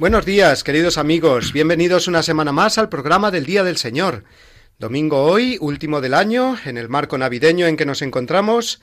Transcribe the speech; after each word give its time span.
Buenos 0.00 0.24
días, 0.24 0.64
queridos 0.64 0.96
amigos. 0.96 1.52
Bienvenidos 1.52 2.08
una 2.08 2.22
semana 2.22 2.52
más 2.52 2.78
al 2.78 2.88
programa 2.88 3.30
del 3.30 3.44
Día 3.44 3.64
del 3.64 3.76
Señor. 3.76 4.24
Domingo 4.78 5.24
hoy, 5.24 5.58
último 5.60 6.00
del 6.00 6.14
año, 6.14 6.56
en 6.64 6.78
el 6.78 6.88
marco 6.88 7.18
navideño 7.18 7.66
en 7.66 7.76
que 7.76 7.84
nos 7.84 8.00
encontramos, 8.00 8.80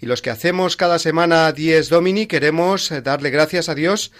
y 0.00 0.06
los 0.06 0.22
que 0.22 0.30
hacemos 0.30 0.76
cada 0.76 0.98
semana 0.98 1.52
Dies 1.52 1.88
Domini 1.88 2.26
queremos 2.26 2.92
darle 3.04 3.30
gracias 3.30 3.68
a 3.68 3.76
Dios 3.76 4.10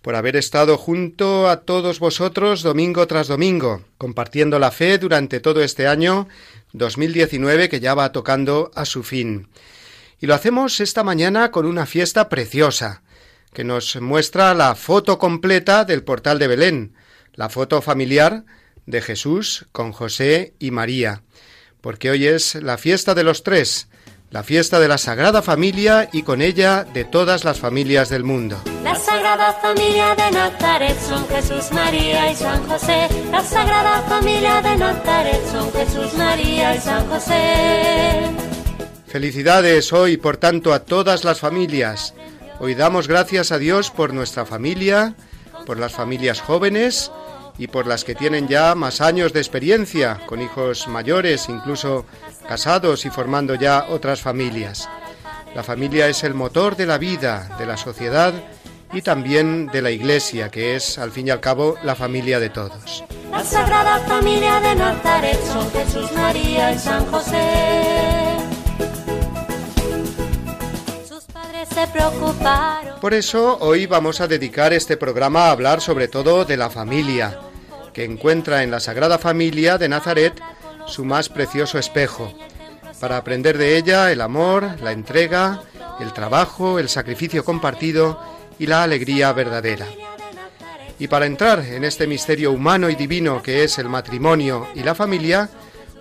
por 0.00 0.14
haber 0.14 0.36
estado 0.36 0.78
junto 0.78 1.48
a 1.48 1.62
todos 1.62 1.98
vosotros 1.98 2.62
domingo 2.62 3.08
tras 3.08 3.26
domingo, 3.26 3.82
compartiendo 3.98 4.60
la 4.60 4.70
fe 4.70 4.98
durante 4.98 5.40
todo 5.40 5.60
este 5.60 5.88
año 5.88 6.28
2019 6.72 7.68
que 7.68 7.80
ya 7.80 7.94
va 7.94 8.12
tocando 8.12 8.70
a 8.76 8.84
su 8.84 9.02
fin. 9.02 9.48
Y 10.20 10.26
lo 10.26 10.36
hacemos 10.36 10.78
esta 10.78 11.02
mañana 11.02 11.50
con 11.50 11.66
una 11.66 11.84
fiesta 11.84 12.28
preciosa, 12.28 13.02
que 13.56 13.64
nos 13.64 13.98
muestra 14.02 14.52
la 14.52 14.74
foto 14.74 15.18
completa 15.18 15.86
del 15.86 16.02
portal 16.04 16.38
de 16.38 16.46
Belén, 16.46 16.92
la 17.32 17.48
foto 17.48 17.80
familiar 17.80 18.44
de 18.84 19.00
Jesús 19.00 19.64
con 19.72 19.92
José 19.92 20.52
y 20.58 20.72
María, 20.72 21.22
porque 21.80 22.10
hoy 22.10 22.26
es 22.26 22.56
la 22.56 22.76
fiesta 22.76 23.14
de 23.14 23.24
los 23.24 23.44
tres, 23.44 23.88
la 24.28 24.42
fiesta 24.42 24.78
de 24.78 24.88
la 24.88 24.98
Sagrada 24.98 25.40
Familia 25.40 26.10
y 26.12 26.22
con 26.22 26.42
ella 26.42 26.84
de 26.84 27.06
todas 27.06 27.44
las 27.44 27.58
familias 27.58 28.10
del 28.10 28.24
mundo. 28.24 28.60
La 28.84 28.94
Sagrada 28.94 29.54
Familia 29.54 30.14
de 30.14 30.30
Nazaret 30.32 31.00
son 31.00 31.26
Jesús, 31.26 31.72
María 31.72 32.30
y 32.30 32.36
San 32.36 32.62
José. 32.68 33.08
La 33.30 33.42
Sagrada 33.42 34.02
Familia 34.02 34.60
de 34.60 34.76
Nazaret 34.76 35.40
son 35.50 35.72
Jesús, 35.72 36.12
María 36.12 36.76
y 36.76 36.78
San 36.78 37.08
José. 37.08 38.20
Felicidades 39.06 39.94
hoy, 39.94 40.18
por 40.18 40.36
tanto, 40.36 40.74
a 40.74 40.80
todas 40.80 41.24
las 41.24 41.40
familias 41.40 42.12
Hoy 42.58 42.74
damos 42.74 43.06
gracias 43.06 43.52
a 43.52 43.58
Dios 43.58 43.90
por 43.90 44.14
nuestra 44.14 44.46
familia, 44.46 45.14
por 45.66 45.78
las 45.78 45.92
familias 45.92 46.40
jóvenes 46.40 47.12
y 47.58 47.66
por 47.66 47.86
las 47.86 48.04
que 48.04 48.14
tienen 48.14 48.48
ya 48.48 48.74
más 48.74 49.02
años 49.02 49.32
de 49.34 49.40
experiencia, 49.40 50.20
con 50.26 50.40
hijos 50.40 50.88
mayores, 50.88 51.48
incluso 51.50 52.06
casados 52.48 53.04
y 53.04 53.10
formando 53.10 53.54
ya 53.54 53.86
otras 53.90 54.22
familias. 54.22 54.88
La 55.54 55.62
familia 55.62 56.08
es 56.08 56.24
el 56.24 56.34
motor 56.34 56.76
de 56.76 56.86
la 56.86 56.98
vida, 56.98 57.54
de 57.58 57.66
la 57.66 57.76
sociedad 57.76 58.32
y 58.92 59.02
también 59.02 59.66
de 59.66 59.82
la 59.82 59.90
Iglesia, 59.90 60.50
que 60.50 60.76
es, 60.76 60.98
al 60.98 61.10
fin 61.10 61.26
y 61.26 61.30
al 61.30 61.40
cabo, 61.40 61.76
la 61.82 61.94
familia 61.94 62.40
de 62.40 62.50
todos. 62.50 63.04
La 63.30 63.44
Sagrada 63.44 63.98
Familia 64.00 64.60
de 64.60 64.74
Nazaret 64.76 65.38
Jesús, 65.72 66.10
María 66.12 66.72
y 66.72 66.78
San 66.78 67.04
José. 67.06 68.15
Por 73.00 73.12
eso 73.12 73.58
hoy 73.60 73.84
vamos 73.84 74.22
a 74.22 74.26
dedicar 74.26 74.72
este 74.72 74.96
programa 74.96 75.46
a 75.46 75.50
hablar 75.50 75.82
sobre 75.82 76.08
todo 76.08 76.46
de 76.46 76.56
la 76.56 76.70
familia, 76.70 77.38
que 77.92 78.04
encuentra 78.04 78.62
en 78.62 78.70
la 78.70 78.80
Sagrada 78.80 79.18
Familia 79.18 79.76
de 79.76 79.90
Nazaret 79.90 80.40
su 80.86 81.04
más 81.04 81.28
precioso 81.28 81.78
espejo, 81.78 82.32
para 82.98 83.18
aprender 83.18 83.58
de 83.58 83.76
ella 83.76 84.10
el 84.10 84.22
amor, 84.22 84.80
la 84.82 84.92
entrega, 84.92 85.62
el 86.00 86.14
trabajo, 86.14 86.78
el 86.78 86.88
sacrificio 86.88 87.44
compartido 87.44 88.20
y 88.58 88.66
la 88.66 88.82
alegría 88.82 89.32
verdadera. 89.34 89.86
Y 90.98 91.08
para 91.08 91.26
entrar 91.26 91.60
en 91.60 91.84
este 91.84 92.06
misterio 92.06 92.52
humano 92.52 92.88
y 92.88 92.94
divino 92.94 93.42
que 93.42 93.64
es 93.64 93.78
el 93.78 93.90
matrimonio 93.90 94.66
y 94.74 94.82
la 94.82 94.94
familia, 94.94 95.50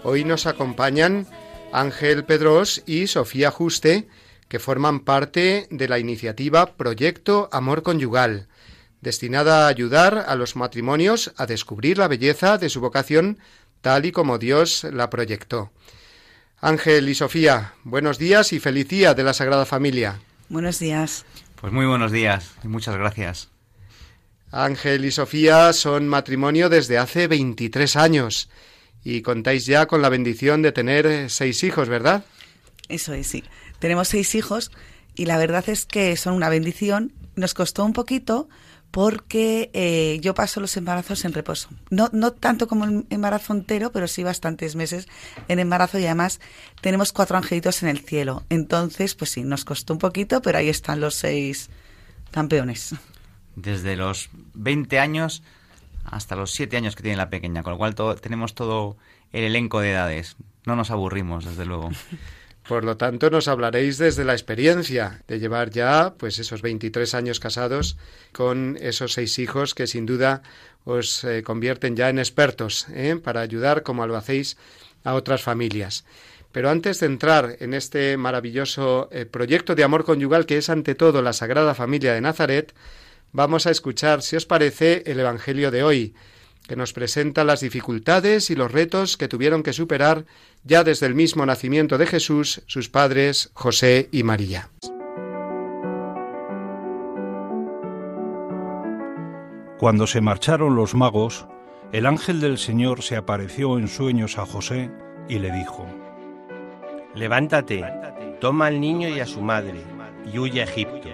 hoy 0.04 0.24
nos 0.24 0.46
acompañan 0.46 1.28
Ángel 1.74 2.24
Pedros 2.24 2.82
y 2.86 3.08
Sofía 3.08 3.52
Juste, 3.52 4.08
que 4.48 4.60
forman 4.60 5.02
parte 5.02 5.68
de 5.70 5.88
la 5.88 6.00
iniciativa 6.00 6.76
Proyecto 6.78 7.50
Amor 7.52 7.84
Conyugal, 7.84 8.48
destinada 9.02 9.66
a 9.66 9.68
ayudar 9.70 10.26
a 10.28 10.36
los 10.36 10.56
matrimonios 10.56 11.34
a 11.38 11.46
descubrir 11.46 11.98
la 11.98 12.08
belleza 12.08 12.58
de 12.58 12.70
su 12.70 12.82
vocación 12.82 13.40
tal 13.82 14.06
y 14.06 14.12
como 14.12 14.38
Dios 14.38 14.84
la 14.92 15.10
proyectó. 15.10 15.72
Ángel 16.60 17.08
y 17.10 17.16
Sofía, 17.16 17.74
buenos 17.84 18.18
días 18.18 18.52
y 18.54 18.60
feliz 18.60 18.88
día 18.88 19.14
de 19.14 19.24
la 19.24 19.34
Sagrada 19.34 19.66
Familia. 19.66 20.20
Buenos 20.50 20.80
días. 20.80 21.26
Pues 21.60 21.72
muy 21.72 21.86
buenos 21.86 22.12
días 22.12 22.52
y 22.64 22.68
muchas 22.68 22.98
gracias. 22.98 23.50
Ángel 24.52 25.06
y 25.06 25.12
Sofía 25.12 25.74
son 25.74 26.08
matrimonio 26.08 26.70
desde 26.70 26.98
hace 26.98 27.28
23 27.28 27.96
años 27.96 28.50
y 29.04 29.22
contáis 29.22 29.66
ya 29.66 29.86
con 29.86 30.02
la 30.02 30.10
bendición 30.10 30.62
de 30.62 30.72
tener 30.72 31.30
seis 31.30 31.64
hijos, 31.64 31.90
¿verdad? 31.90 32.26
Eso 32.90 33.14
es, 33.14 33.28
sí. 33.28 33.44
Tenemos 33.80 34.08
seis 34.08 34.36
hijos 34.36 34.72
y 35.16 35.26
la 35.26 35.38
verdad 35.38 35.68
es 35.68 35.86
que 35.86 36.16
son 36.18 36.34
una 36.34 36.50
bendición. 36.50 37.14
Nos 37.36 37.54
costó 37.54 37.84
un 37.86 37.94
poquito 37.94 38.48
porque 38.92 39.72
eh, 39.74 40.20
yo 40.22 40.34
paso 40.34 40.62
los 40.62 40.78
embarazos 40.78 41.26
en 41.26 41.34
reposo. 41.34 41.70
No, 41.90 42.10
no 42.14 42.32
tanto 42.32 42.68
como 42.68 42.86
el 42.86 43.06
embarazo 43.10 43.54
entero, 43.54 43.92
pero 43.92 44.08
sí 44.08 44.24
bastantes 44.24 44.76
meses 44.76 45.08
en 45.48 45.60
embarazo 45.60 46.00
y 46.00 46.06
además 46.06 46.40
tenemos 46.82 47.12
cuatro 47.12 47.38
angelitos 47.38 47.84
en 47.84 47.90
el 47.90 48.00
cielo. 48.00 48.44
Entonces, 48.50 49.16
pues 49.16 49.32
sí, 49.32 49.44
nos 49.44 49.66
costó 49.66 49.94
un 49.94 50.00
poquito, 50.00 50.42
pero 50.42 50.58
ahí 50.58 50.70
están 50.70 51.02
los 51.02 51.16
seis 51.16 51.70
campeones. 52.32 52.96
Desde 53.56 53.98
los 53.98 54.30
20 54.54 55.00
años 55.00 55.44
hasta 56.06 56.36
los 56.36 56.52
7 56.52 56.78
años 56.78 56.96
que 56.96 57.04
tiene 57.04 57.18
la 57.18 57.30
pequeña, 57.30 57.64
con 57.64 57.72
lo 57.74 57.78
cual 57.78 57.96
tenemos 58.22 58.54
todo 58.54 58.96
el 59.34 59.44
elenco 59.44 59.80
de 59.80 59.92
edades. 59.92 60.38
No 60.66 60.76
nos 60.76 60.92
aburrimos, 60.92 61.46
desde 61.46 61.66
luego. 61.66 61.90
Por 62.68 62.84
lo 62.84 62.98
tanto, 62.98 63.30
nos 63.30 63.48
hablaréis 63.48 64.00
desde 64.00 64.26
la 64.26 64.34
experiencia 64.34 65.22
de 65.28 65.40
llevar 65.40 65.70
ya, 65.70 66.16
pues, 66.18 66.40
esos 66.40 66.64
23 66.64 67.14
años 67.14 67.40
casados 67.40 67.96
con 68.32 68.78
esos 68.82 69.14
seis 69.14 69.38
hijos 69.38 69.76
que 69.76 69.86
sin 69.86 70.08
duda 70.08 70.42
os 70.84 71.24
eh, 71.24 71.44
convierten 71.44 71.96
ya 71.96 72.10
en 72.10 72.18
expertos 72.18 72.88
¿eh? 72.90 73.20
para 73.24 73.42
ayudar, 73.42 73.84
como 73.84 74.08
lo 74.08 74.16
hacéis, 74.16 74.58
a 75.04 75.14
otras 75.14 75.44
familias. 75.44 76.06
Pero 76.52 76.70
antes 76.70 77.00
de 77.00 77.06
entrar 77.06 77.58
en 77.60 77.74
este 77.76 78.18
maravilloso 78.18 79.10
eh, 79.12 79.26
proyecto 79.26 79.76
de 79.76 79.84
amor 79.84 80.04
conyugal 80.04 80.48
que 80.48 80.58
es 80.58 80.70
ante 80.70 80.96
todo 80.96 81.22
la 81.22 81.34
Sagrada 81.34 81.76
Familia 81.76 82.14
de 82.14 82.22
Nazaret, 82.22 82.74
vamos 83.32 83.68
a 83.68 83.72
escuchar, 83.72 84.24
si 84.24 84.38
os 84.38 84.46
parece, 84.48 85.04
el 85.06 85.20
Evangelio 85.20 85.70
de 85.70 85.84
hoy, 85.84 86.16
que 86.68 86.76
nos 86.76 86.94
presenta 86.94 87.44
las 87.44 87.62
dificultades 87.62 88.50
y 88.50 88.56
los 88.56 88.72
retos 88.72 89.18
que 89.18 89.28
tuvieron 89.28 89.64
que 89.64 89.74
superar 89.74 90.26
ya 90.64 90.84
desde 90.84 91.06
el 91.06 91.16
mismo 91.16 91.46
nacimiento 91.46 91.98
de 91.98 92.08
Jesús 92.08 92.62
sus 92.66 92.90
padres 92.90 93.52
José 93.54 94.10
y 94.12 94.24
María. 94.24 94.70
Cuando 99.78 100.08
se 100.08 100.22
marcharon 100.22 100.76
los 100.76 100.96
magos, 100.96 101.48
el 101.92 102.06
ángel 102.06 102.42
del 102.42 102.58
Señor 102.58 103.02
se 103.02 103.16
apareció 103.16 103.78
en 103.78 103.88
sueños 103.88 104.38
a 104.38 104.46
José 104.46 104.90
y 105.28 105.40
le 105.40 105.52
dijo, 105.52 105.86
Levántate, 107.14 107.84
toma 108.40 108.68
al 108.68 108.80
niño 108.80 109.10
y 109.10 109.20
a 109.20 109.26
su 109.26 109.42
madre, 109.42 109.82
y 110.32 110.40
huye 110.40 110.62
a 110.62 110.66
Egipto. 110.66 111.10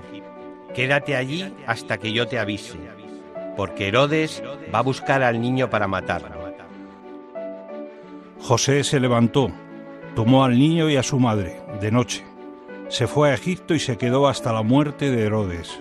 Quédate 0.74 1.16
allí 1.16 1.54
hasta 1.68 1.98
que 1.98 2.14
yo 2.14 2.28
te 2.28 2.40
avise 2.40 3.01
porque 3.56 3.88
Herodes 3.88 4.44
va 4.74 4.80
a 4.80 4.84
buscar 4.84 5.24
al 5.24 5.42
niño 5.42 5.70
para 5.70 5.88
matarlo. 5.88 6.42
José 8.40 8.84
se 8.84 9.00
levantó, 9.00 9.52
tomó 10.16 10.44
al 10.44 10.58
niño 10.58 10.90
y 10.90 10.98
a 10.98 11.04
su 11.04 11.20
madre, 11.20 11.62
de 11.80 11.92
noche. 11.92 12.24
Se 12.90 13.08
fue 13.08 13.30
a 13.30 13.34
Egipto 13.36 13.76
y 13.76 13.80
se 13.80 13.98
quedó 13.98 14.28
hasta 14.28 14.52
la 14.52 14.64
muerte 14.64 15.12
de 15.12 15.26
Herodes. 15.26 15.80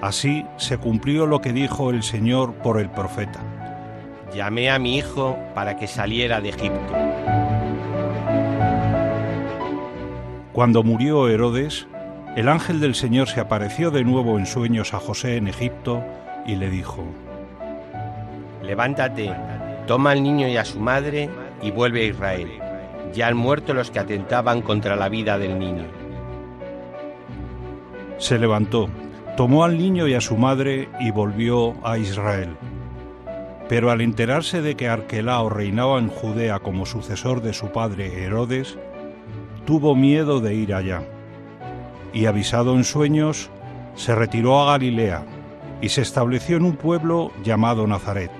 Así 0.00 0.46
se 0.58 0.78
cumplió 0.78 1.26
lo 1.26 1.40
que 1.40 1.52
dijo 1.52 1.90
el 1.90 2.02
Señor 2.02 2.54
por 2.54 2.80
el 2.80 2.88
profeta. 2.88 3.40
Llamé 4.32 4.70
a 4.70 4.78
mi 4.78 4.96
hijo 4.96 5.36
para 5.54 5.76
que 5.76 5.86
saliera 5.86 6.40
de 6.40 6.50
Egipto. 6.50 6.94
Cuando 10.52 10.82
murió 10.82 11.28
Herodes, 11.28 11.86
el 12.36 12.48
ángel 12.48 12.80
del 12.80 12.94
Señor 12.94 13.28
se 13.28 13.40
apareció 13.40 13.90
de 13.90 14.04
nuevo 14.04 14.38
en 14.38 14.46
sueños 14.46 14.94
a 14.94 15.00
José 15.00 15.36
en 15.36 15.48
Egipto 15.48 16.04
y 16.46 16.56
le 16.56 16.70
dijo, 16.70 17.04
Levántate, 18.62 19.32
toma 19.86 20.12
al 20.12 20.22
niño 20.22 20.48
y 20.48 20.56
a 20.56 20.64
su 20.64 20.80
madre 20.80 21.28
y 21.62 21.70
vuelve 21.70 22.02
a 22.02 22.08
Israel, 22.08 22.48
ya 23.12 23.28
han 23.28 23.36
muerto 23.36 23.74
los 23.74 23.90
que 23.90 23.98
atentaban 23.98 24.62
contra 24.62 24.96
la 24.96 25.08
vida 25.08 25.38
del 25.38 25.58
niño. 25.58 25.84
Se 28.18 28.38
levantó, 28.38 28.88
tomó 29.36 29.64
al 29.64 29.78
niño 29.78 30.08
y 30.08 30.14
a 30.14 30.20
su 30.20 30.36
madre 30.36 30.88
y 31.00 31.10
volvió 31.10 31.74
a 31.84 31.98
Israel. 31.98 32.56
Pero 33.68 33.90
al 33.90 34.00
enterarse 34.00 34.62
de 34.62 34.76
que 34.76 34.88
Arquelao 34.88 35.48
reinaba 35.48 35.98
en 35.98 36.08
Judea 36.08 36.60
como 36.60 36.86
sucesor 36.86 37.42
de 37.42 37.52
su 37.52 37.72
padre 37.72 38.24
Herodes, 38.24 38.78
tuvo 39.64 39.94
miedo 39.94 40.40
de 40.40 40.54
ir 40.54 40.72
allá. 40.72 41.02
Y 42.12 42.26
avisado 42.26 42.74
en 42.74 42.84
sueños, 42.84 43.50
se 43.96 44.14
retiró 44.14 44.60
a 44.60 44.72
Galilea 44.72 45.24
y 45.80 45.88
se 45.88 46.02
estableció 46.02 46.56
en 46.56 46.64
un 46.64 46.76
pueblo 46.76 47.32
llamado 47.42 47.86
Nazaret. 47.86 48.32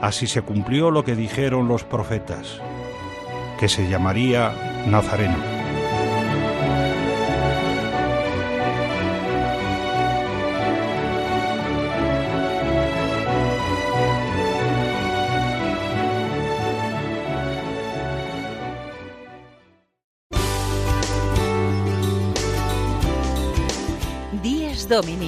Así 0.00 0.26
se 0.26 0.42
cumplió 0.42 0.90
lo 0.90 1.04
que 1.04 1.16
dijeron 1.16 1.68
los 1.68 1.84
profetas, 1.84 2.60
que 3.58 3.68
se 3.68 3.88
llamaría 3.88 4.52
Nazareno. 4.86 5.58
10 24.42 24.88
Domini, 24.88 25.27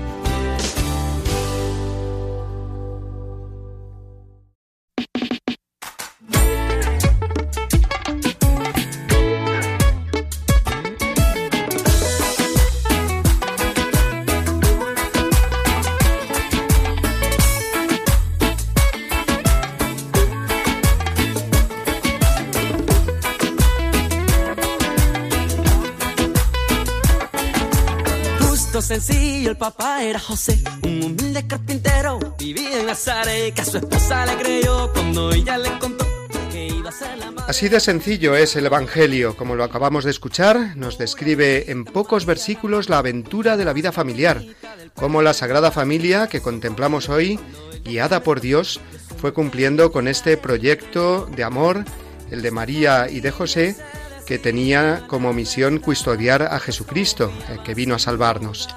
El 28.93 29.55
papá 29.55 30.03
era 30.03 30.19
José, 30.19 30.61
un 30.83 31.01
humilde 31.01 31.47
carpintero, 31.47 32.19
vivía 32.37 32.81
en 32.81 32.87
que 33.53 33.61
a 33.61 33.63
su 33.63 33.77
esposa 33.77 34.25
le 34.25 34.67
cuando 34.91 35.31
ella 35.31 35.57
le 35.57 35.79
contó. 35.79 36.05
Así 37.47 37.69
de 37.69 37.79
sencillo 37.79 38.35
es 38.35 38.57
el 38.57 38.65
Evangelio, 38.65 39.37
como 39.37 39.55
lo 39.55 39.63
acabamos 39.63 40.03
de 40.03 40.11
escuchar, 40.11 40.75
nos 40.75 40.97
describe 40.97 41.71
en 41.71 41.85
pocos 41.85 42.25
versículos 42.25 42.89
la 42.89 42.97
aventura 42.97 43.55
de 43.55 43.63
la 43.63 43.71
vida 43.71 43.93
familiar, 43.93 44.43
cómo 44.93 45.21
la 45.21 45.33
Sagrada 45.33 45.71
Familia 45.71 46.27
que 46.27 46.41
contemplamos 46.41 47.07
hoy, 47.07 47.39
guiada 47.85 48.23
por 48.23 48.41
Dios, 48.41 48.81
fue 49.21 49.31
cumpliendo 49.31 49.93
con 49.93 50.09
este 50.09 50.35
proyecto 50.35 51.27
de 51.27 51.45
amor, 51.45 51.85
el 52.29 52.41
de 52.41 52.51
María 52.51 53.09
y 53.09 53.21
de 53.21 53.31
José, 53.31 53.77
que 54.31 54.39
tenía 54.39 55.03
como 55.07 55.33
misión 55.33 55.79
custodiar 55.79 56.41
a 56.41 56.57
Jesucristo, 56.61 57.33
el 57.49 57.61
que 57.63 57.73
vino 57.75 57.95
a 57.95 57.99
salvarnos. 57.99 58.69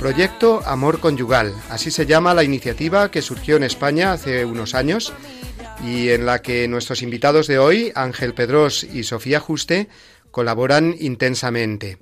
Proyecto 0.00 0.62
Amor 0.66 0.98
Conyugal, 0.98 1.54
así 1.68 1.92
se 1.92 2.06
llama 2.06 2.34
la 2.34 2.42
iniciativa 2.42 3.12
que 3.12 3.22
surgió 3.22 3.54
en 3.54 3.62
España 3.62 4.12
hace 4.12 4.44
unos 4.44 4.74
años 4.74 5.12
y 5.84 6.10
en 6.10 6.26
la 6.26 6.42
que 6.42 6.68
nuestros 6.68 7.02
invitados 7.02 7.46
de 7.46 7.58
hoy, 7.58 7.92
Ángel 7.94 8.34
Pedros 8.34 8.84
y 8.84 9.04
Sofía 9.04 9.40
Juste, 9.40 9.88
colaboran 10.30 10.94
intensamente. 10.98 11.98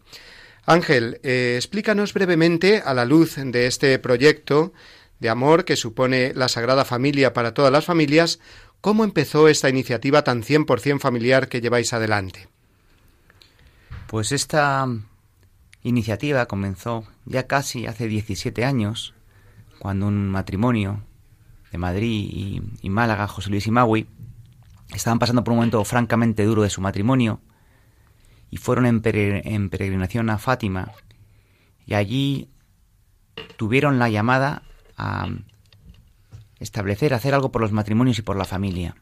Ángel, 0.66 1.20
eh, 1.22 1.54
explícanos 1.56 2.12
brevemente, 2.12 2.82
a 2.84 2.94
la 2.94 3.04
luz 3.04 3.36
de 3.36 3.66
este 3.66 3.98
proyecto 3.98 4.72
de 5.20 5.28
amor 5.28 5.64
que 5.64 5.76
supone 5.76 6.32
la 6.34 6.48
Sagrada 6.48 6.84
Familia 6.84 7.32
para 7.32 7.54
todas 7.54 7.72
las 7.72 7.84
familias, 7.84 8.38
cómo 8.80 9.04
empezó 9.04 9.48
esta 9.48 9.69
iniciativa 9.69 10.22
tan 10.22 10.42
100% 10.42 11.00
familiar 11.00 11.48
que 11.48 11.60
lleváis 11.60 11.92
adelante. 11.92 12.48
Pues 14.06 14.32
esta 14.32 14.86
iniciativa 15.82 16.46
comenzó 16.46 17.04
ya 17.24 17.46
casi 17.46 17.86
hace 17.86 18.08
17 18.08 18.64
años, 18.64 19.14
cuando 19.78 20.06
un 20.06 20.28
matrimonio 20.28 21.04
de 21.70 21.79
Madrid 21.79 22.62
y, 22.82 22.91
Málaga, 22.91 23.26
José 23.29 23.50
Luis 23.50 23.67
y 23.67 23.70
Magui, 23.70 24.06
estaban 24.94 25.19
pasando 25.19 25.44
por 25.44 25.53
un 25.53 25.59
momento 25.59 25.85
francamente 25.85 26.44
duro 26.44 26.62
de 26.62 26.70
su 26.70 26.81
matrimonio 26.81 27.41
y 28.50 28.56
fueron 28.56 28.87
en, 28.87 29.03
pere- 29.03 29.43
en 29.44 29.69
peregrinación 29.69 30.31
a 30.31 30.38
Fátima 30.38 30.93
y 31.87 31.94
allí 31.94 32.49
tuvieron 33.56 33.99
la 33.99 34.09
llamada 34.09 34.63
a 34.96 35.29
establecer, 36.58 37.15
hacer 37.15 37.34
algo 37.34 37.53
por 37.53 37.60
los 37.63 37.72
matrimonios 37.72 38.19
y 38.19 38.22
por 38.22 38.37
la 38.37 38.44
familia. 38.44 38.96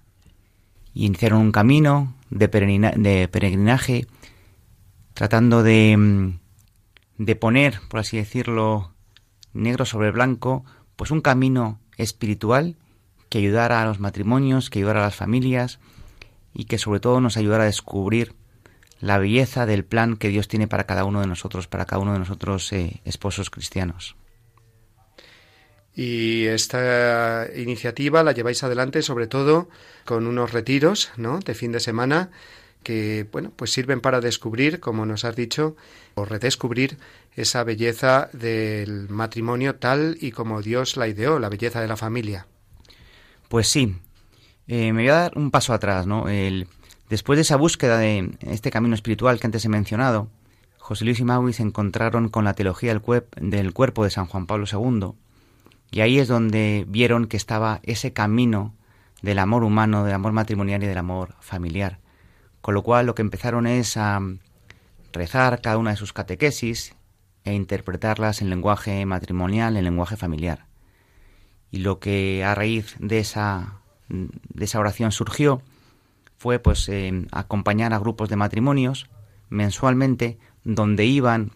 Y 0.93 1.07
iniciaron 1.07 1.41
un 1.41 1.53
camino 1.53 2.15
de, 2.31 2.49
de 2.49 3.29
peregrinaje 3.29 4.07
tratando 5.15 5.63
de, 5.63 6.35
de 7.19 7.37
poner, 7.37 7.81
por 7.89 8.01
así 8.01 8.17
decirlo, 8.17 8.93
negro 9.53 9.85
sobre 9.87 10.11
blanco, 10.11 10.65
pues 10.97 11.11
un 11.11 11.21
camino 11.21 11.81
espiritual 11.97 12.77
que 13.29 13.39
ayudara 13.39 13.83
a 13.83 13.87
los 13.87 14.01
matrimonios, 14.01 14.71
que 14.71 14.79
ayudara 14.79 15.01
a 15.01 15.07
las 15.07 15.17
familias 15.17 15.79
y 16.55 16.65
que 16.65 16.79
sobre 16.79 17.01
todo 17.01 17.21
nos 17.21 17.37
ayudara 17.37 17.65
a 17.65 17.67
descubrir 17.67 18.35
la 19.01 19.19
belleza 19.19 19.67
del 19.67 19.85
plan 19.85 20.17
que 20.17 20.29
Dios 20.29 20.49
tiene 20.49 20.69
para 20.69 20.85
cada 20.85 21.05
uno 21.05 21.21
de 21.21 21.27
nosotros, 21.27 21.67
para 21.67 21.85
cada 21.85 22.01
uno 22.01 22.13
de 22.13 22.19
nosotros 22.19 22.73
eh, 22.73 23.01
esposos 23.05 23.51
cristianos. 23.51 24.17
Y 25.95 26.45
esta 26.47 27.47
iniciativa 27.57 28.23
la 28.23 28.33
lleváis 28.33 28.63
adelante 28.63 29.03
sobre 29.03 29.27
todo 29.27 29.69
con 30.05 30.27
unos 30.27 30.53
retiros, 30.53 31.11
¿no? 31.17 31.39
De 31.41 31.55
fin 31.55 31.73
de 31.73 31.81
semana 31.81 32.31
que, 32.83 33.27
bueno, 33.33 33.53
pues 33.57 33.73
sirven 33.73 34.01
para 34.01 34.21
descubrir, 34.21 34.79
como 34.79 35.07
nos 35.07 35.25
has 35.25 35.35
dicho, 35.35 35.75
o 36.15 36.25
redescubrir 36.25 36.99
esa 37.37 37.63
belleza 37.65 38.31
del 38.33 39.09
matrimonio 39.11 39.77
tal 39.77 40.17
y 40.21 40.33
como 40.33 40.63
Dios 40.63 40.97
la 40.97 41.07
ideó, 41.07 41.39
la 41.39 41.51
belleza 41.51 41.81
de 41.83 41.87
la 41.87 41.97
familia. 41.97 42.47
Pues 43.49 43.69
sí, 43.69 43.95
eh, 44.67 44.93
me 44.93 45.03
voy 45.03 45.11
a 45.11 45.15
dar 45.15 45.39
un 45.39 45.51
paso 45.51 45.75
atrás, 45.75 46.07
¿no? 46.07 46.29
El, 46.29 46.67
después 47.11 47.37
de 47.37 47.43
esa 47.43 47.57
búsqueda 47.57 47.99
de 47.99 48.37
este 48.41 48.71
camino 48.71 48.95
espiritual 48.95 49.39
que 49.39 49.47
antes 49.47 49.65
he 49.67 49.69
mencionado, 49.69 50.29
José 50.79 51.05
Luis 51.05 51.21
y 51.21 51.25
Maui 51.25 51.53
se 51.53 51.63
encontraron 51.63 52.31
con 52.31 52.45
la 52.45 52.55
teología 52.55 52.95
del, 52.95 53.25
del 53.37 53.73
cuerpo 53.75 54.05
de 54.05 54.11
San 54.11 54.27
Juan 54.27 54.47
Pablo 54.47 54.67
II, 54.71 55.13
y 55.91 56.01
ahí 56.01 56.19
es 56.19 56.29
donde 56.29 56.85
vieron 56.89 57.27
que 57.27 57.37
estaba 57.37 57.81
ese 57.83 58.13
camino 58.13 58.75
del 59.21 59.39
amor 59.39 59.63
humano, 59.63 60.05
del 60.05 60.15
amor 60.15 60.33
matrimonial 60.33 60.83
y 60.83 60.87
del 60.87 60.99
amor 60.99 61.35
familiar. 61.41 61.99
Con 62.61 62.75
lo 62.75 62.83
cual 62.83 63.07
lo 63.07 63.15
que 63.15 63.23
empezaron 63.23 63.67
es 63.67 63.97
a 63.97 64.21
rezar 65.13 65.61
cada 65.61 65.79
una 65.79 65.91
de 65.91 65.97
sus 65.97 66.13
catequesis 66.13 66.97
e 67.47 67.55
interpretarlas 67.55 68.43
en 68.43 68.51
lenguaje 68.51 69.07
matrimonial, 69.07 69.77
en 69.77 69.85
lenguaje 69.85 70.17
familiar. 70.17 70.67
Y 71.71 71.79
lo 71.79 71.99
que 72.01 72.45
a 72.45 72.55
raíz 72.55 72.97
de 72.99 73.19
esa, 73.19 73.81
de 74.09 74.65
esa 74.65 74.81
oración 74.81 75.13
surgió 75.13 75.63
fue 76.39 76.59
pues 76.59 76.89
eh, 76.89 77.27
acompañar 77.33 77.95
a 77.95 77.99
grupos 77.99 78.29
de 78.29 78.37
matrimonios 78.37 79.09
mensualmente 79.49 80.39
donde 80.65 81.07
iban 81.07 81.53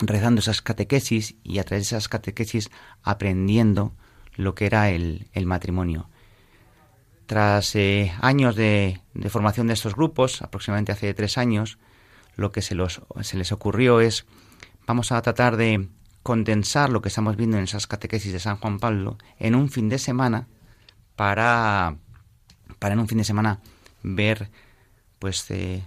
rezando 0.00 0.40
esas 0.40 0.62
catequesis 0.62 1.36
y 1.44 1.58
a 1.58 1.64
través 1.64 1.88
de 1.88 1.96
esas 1.96 2.08
catequesis 2.08 2.70
aprendiendo 3.02 3.92
lo 4.34 4.54
que 4.54 4.66
era 4.66 4.90
el, 4.90 5.28
el 5.32 5.46
matrimonio. 5.46 6.08
Tras 7.26 7.76
eh, 7.76 8.12
años 8.20 8.56
de, 8.56 9.00
de 9.14 9.30
formación 9.30 9.68
de 9.68 9.74
estos 9.74 9.94
grupos, 9.94 10.42
aproximadamente 10.42 10.92
hace 10.92 11.14
tres 11.14 11.38
años, 11.38 11.78
lo 12.34 12.50
que 12.50 12.62
se, 12.62 12.74
los, 12.74 13.02
se 13.20 13.36
les 13.36 13.52
ocurrió 13.52 14.00
es 14.00 14.26
vamos 14.90 15.12
a 15.12 15.22
tratar 15.22 15.56
de 15.56 15.88
condensar 16.24 16.90
lo 16.90 17.00
que 17.00 17.10
estamos 17.10 17.36
viendo 17.36 17.56
en 17.56 17.62
esas 17.62 17.86
catequesis 17.86 18.32
de 18.32 18.40
San 18.40 18.56
Juan 18.56 18.80
Pablo 18.80 19.18
en 19.38 19.54
un 19.54 19.70
fin 19.70 19.88
de 19.88 20.00
semana 20.00 20.48
para, 21.14 21.96
para 22.80 22.94
en 22.94 22.98
un 22.98 23.06
fin 23.06 23.18
de 23.18 23.24
semana 23.24 23.60
ver 24.02 24.50
pues 25.20 25.48
eh, 25.52 25.84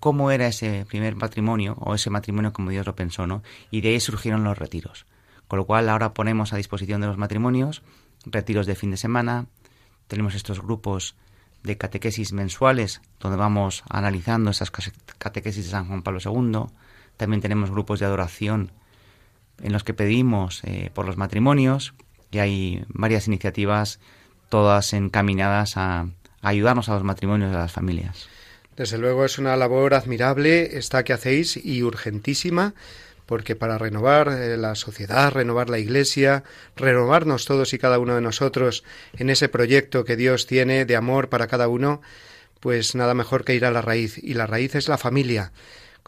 cómo 0.00 0.32
era 0.32 0.48
ese 0.48 0.84
primer 0.86 1.14
matrimonio 1.14 1.76
o 1.78 1.94
ese 1.94 2.10
matrimonio 2.10 2.52
como 2.52 2.70
Dios 2.70 2.84
lo 2.84 2.96
pensó, 2.96 3.28
¿no? 3.28 3.44
Y 3.70 3.80
de 3.80 3.90
ahí 3.90 4.00
surgieron 4.00 4.42
los 4.42 4.58
retiros. 4.58 5.06
Con 5.46 5.60
lo 5.60 5.64
cual 5.64 5.88
ahora 5.88 6.12
ponemos 6.12 6.52
a 6.52 6.56
disposición 6.56 7.00
de 7.00 7.06
los 7.06 7.16
matrimonios 7.16 7.82
retiros 8.26 8.66
de 8.66 8.74
fin 8.74 8.90
de 8.90 8.96
semana, 8.96 9.46
tenemos 10.08 10.34
estos 10.34 10.60
grupos 10.60 11.14
de 11.62 11.78
catequesis 11.78 12.32
mensuales 12.32 13.02
donde 13.20 13.36
vamos 13.36 13.84
analizando 13.88 14.50
esas 14.50 14.72
catequesis 14.72 15.66
de 15.66 15.70
San 15.70 15.86
Juan 15.86 16.02
Pablo 16.02 16.18
II, 16.24 16.74
también 17.20 17.42
tenemos 17.42 17.70
grupos 17.70 18.00
de 18.00 18.06
adoración 18.06 18.72
en 19.62 19.74
los 19.74 19.84
que 19.84 19.92
pedimos 19.92 20.62
eh, 20.64 20.90
por 20.94 21.04
los 21.04 21.18
matrimonios 21.18 21.92
y 22.30 22.38
hay 22.38 22.84
varias 22.88 23.26
iniciativas 23.26 24.00
todas 24.48 24.94
encaminadas 24.94 25.76
a, 25.76 26.08
ayudarnos 26.40 26.88
a 26.88 26.94
los 26.94 27.04
matrimonios 27.04 27.50
de 27.50 27.58
las 27.58 27.72
familias. 27.72 28.26
Desde 28.74 28.96
luego 28.96 29.26
es 29.26 29.38
una 29.38 29.54
labor 29.56 29.92
admirable 29.92 30.78
esta 30.78 31.04
que 31.04 31.12
hacéis 31.12 31.58
y 31.62 31.82
urgentísima 31.82 32.72
porque 33.26 33.54
para 33.54 33.76
renovar 33.76 34.28
eh, 34.28 34.56
la 34.56 34.74
sociedad, 34.74 35.30
renovar 35.30 35.68
la 35.68 35.78
Iglesia, 35.78 36.42
renovarnos 36.74 37.44
todos 37.44 37.74
y 37.74 37.78
cada 37.78 37.98
uno 37.98 38.14
de 38.14 38.22
nosotros 38.22 38.82
en 39.18 39.28
ese 39.28 39.50
proyecto 39.50 40.06
que 40.06 40.16
Dios 40.16 40.46
tiene 40.46 40.86
de 40.86 40.96
amor 40.96 41.28
para 41.28 41.48
cada 41.48 41.68
uno, 41.68 42.00
pues 42.60 42.94
nada 42.94 43.12
mejor 43.12 43.44
que 43.44 43.54
ir 43.54 43.66
a 43.66 43.70
la 43.70 43.82
raíz. 43.82 44.16
Y 44.16 44.32
la 44.34 44.46
raíz 44.46 44.74
es 44.74 44.88
la 44.88 44.98
familia, 44.98 45.52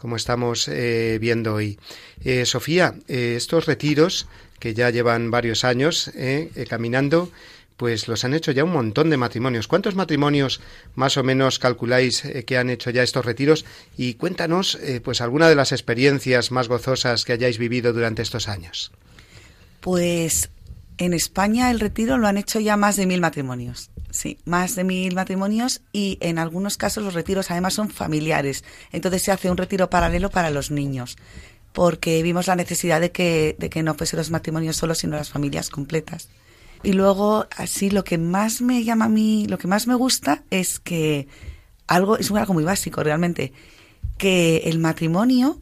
como 0.03 0.17
estamos 0.17 0.67
eh, 0.67 1.17
viendo 1.21 1.53
hoy. 1.53 1.79
Eh, 2.25 2.45
Sofía, 2.45 2.93
estos 3.07 3.67
retiros 3.67 4.27
que 4.59 4.73
ya 4.73 4.89
llevan 4.89 5.31
varios 5.31 5.63
años 5.63 6.11
caminando, 6.67 7.31
pues 7.77 8.09
los 8.09 8.25
han 8.25 8.33
hecho 8.33 8.51
ya 8.51 8.65
un 8.65 8.73
montón 8.73 9.09
de 9.09 9.15
matrimonios. 9.15 9.69
¿Cuántos 9.69 9.95
matrimonios 9.95 10.59
más 10.95 11.15
o 11.15 11.23
menos 11.23 11.57
calculáis 11.57 12.25
eh, 12.25 12.43
que 12.43 12.57
han 12.57 12.69
hecho 12.69 12.89
ya 12.89 13.01
estos 13.01 13.23
retiros? 13.23 13.63
Y 13.95 14.15
cuéntanos, 14.15 14.75
eh, 14.75 14.99
pues, 15.01 15.21
alguna 15.21 15.47
de 15.47 15.55
las 15.55 15.71
experiencias 15.71 16.51
más 16.51 16.67
gozosas 16.67 17.23
que 17.23 17.31
hayáis 17.31 17.57
vivido 17.57 17.93
durante 17.93 18.23
estos 18.23 18.49
años. 18.49 18.91
Pues 19.79 20.49
en 21.03 21.13
España 21.13 21.71
el 21.71 21.79
retiro 21.79 22.17
lo 22.17 22.27
han 22.27 22.37
hecho 22.37 22.59
ya 22.59 22.77
más 22.77 22.95
de 22.95 23.05
mil 23.05 23.21
matrimonios. 23.21 23.89
Sí, 24.11 24.37
más 24.45 24.75
de 24.75 24.83
mil 24.83 25.15
matrimonios 25.15 25.81
y 25.91 26.17
en 26.21 26.37
algunos 26.37 26.77
casos 26.77 27.03
los 27.03 27.13
retiros 27.13 27.51
además 27.51 27.73
son 27.73 27.89
familiares. 27.89 28.63
Entonces 28.91 29.23
se 29.23 29.31
hace 29.31 29.49
un 29.49 29.57
retiro 29.57 29.89
paralelo 29.89 30.29
para 30.29 30.49
los 30.49 30.71
niños 30.71 31.17
porque 31.73 32.21
vimos 32.21 32.47
la 32.47 32.55
necesidad 32.55 33.01
de 33.01 33.11
que, 33.11 33.55
de 33.57 33.69
que 33.69 33.83
no 33.83 33.95
fuesen 33.95 34.17
los 34.17 34.31
matrimonios 34.31 34.77
solos, 34.77 34.99
sino 34.99 35.17
las 35.17 35.29
familias 35.29 35.69
completas. 35.69 36.29
Y 36.83 36.93
luego, 36.93 37.47
así, 37.57 37.89
lo 37.89 38.03
que 38.03 38.17
más 38.17 38.61
me 38.61 38.83
llama 38.83 39.05
a 39.05 39.09
mí, 39.09 39.47
lo 39.47 39.57
que 39.57 39.67
más 39.67 39.87
me 39.87 39.95
gusta 39.95 40.43
es 40.51 40.79
que 40.79 41.27
algo, 41.87 42.17
es 42.17 42.29
algo 42.29 42.53
muy 42.53 42.63
básico 42.63 43.03
realmente, 43.03 43.53
que 44.17 44.57
el 44.65 44.79
matrimonio, 44.79 45.61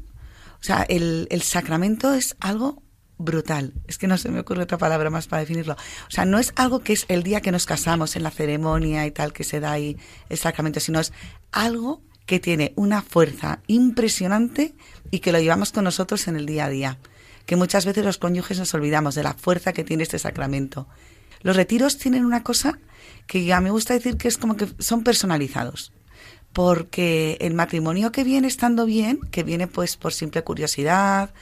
o 0.59 0.63
sea, 0.63 0.83
el, 0.89 1.27
el 1.31 1.41
sacramento 1.41 2.13
es 2.13 2.35
algo 2.39 2.83
brutal. 3.21 3.73
Es 3.87 3.97
que 3.97 4.07
no 4.07 4.17
se 4.17 4.29
me 4.29 4.39
ocurre 4.39 4.63
otra 4.63 4.77
palabra 4.77 5.09
más 5.09 5.27
para 5.27 5.41
definirlo. 5.41 5.73
O 5.73 6.11
sea, 6.11 6.25
no 6.25 6.39
es 6.39 6.53
algo 6.55 6.79
que 6.79 6.93
es 6.93 7.05
el 7.07 7.23
día 7.23 7.41
que 7.41 7.51
nos 7.51 7.65
casamos 7.65 8.15
en 8.15 8.23
la 8.23 8.31
ceremonia 8.31 9.05
y 9.05 9.11
tal 9.11 9.33
que 9.33 9.43
se 9.43 9.59
da 9.59 9.71
ahí 9.71 9.97
el 10.29 10.37
sacramento, 10.37 10.79
sino 10.79 10.99
es 10.99 11.13
algo 11.51 12.01
que 12.25 12.39
tiene 12.39 12.73
una 12.75 13.01
fuerza 13.01 13.59
impresionante 13.67 14.73
y 15.09 15.19
que 15.19 15.31
lo 15.31 15.39
llevamos 15.39 15.71
con 15.71 15.83
nosotros 15.83 16.27
en 16.27 16.35
el 16.35 16.45
día 16.45 16.65
a 16.65 16.69
día. 16.69 16.97
Que 17.45 17.55
muchas 17.55 17.85
veces 17.85 18.05
los 18.05 18.17
cónyuges 18.17 18.59
nos 18.59 18.73
olvidamos 18.73 19.15
de 19.15 19.23
la 19.23 19.33
fuerza 19.33 19.73
que 19.73 19.83
tiene 19.83 20.03
este 20.03 20.19
sacramento. 20.19 20.87
Los 21.41 21.55
retiros 21.55 21.97
tienen 21.97 22.25
una 22.25 22.43
cosa 22.43 22.79
que 23.27 23.43
ya 23.43 23.61
me 23.61 23.71
gusta 23.71 23.93
decir 23.93 24.17
que 24.17 24.27
es 24.27 24.37
como 24.37 24.55
que 24.55 24.67
son 24.79 25.03
personalizados. 25.03 25.91
Porque 26.53 27.37
el 27.41 27.53
matrimonio 27.53 28.11
que 28.11 28.23
viene 28.23 28.47
estando 28.47 28.85
bien, 28.85 29.19
que 29.31 29.43
viene 29.43 29.67
pues 29.67 29.97
por 29.97 30.13
simple 30.13 30.43
curiosidad 30.43 31.33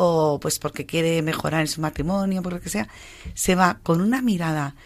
o 0.00 0.38
pues 0.40 0.60
porque 0.60 0.86
quiere 0.86 1.20
mejorar 1.22 1.60
en 1.60 1.66
su 1.66 1.80
matrimonio, 1.80 2.40
por 2.40 2.52
lo 2.52 2.60
que 2.60 2.68
sea, 2.68 2.86
se 3.34 3.56
va 3.56 3.80
con 3.82 4.00
una 4.00 4.22
mirada 4.22 4.76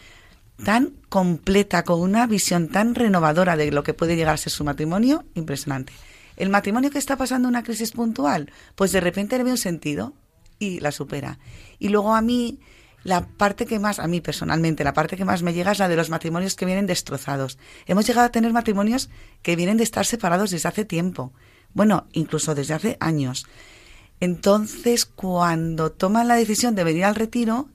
tan 0.65 0.95
completa, 1.11 1.85
con 1.85 2.01
una 2.01 2.27
visión 2.27 2.69
tan 2.69 2.95
renovadora 2.95 3.59
de 3.59 3.71
lo 3.71 3.83
que 3.83 3.93
puede 3.93 4.17
llegar 4.17 4.33
a 4.33 4.39
ser 4.39 4.53
su 4.53 4.65
matrimonio, 4.65 5.27
impresionante. 5.35 5.93
El 6.37 6.49
matrimonio 6.49 6.91
que 6.91 6.99
está 6.99 7.19
pasando 7.19 7.47
una 7.47 7.63
crisis 7.63 7.93
puntual, 7.93 8.51
pues 8.75 8.91
de 8.91 9.03
repente 9.03 9.37
le 9.37 9.45
ve 9.45 9.51
un 9.51 9.59
sentido 9.59 10.15
y 10.59 10.81
la 10.81 10.93
supera. 10.93 11.39
Y 11.79 11.91
luego 11.91 12.15
a 12.15 12.23
mí 12.23 12.59
la 13.05 13.27
parte 13.27 13.67
que 13.67 13.79
más, 13.79 13.99
a 13.99 14.07
mí 14.07 14.23
personalmente, 14.23 14.83
la 14.83 14.95
parte 14.95 15.19
que 15.19 15.27
más 15.27 15.43
me 15.43 15.53
llega 15.53 15.73
es 15.73 15.79
la 15.79 15.89
de 15.89 15.97
los 15.97 16.09
matrimonios 16.09 16.55
que 16.55 16.65
vienen 16.65 16.87
destrozados. 16.87 17.59
Hemos 17.85 18.07
llegado 18.07 18.29
a 18.29 18.33
tener 18.33 18.55
matrimonios 18.55 19.11
que 19.43 19.57
vienen 19.57 19.77
de 19.77 19.85
estar 19.85 20.07
separados 20.07 20.53
desde 20.53 20.71
hace 20.71 20.87
tiempo. 20.87 21.35
Bueno, 21.75 22.07
incluso 22.13 22.55
desde 22.55 22.73
hace 22.73 22.97
años. 22.99 23.47
Entonces, 24.23 25.05
cuando 25.05 25.91
toman 25.91 26.29
la 26.29 26.37
decisión 26.37 26.77
de 26.77 26.85
venir 26.85 27.07
al 27.07 27.17
retiro, 27.17 27.69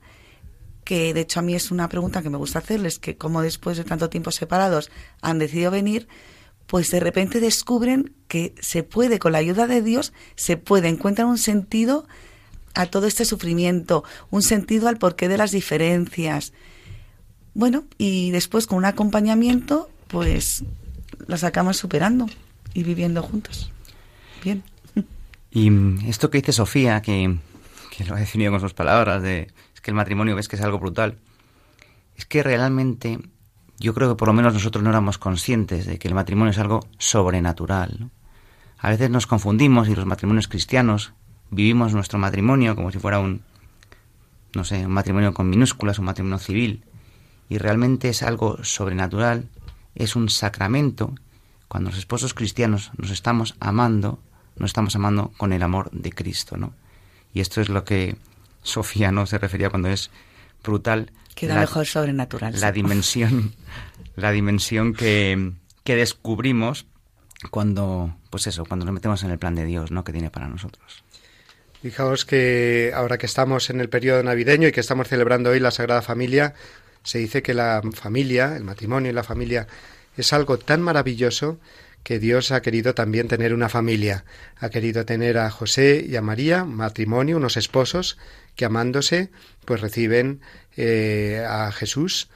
que 0.82 1.12
de 1.12 1.20
hecho 1.20 1.40
a 1.40 1.42
mí 1.42 1.54
es 1.54 1.70
una 1.70 1.90
pregunta 1.90 2.22
que 2.22 2.30
me 2.30 2.38
gusta 2.38 2.60
hacerles, 2.60 2.98
que 2.98 3.18
como 3.18 3.42
después 3.42 3.76
de 3.76 3.84
tanto 3.84 4.08
tiempo 4.08 4.30
separados 4.30 4.90
han 5.20 5.38
decidido 5.38 5.70
venir, 5.70 6.08
pues 6.66 6.90
de 6.90 7.00
repente 7.00 7.40
descubren 7.40 8.14
que 8.28 8.54
se 8.62 8.82
puede, 8.82 9.18
con 9.18 9.32
la 9.32 9.38
ayuda 9.38 9.66
de 9.66 9.82
Dios, 9.82 10.14
se 10.36 10.56
puede, 10.56 10.88
encuentran 10.88 11.28
un 11.28 11.36
sentido 11.36 12.06
a 12.72 12.86
todo 12.86 13.06
este 13.06 13.26
sufrimiento, 13.26 14.02
un 14.30 14.40
sentido 14.40 14.88
al 14.88 14.96
porqué 14.96 15.28
de 15.28 15.36
las 15.36 15.50
diferencias. 15.50 16.54
Bueno, 17.52 17.84
y 17.98 18.30
después 18.30 18.66
con 18.66 18.78
un 18.78 18.86
acompañamiento, 18.86 19.90
pues 20.06 20.64
las 21.26 21.44
acabamos 21.44 21.76
superando 21.76 22.26
y 22.72 22.84
viviendo 22.84 23.22
juntos. 23.22 23.70
Bien. 24.42 24.62
Y 25.50 25.70
esto 26.08 26.30
que 26.30 26.38
dice 26.38 26.52
Sofía, 26.52 27.00
que, 27.02 27.38
lo 28.06 28.14
ha 28.14 28.18
definido 28.18 28.52
con 28.52 28.60
sus 28.60 28.74
palabras, 28.74 29.22
de 29.22 29.48
es 29.74 29.80
que 29.80 29.90
el 29.90 29.94
matrimonio 29.94 30.36
ves 30.36 30.48
que 30.48 30.56
es 30.56 30.62
algo 30.62 30.78
brutal, 30.78 31.18
es 32.16 32.26
que 32.26 32.42
realmente 32.42 33.18
yo 33.78 33.94
creo 33.94 34.08
que 34.08 34.16
por 34.16 34.28
lo 34.28 34.34
menos 34.34 34.54
nosotros 34.54 34.82
no 34.82 34.90
éramos 34.90 35.18
conscientes 35.18 35.86
de 35.86 35.98
que 35.98 36.08
el 36.08 36.14
matrimonio 36.14 36.50
es 36.50 36.58
algo 36.58 36.80
sobrenatural. 36.98 38.10
A 38.78 38.90
veces 38.90 39.10
nos 39.10 39.26
confundimos 39.26 39.88
y 39.88 39.94
los 39.94 40.06
matrimonios 40.06 40.48
cristianos 40.48 41.12
vivimos 41.50 41.94
nuestro 41.94 42.18
matrimonio 42.18 42.76
como 42.76 42.90
si 42.90 42.98
fuera 42.98 43.20
un, 43.20 43.42
no 44.54 44.64
sé, 44.64 44.84
un 44.84 44.92
matrimonio 44.92 45.32
con 45.32 45.48
minúsculas, 45.48 45.98
un 45.98 46.06
matrimonio 46.06 46.38
civil, 46.38 46.84
y 47.48 47.58
realmente 47.58 48.08
es 48.08 48.22
algo 48.22 48.62
sobrenatural, 48.62 49.48
es 49.94 50.16
un 50.16 50.28
sacramento. 50.28 51.14
Cuando 51.68 51.90
los 51.90 51.98
esposos 51.98 52.34
cristianos 52.34 52.90
nos 52.96 53.10
estamos 53.10 53.56
amando, 53.60 54.20
nos 54.58 54.70
estamos 54.70 54.94
amando 54.96 55.32
con 55.36 55.52
el 55.52 55.62
amor 55.62 55.90
de 55.92 56.12
Cristo, 56.12 56.56
¿no? 56.56 56.72
Y 57.32 57.40
esto 57.40 57.60
es 57.60 57.68
lo 57.68 57.84
que 57.84 58.16
Sofía 58.62 59.12
no 59.12 59.26
se 59.26 59.38
refería 59.38 59.70
cuando 59.70 59.88
es 59.88 60.10
brutal. 60.64 61.12
Queda 61.34 61.54
la, 61.54 61.60
mejor 61.60 61.86
sobrenatural. 61.86 62.60
La 62.60 62.72
dimensión, 62.72 63.54
la 64.16 64.32
dimensión 64.32 64.94
que, 64.94 65.52
que 65.84 65.96
descubrimos 65.96 66.86
cuando, 67.50 68.16
pues 68.30 68.46
eso, 68.46 68.64
cuando 68.64 68.84
nos 68.84 68.94
metemos 68.94 69.22
en 69.22 69.30
el 69.30 69.38
plan 69.38 69.54
de 69.54 69.64
Dios, 69.64 69.90
¿no? 69.90 70.04
Que 70.04 70.12
tiene 70.12 70.30
para 70.30 70.48
nosotros. 70.48 71.04
Fijaos 71.82 72.24
que 72.24 72.92
ahora 72.94 73.18
que 73.18 73.26
estamos 73.26 73.70
en 73.70 73.80
el 73.80 73.88
periodo 73.88 74.22
navideño 74.22 74.68
y 74.68 74.72
que 74.72 74.80
estamos 74.80 75.06
celebrando 75.06 75.50
hoy 75.50 75.60
la 75.60 75.70
Sagrada 75.70 76.02
Familia, 76.02 76.54
se 77.04 77.18
dice 77.18 77.42
que 77.42 77.54
la 77.54 77.80
familia, 77.94 78.56
el 78.56 78.64
matrimonio 78.64 79.10
y 79.10 79.14
la 79.14 79.22
familia 79.22 79.68
es 80.16 80.32
algo 80.32 80.58
tan 80.58 80.82
maravilloso 80.82 81.58
que 82.08 82.18
Dios 82.18 82.52
ha 82.52 82.62
querido 82.62 82.94
también 82.94 83.28
tener 83.28 83.52
una 83.52 83.68
familia. 83.68 84.24
Ha 84.56 84.70
querido 84.70 85.04
tener 85.04 85.36
a 85.36 85.50
José 85.50 86.06
y 86.08 86.16
a 86.16 86.22
María, 86.22 86.64
matrimonio, 86.64 87.36
unos 87.36 87.58
esposos 87.58 88.16
que 88.56 88.64
amándose, 88.64 89.28
pues 89.66 89.82
reciben 89.82 90.40
eh, 90.74 91.44
a 91.46 91.70
Jesús, 91.70 92.30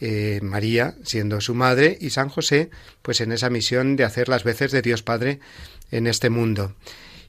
eh, 0.00 0.38
María 0.44 0.94
siendo 1.02 1.40
su 1.40 1.56
madre 1.56 1.98
y 2.00 2.10
San 2.10 2.28
José, 2.28 2.70
pues 3.02 3.20
en 3.20 3.32
esa 3.32 3.50
misión 3.50 3.96
de 3.96 4.04
hacer 4.04 4.28
las 4.28 4.44
veces 4.44 4.70
de 4.70 4.80
Dios 4.80 5.02
Padre 5.02 5.40
en 5.90 6.06
este 6.06 6.30
mundo. 6.30 6.76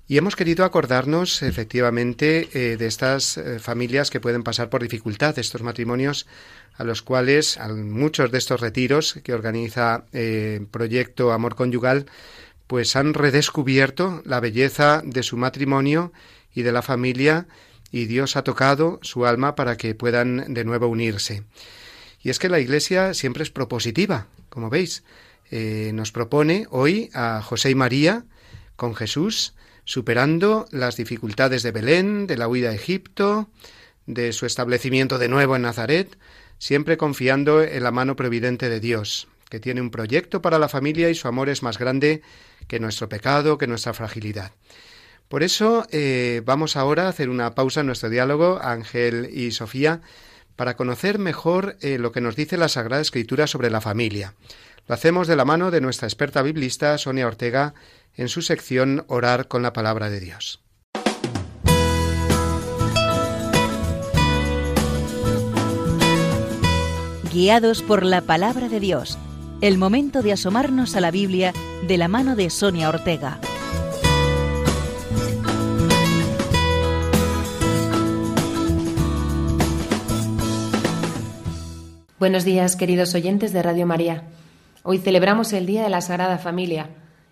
Y 0.10 0.18
hemos 0.18 0.38
querido 0.38 0.64
acordarnos 0.64 1.44
efectivamente 1.44 2.48
eh, 2.54 2.78
de 2.78 2.88
estas 2.88 3.38
eh, 3.38 3.60
familias 3.60 4.10
que 4.10 4.22
pueden 4.22 4.42
pasar 4.42 4.70
por 4.70 4.82
dificultad, 4.82 5.38
estos 5.38 5.62
matrimonios 5.64 6.28
a 6.78 6.86
los 6.86 7.02
cuales 7.02 7.58
a 7.58 7.68
muchos 7.68 8.32
de 8.32 8.38
estos 8.38 8.62
retiros 8.62 9.20
que 9.22 9.34
organiza 9.34 10.06
eh, 10.14 10.66
Proyecto 10.72 11.34
Amor 11.34 11.56
Conyugal, 11.56 12.06
pues 12.68 12.96
han 12.96 13.14
redescubierto 13.14 14.22
la 14.24 14.40
belleza 14.40 15.02
de 15.04 15.24
su 15.24 15.36
matrimonio 15.36 16.14
y 16.56 16.62
de 16.62 16.72
la 16.72 16.84
familia 16.84 17.48
y 17.92 18.06
Dios 18.06 18.38
ha 18.38 18.46
tocado 18.46 19.00
su 19.02 19.26
alma 19.26 19.56
para 19.56 19.76
que 19.76 19.94
puedan 19.94 20.54
de 20.54 20.64
nuevo 20.64 20.88
unirse. 20.88 21.44
Y 22.22 22.30
es 22.30 22.40
que 22.40 22.50
la 22.50 22.60
Iglesia 22.60 23.14
siempre 23.14 23.44
es 23.44 23.50
propositiva, 23.50 24.28
como 24.50 24.70
veis. 24.70 25.04
nos 25.52 26.12
propone 26.12 26.68
hoy 26.70 27.10
a 27.14 27.42
José 27.42 27.70
y 27.70 27.76
María 27.76 28.26
con 28.76 28.96
Jesús, 28.96 29.54
superando 29.88 30.68
las 30.72 30.98
dificultades 30.98 31.64
de 31.64 31.72
Belén, 31.72 32.28
de 32.28 32.36
la 32.36 32.50
huida 32.50 32.72
a 32.72 32.74
Egipto, 32.74 33.48
de 34.06 34.34
su 34.34 34.46
establecimiento 34.46 35.18
de 35.18 35.30
nuevo 35.30 35.56
en 35.56 35.62
Nazaret, 35.62 36.18
siempre 36.60 36.98
confiando 36.98 37.64
en 37.64 37.82
la 37.82 37.92
mano 37.92 38.18
providente 38.18 38.68
de 38.68 38.82
Dios, 38.82 39.30
que 39.50 39.62
tiene 39.62 39.80
un 39.80 39.90
proyecto 39.90 40.42
para 40.42 40.60
la 40.60 40.68
familia 40.68 41.10
y 41.10 41.16
su 41.16 41.30
amor 41.30 41.48
es 41.48 41.64
más 41.64 41.78
grande 41.78 42.22
que 42.68 42.82
nuestro 42.82 43.08
pecado, 43.08 43.58
que 43.58 43.66
nuestra 43.66 43.94
fragilidad. 43.94 44.52
Por 45.30 45.42
eso 45.42 45.88
eh, 45.90 46.42
vamos 46.44 46.76
ahora 46.76 47.06
a 47.06 47.10
hacer 47.10 47.30
una 47.30 47.56
pausa 47.56 47.80
en 47.80 47.86
nuestro 47.86 48.10
diálogo, 48.10 48.60
Ángel 48.62 49.30
y 49.32 49.52
Sofía, 49.52 50.02
para 50.58 50.76
conocer 50.76 51.18
mejor 51.18 51.78
eh, 51.80 51.98
lo 51.98 52.12
que 52.12 52.20
nos 52.20 52.36
dice 52.36 52.58
la 52.58 52.68
Sagrada 52.68 53.02
Escritura 53.02 53.48
sobre 53.48 53.70
la 53.70 53.80
familia. 53.80 54.34
Lo 54.86 54.96
hacemos 54.96 55.28
de 55.28 55.38
la 55.38 55.46
mano 55.46 55.72
de 55.72 55.80
nuestra 55.80 56.08
experta 56.10 56.42
biblista, 56.42 56.98
Sonia 56.98 57.28
Ortega, 57.28 57.74
en 58.18 58.30
su 58.30 58.42
sección 58.42 59.06
Orar 59.08 59.48
con 59.48 59.62
la 59.62 59.74
Palabra 59.74 60.10
de 60.10 60.20
Dios. 60.20 60.60
Guiados 67.32 67.84
por 67.84 68.04
la 68.04 68.22
Palabra 68.22 68.68
de 68.68 68.80
Dios, 68.80 69.20
el 69.62 69.78
momento 69.78 70.24
de 70.24 70.34
asomarnos 70.34 70.96
a 70.96 71.02
la 71.02 71.12
Biblia 71.12 71.54
de 71.88 71.98
la 71.98 72.08
mano 72.08 72.36
de 72.36 72.50
Sonia 72.50 72.90
Ortega. 72.90 73.40
Buenos 82.18 82.44
días, 82.44 82.76
queridos 82.76 83.14
oyentes 83.14 83.54
de 83.54 83.62
Radio 83.62 83.86
María. 83.86 84.24
Hoy 84.82 84.98
celebramos 84.98 85.54
el 85.54 85.68
Día 85.68 85.84
de 85.84 85.90
la 85.90 86.02
Sagrada 86.02 86.40
Familia 86.40 86.90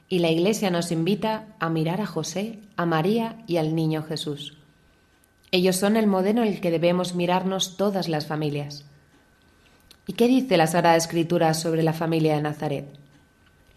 y 0.08 0.20
la 0.20 0.30
Iglesia 0.30 0.70
nos 0.70 0.92
invita 0.92 1.48
a 1.60 1.70
mirar 1.70 2.02
a 2.02 2.06
José, 2.06 2.60
a 2.78 2.86
María 2.86 3.38
y 3.48 3.58
al 3.58 3.76
Niño 3.76 4.04
Jesús. 4.04 4.58
Ellos 5.52 5.78
son 5.78 5.96
el 5.96 6.08
modelo 6.08 6.42
en 6.44 6.50
el 6.50 6.62
que 6.62 6.72
debemos 6.72 7.16
mirarnos 7.16 7.78
todas 7.78 8.08
las 8.08 8.28
familias. 8.28 8.86
¿Y 10.08 10.14
qué 10.14 10.28
dice 10.28 10.58
la 10.58 10.68
Sagrada 10.68 10.98
Escritura 10.98 11.54
sobre 11.54 11.82
la 11.82 11.94
familia 11.94 12.36
de 12.36 12.42
Nazaret? 12.42 12.86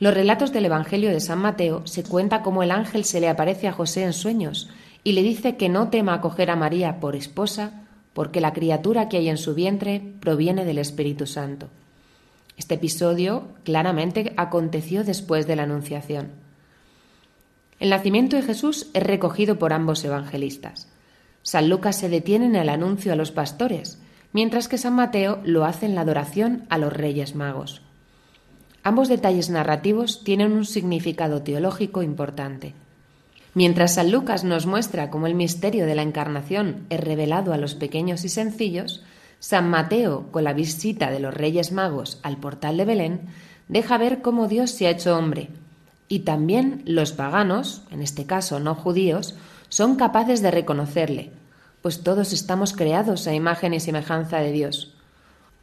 Los 0.00 0.14
relatos 0.14 0.52
del 0.52 0.66
Evangelio 0.66 1.10
de 1.10 1.20
San 1.20 1.38
Mateo 1.38 1.86
se 1.86 2.04
cuenta 2.04 2.42
cómo 2.42 2.62
el 2.62 2.70
ángel 2.70 3.04
se 3.04 3.20
le 3.20 3.28
aparece 3.28 3.66
a 3.66 3.72
José 3.72 4.04
en 4.04 4.12
sueños 4.12 4.68
y 5.02 5.12
le 5.12 5.22
dice 5.22 5.56
que 5.56 5.68
no 5.68 5.88
tema 5.88 6.14
acoger 6.14 6.50
a 6.50 6.56
María 6.56 7.00
por 7.00 7.16
esposa 7.16 7.84
porque 8.12 8.40
la 8.40 8.52
criatura 8.52 9.08
que 9.08 9.16
hay 9.16 9.28
en 9.28 9.38
su 9.38 9.54
vientre 9.54 10.02
proviene 10.20 10.64
del 10.64 10.78
Espíritu 10.78 11.26
Santo. 11.26 11.68
Este 12.58 12.74
episodio 12.74 13.44
claramente 13.62 14.34
aconteció 14.36 15.04
después 15.04 15.46
de 15.46 15.54
la 15.54 15.62
Anunciación. 15.62 16.32
El 17.78 17.90
nacimiento 17.90 18.34
de 18.34 18.42
Jesús 18.42 18.90
es 18.94 19.02
recogido 19.04 19.60
por 19.60 19.72
ambos 19.72 20.04
evangelistas. 20.04 20.88
San 21.42 21.68
Lucas 21.68 21.96
se 21.96 22.08
detiene 22.08 22.46
en 22.46 22.56
el 22.56 22.68
anuncio 22.68 23.12
a 23.12 23.16
los 23.16 23.30
pastores, 23.30 24.00
mientras 24.32 24.66
que 24.66 24.76
San 24.76 24.94
Mateo 24.94 25.40
lo 25.44 25.64
hace 25.64 25.86
en 25.86 25.94
la 25.94 26.00
adoración 26.00 26.66
a 26.68 26.78
los 26.78 26.92
Reyes 26.92 27.36
Magos. 27.36 27.80
Ambos 28.82 29.08
detalles 29.08 29.50
narrativos 29.50 30.24
tienen 30.24 30.52
un 30.52 30.64
significado 30.64 31.42
teológico 31.42 32.02
importante. 32.02 32.74
Mientras 33.54 33.94
San 33.94 34.10
Lucas 34.10 34.42
nos 34.42 34.66
muestra 34.66 35.10
cómo 35.10 35.28
el 35.28 35.34
misterio 35.36 35.86
de 35.86 35.94
la 35.94 36.02
encarnación 36.02 36.86
es 36.90 36.98
revelado 36.98 37.52
a 37.52 37.56
los 37.56 37.76
pequeños 37.76 38.24
y 38.24 38.28
sencillos, 38.28 39.04
San 39.40 39.70
Mateo, 39.70 40.30
con 40.32 40.44
la 40.44 40.52
visita 40.52 41.10
de 41.10 41.20
los 41.20 41.32
Reyes 41.32 41.72
Magos 41.72 42.18
al 42.22 42.38
portal 42.38 42.76
de 42.76 42.84
Belén, 42.84 43.20
deja 43.68 43.98
ver 43.98 44.20
cómo 44.20 44.48
Dios 44.48 44.70
se 44.70 44.86
ha 44.86 44.90
hecho 44.90 45.16
hombre. 45.16 45.50
Y 46.08 46.20
también 46.20 46.82
los 46.86 47.12
paganos, 47.12 47.82
en 47.90 48.02
este 48.02 48.26
caso 48.26 48.60
no 48.60 48.74
judíos, 48.74 49.36
son 49.68 49.96
capaces 49.96 50.42
de 50.42 50.50
reconocerle, 50.50 51.32
pues 51.82 52.02
todos 52.02 52.32
estamos 52.32 52.72
creados 52.72 53.26
a 53.26 53.34
imagen 53.34 53.74
y 53.74 53.80
semejanza 53.80 54.38
de 54.38 54.52
Dios. 54.52 54.94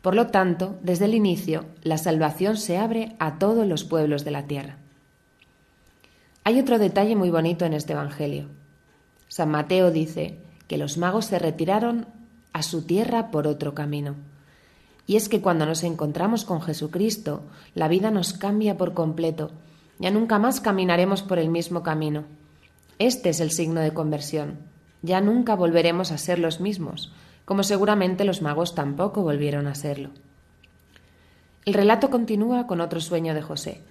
Por 0.01 0.15
lo 0.15 0.27
tanto, 0.27 0.77
desde 0.83 1.05
el 1.05 1.15
inicio, 1.15 1.65
la 1.81 1.97
salvación 1.97 2.57
se 2.57 2.77
abre 2.77 3.15
a 3.19 3.39
todos 3.39 3.65
los 3.67 3.83
pueblos 3.83 4.23
de 4.23 4.31
la 4.31 4.43
tierra. 4.43 4.77
Hay 6.43 6.59
otro 6.59 6.77
detalle 6.77 7.15
muy 7.15 7.31
bonito 7.31 7.65
en 7.65 7.73
este 7.73 7.93
Evangelio. 7.93 8.45
San 9.27 9.49
Mateo 9.49 9.89
dice 9.89 10.37
que 10.67 10.77
los 10.77 10.99
magos 10.99 11.25
se 11.25 11.39
retiraron 11.39 12.05
a 12.55 12.63
su 12.63 12.83
tierra 12.83 13.31
por 13.31 13.47
otro 13.47 13.75
camino. 13.75 14.15
Y 15.05 15.17
es 15.17 15.27
que 15.27 15.41
cuando 15.41 15.65
nos 15.65 15.83
encontramos 15.83 16.45
con 16.45 16.61
Jesucristo, 16.61 17.43
la 17.73 17.87
vida 17.87 18.11
nos 18.11 18.33
cambia 18.33 18.77
por 18.77 18.93
completo. 18.93 19.51
Ya 19.99 20.09
nunca 20.09 20.39
más 20.39 20.61
caminaremos 20.61 21.21
por 21.21 21.37
el 21.37 21.49
mismo 21.49 21.83
camino. 21.83 22.23
Este 22.97 23.29
es 23.29 23.41
el 23.41 23.51
signo 23.51 23.81
de 23.81 23.93
conversión. 23.93 24.57
Ya 25.01 25.19
nunca 25.19 25.55
volveremos 25.55 26.11
a 26.11 26.17
ser 26.17 26.39
los 26.39 26.61
mismos, 26.61 27.11
como 27.43 27.63
seguramente 27.63 28.23
los 28.23 28.41
magos 28.41 28.73
tampoco 28.73 29.21
volvieron 29.21 29.67
a 29.67 29.75
serlo. 29.75 30.11
El 31.65 31.73
relato 31.73 32.09
continúa 32.09 32.67
con 32.67 32.79
otro 32.79 33.01
sueño 33.01 33.33
de 33.33 33.41
José 33.41 33.83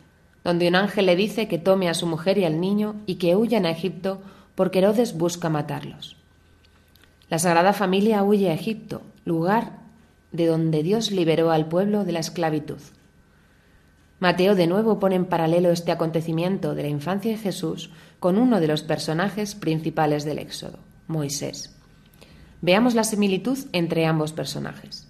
donde 0.45 0.69
un 0.69 0.77
ángel 0.77 1.07
le 1.07 1.17
dice 1.17 1.49
que 1.49 1.59
tome 1.59 1.89
a 1.89 1.95
su 1.95 2.07
mujer 2.07 2.37
y 2.39 2.45
al 2.45 2.61
niño 2.61 2.97
y 3.07 3.15
que 3.17 3.35
huyan 3.35 3.65
a 3.65 3.71
Egipto 3.71 4.21
porque 4.55 4.79
Herodes 4.79 5.17
busca 5.17 5.49
matarlos. 5.49 6.19
La 7.35 7.41
Sagrada 7.41 7.73
Familia 7.73 8.23
huye 8.23 8.49
a 8.49 8.55
Egipto, 8.55 9.03
lugar 9.25 9.81
de 10.31 10.47
donde 10.47 10.85
Dios 10.85 11.11
liberó 11.11 11.51
al 11.51 11.67
pueblo 11.67 12.05
de 12.05 12.13
la 12.13 12.21
esclavitud. 12.21 12.79
Mateo 14.21 14.55
de 14.55 14.69
nuevo 14.69 15.01
pone 15.01 15.17
en 15.17 15.25
paralelo 15.25 15.73
este 15.73 15.91
acontecimiento 15.91 16.77
de 16.77 16.83
la 16.85 16.91
infancia 16.91 17.33
de 17.33 17.37
Jesús 17.37 17.91
con 18.21 18.39
uno 18.39 18.61
de 18.61 18.69
los 18.69 18.83
personajes 18.83 19.57
principales 19.57 20.23
del 20.23 20.39
Éxodo, 20.39 20.79
Moisés. 21.09 21.77
Veamos 22.63 22.95
la 22.95 23.03
similitud 23.03 23.59
entre 23.73 24.07
ambos 24.07 24.33
personajes. 24.33 25.09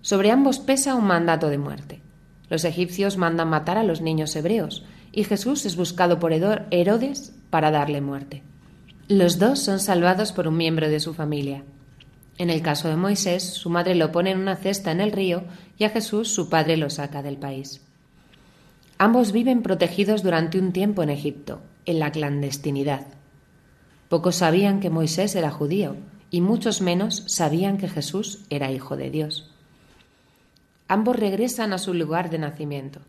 Sobre 0.00 0.32
ambos 0.32 0.58
pesa 0.58 0.96
un 0.96 1.04
mandato 1.04 1.50
de 1.50 1.58
muerte. 1.58 2.02
Los 2.48 2.64
egipcios 2.64 3.16
mandan 3.16 3.48
matar 3.48 3.78
a 3.78 3.84
los 3.84 4.00
niños 4.00 4.34
hebreos 4.34 4.84
y 5.12 5.22
Jesús 5.22 5.66
es 5.66 5.76
buscado 5.76 6.18
por 6.18 6.32
Herodes 6.32 7.32
para 7.50 7.70
darle 7.70 8.00
muerte. 8.00 8.42
Los 9.08 9.38
dos 9.38 9.58
son 9.58 9.80
salvados 9.80 10.32
por 10.32 10.48
un 10.48 10.56
miembro 10.56 10.88
de 10.88 10.98
su 10.98 11.12
familia. 11.12 11.62
En 12.38 12.48
el 12.48 12.62
caso 12.62 12.88
de 12.88 12.96
Moisés, 12.96 13.42
su 13.42 13.68
madre 13.68 13.94
lo 13.94 14.10
pone 14.10 14.30
en 14.30 14.38
una 14.38 14.56
cesta 14.56 14.92
en 14.92 15.02
el 15.02 15.12
río 15.12 15.44
y 15.76 15.84
a 15.84 15.90
Jesús 15.90 16.30
su 16.30 16.48
padre 16.48 16.78
lo 16.78 16.88
saca 16.88 17.22
del 17.22 17.36
país. 17.36 17.82
Ambos 18.96 19.32
viven 19.32 19.60
protegidos 19.60 20.22
durante 20.22 20.58
un 20.58 20.72
tiempo 20.72 21.02
en 21.02 21.10
Egipto, 21.10 21.60
en 21.84 21.98
la 21.98 22.12
clandestinidad. 22.12 23.06
Pocos 24.08 24.36
sabían 24.36 24.80
que 24.80 24.88
Moisés 24.88 25.34
era 25.34 25.50
judío 25.50 25.96
y 26.30 26.40
muchos 26.40 26.80
menos 26.80 27.24
sabían 27.26 27.76
que 27.76 27.88
Jesús 27.88 28.46
era 28.48 28.72
hijo 28.72 28.96
de 28.96 29.10
Dios. 29.10 29.50
Ambos 30.88 31.16
regresan 31.16 31.74
a 31.74 31.78
su 31.78 31.92
lugar 31.92 32.30
de 32.30 32.38
nacimiento. 32.38 33.00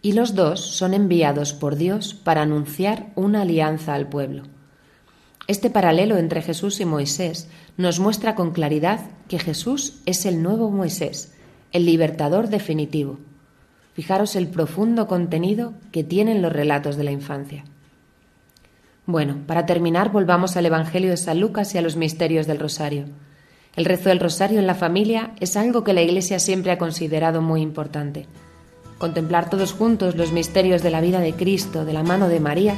Y 0.00 0.12
los 0.12 0.34
dos 0.34 0.60
son 0.60 0.94
enviados 0.94 1.52
por 1.52 1.76
Dios 1.76 2.14
para 2.14 2.40
anunciar 2.40 3.12
una 3.14 3.42
alianza 3.42 3.92
al 3.92 4.08
pueblo. 4.08 4.55
Este 5.48 5.70
paralelo 5.70 6.16
entre 6.16 6.42
Jesús 6.42 6.80
y 6.80 6.84
Moisés 6.84 7.48
nos 7.76 8.00
muestra 8.00 8.34
con 8.34 8.50
claridad 8.50 9.00
que 9.28 9.38
Jesús 9.38 10.00
es 10.04 10.26
el 10.26 10.42
nuevo 10.42 10.70
Moisés, 10.70 11.34
el 11.72 11.86
libertador 11.86 12.48
definitivo. 12.48 13.18
Fijaros 13.94 14.34
el 14.34 14.48
profundo 14.48 15.06
contenido 15.06 15.74
que 15.92 16.02
tienen 16.02 16.42
los 16.42 16.52
relatos 16.52 16.96
de 16.96 17.04
la 17.04 17.12
infancia. 17.12 17.64
Bueno, 19.06 19.38
para 19.46 19.66
terminar, 19.66 20.10
volvamos 20.10 20.56
al 20.56 20.66
Evangelio 20.66 21.10
de 21.10 21.16
San 21.16 21.38
Lucas 21.38 21.72
y 21.74 21.78
a 21.78 21.82
los 21.82 21.94
misterios 21.94 22.48
del 22.48 22.58
Rosario. 22.58 23.04
El 23.76 23.84
rezo 23.84 24.08
del 24.08 24.20
rosario 24.20 24.58
en 24.58 24.66
la 24.66 24.74
familia 24.74 25.32
es 25.38 25.56
algo 25.56 25.84
que 25.84 25.92
la 25.92 26.02
Iglesia 26.02 26.40
siempre 26.40 26.72
ha 26.72 26.78
considerado 26.78 27.40
muy 27.40 27.60
importante. 27.60 28.26
Contemplar 28.98 29.48
todos 29.48 29.72
juntos 29.72 30.16
los 30.16 30.32
misterios 30.32 30.82
de 30.82 30.90
la 30.90 31.02
vida 31.02 31.20
de 31.20 31.34
Cristo 31.34 31.84
de 31.84 31.92
la 31.92 32.02
mano 32.02 32.28
de 32.28 32.40
María 32.40 32.74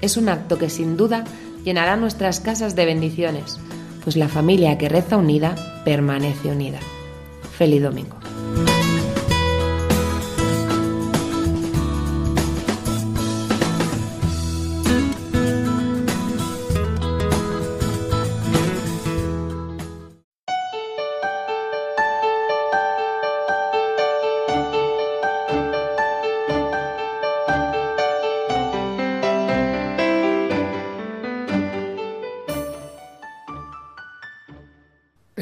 es 0.00 0.16
un 0.16 0.28
acto 0.28 0.58
que 0.58 0.70
sin 0.70 0.96
duda 0.96 1.24
llenará 1.64 1.96
nuestras 1.96 2.40
casas 2.40 2.76
de 2.76 2.86
bendiciones, 2.86 3.58
pues 4.04 4.16
la 4.16 4.28
familia 4.28 4.78
que 4.78 4.88
reza 4.88 5.16
unida 5.16 5.54
permanece 5.84 6.48
unida. 6.50 6.80
Feliz 7.56 7.82
domingo. 7.82 8.17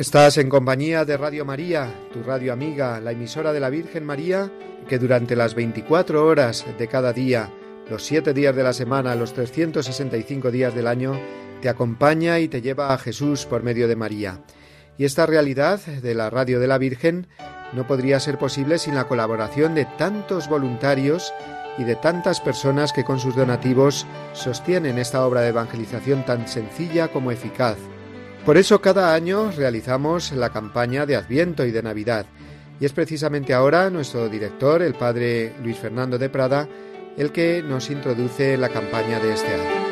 Estás 0.06 0.38
en 0.38 0.48
compañía 0.48 1.04
de 1.04 1.16
Radio 1.16 1.44
María, 1.44 1.92
tu 2.12 2.22
radio 2.22 2.52
amiga, 2.52 3.00
la 3.00 3.10
emisora 3.10 3.52
de 3.52 3.58
la 3.58 3.70
Virgen 3.70 4.04
María, 4.04 4.52
que 4.88 5.00
durante 5.00 5.34
las 5.34 5.56
24 5.56 6.24
horas 6.24 6.64
de 6.78 6.86
cada 6.86 7.12
día, 7.12 7.50
los 7.90 8.04
7 8.04 8.32
días 8.32 8.54
de 8.54 8.62
la 8.62 8.72
semana, 8.72 9.16
los 9.16 9.32
365 9.32 10.52
días 10.52 10.72
del 10.76 10.86
año, 10.86 11.20
te 11.60 11.68
acompaña 11.68 12.38
y 12.38 12.46
te 12.46 12.62
lleva 12.62 12.94
a 12.94 12.98
Jesús 12.98 13.46
por 13.46 13.64
medio 13.64 13.88
de 13.88 13.96
María. 13.96 14.44
Y 14.96 15.06
esta 15.06 15.26
realidad 15.26 15.80
de 15.80 16.14
la 16.14 16.30
radio 16.30 16.60
de 16.60 16.68
la 16.68 16.78
Virgen 16.78 17.26
no 17.72 17.88
podría 17.88 18.20
ser 18.20 18.38
posible 18.38 18.78
sin 18.78 18.94
la 18.94 19.08
colaboración 19.08 19.74
de 19.74 19.86
tantos 19.98 20.48
voluntarios 20.48 21.34
y 21.78 21.82
de 21.82 21.96
tantas 21.96 22.40
personas 22.40 22.92
que 22.92 23.02
con 23.02 23.18
sus 23.18 23.34
donativos 23.34 24.06
sostienen 24.34 24.98
esta 24.98 25.26
obra 25.26 25.40
de 25.40 25.48
evangelización 25.48 26.24
tan 26.24 26.46
sencilla 26.46 27.08
como 27.08 27.32
eficaz. 27.32 27.76
Por 28.46 28.56
eso 28.56 28.80
cada 28.80 29.12
año 29.12 29.50
realizamos 29.50 30.30
la 30.30 30.50
campaña 30.50 31.04
de 31.04 31.16
Adviento 31.16 31.66
y 31.66 31.72
de 31.72 31.82
Navidad, 31.82 32.26
y 32.78 32.84
es 32.84 32.92
precisamente 32.92 33.52
ahora 33.52 33.90
nuestro 33.90 34.28
director, 34.28 34.82
el 34.82 34.94
padre 34.94 35.52
Luis 35.64 35.76
Fernando 35.76 36.16
de 36.16 36.28
Prada, 36.28 36.68
el 37.16 37.32
que 37.32 37.60
nos 37.60 37.90
introduce 37.90 38.56
la 38.56 38.68
campaña 38.68 39.18
de 39.18 39.32
este 39.34 39.48
año. 39.52 39.86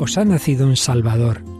Os 0.00 0.18
ha 0.18 0.24
nacido 0.24 0.66
un 0.66 0.76
Salvador, 0.76 1.55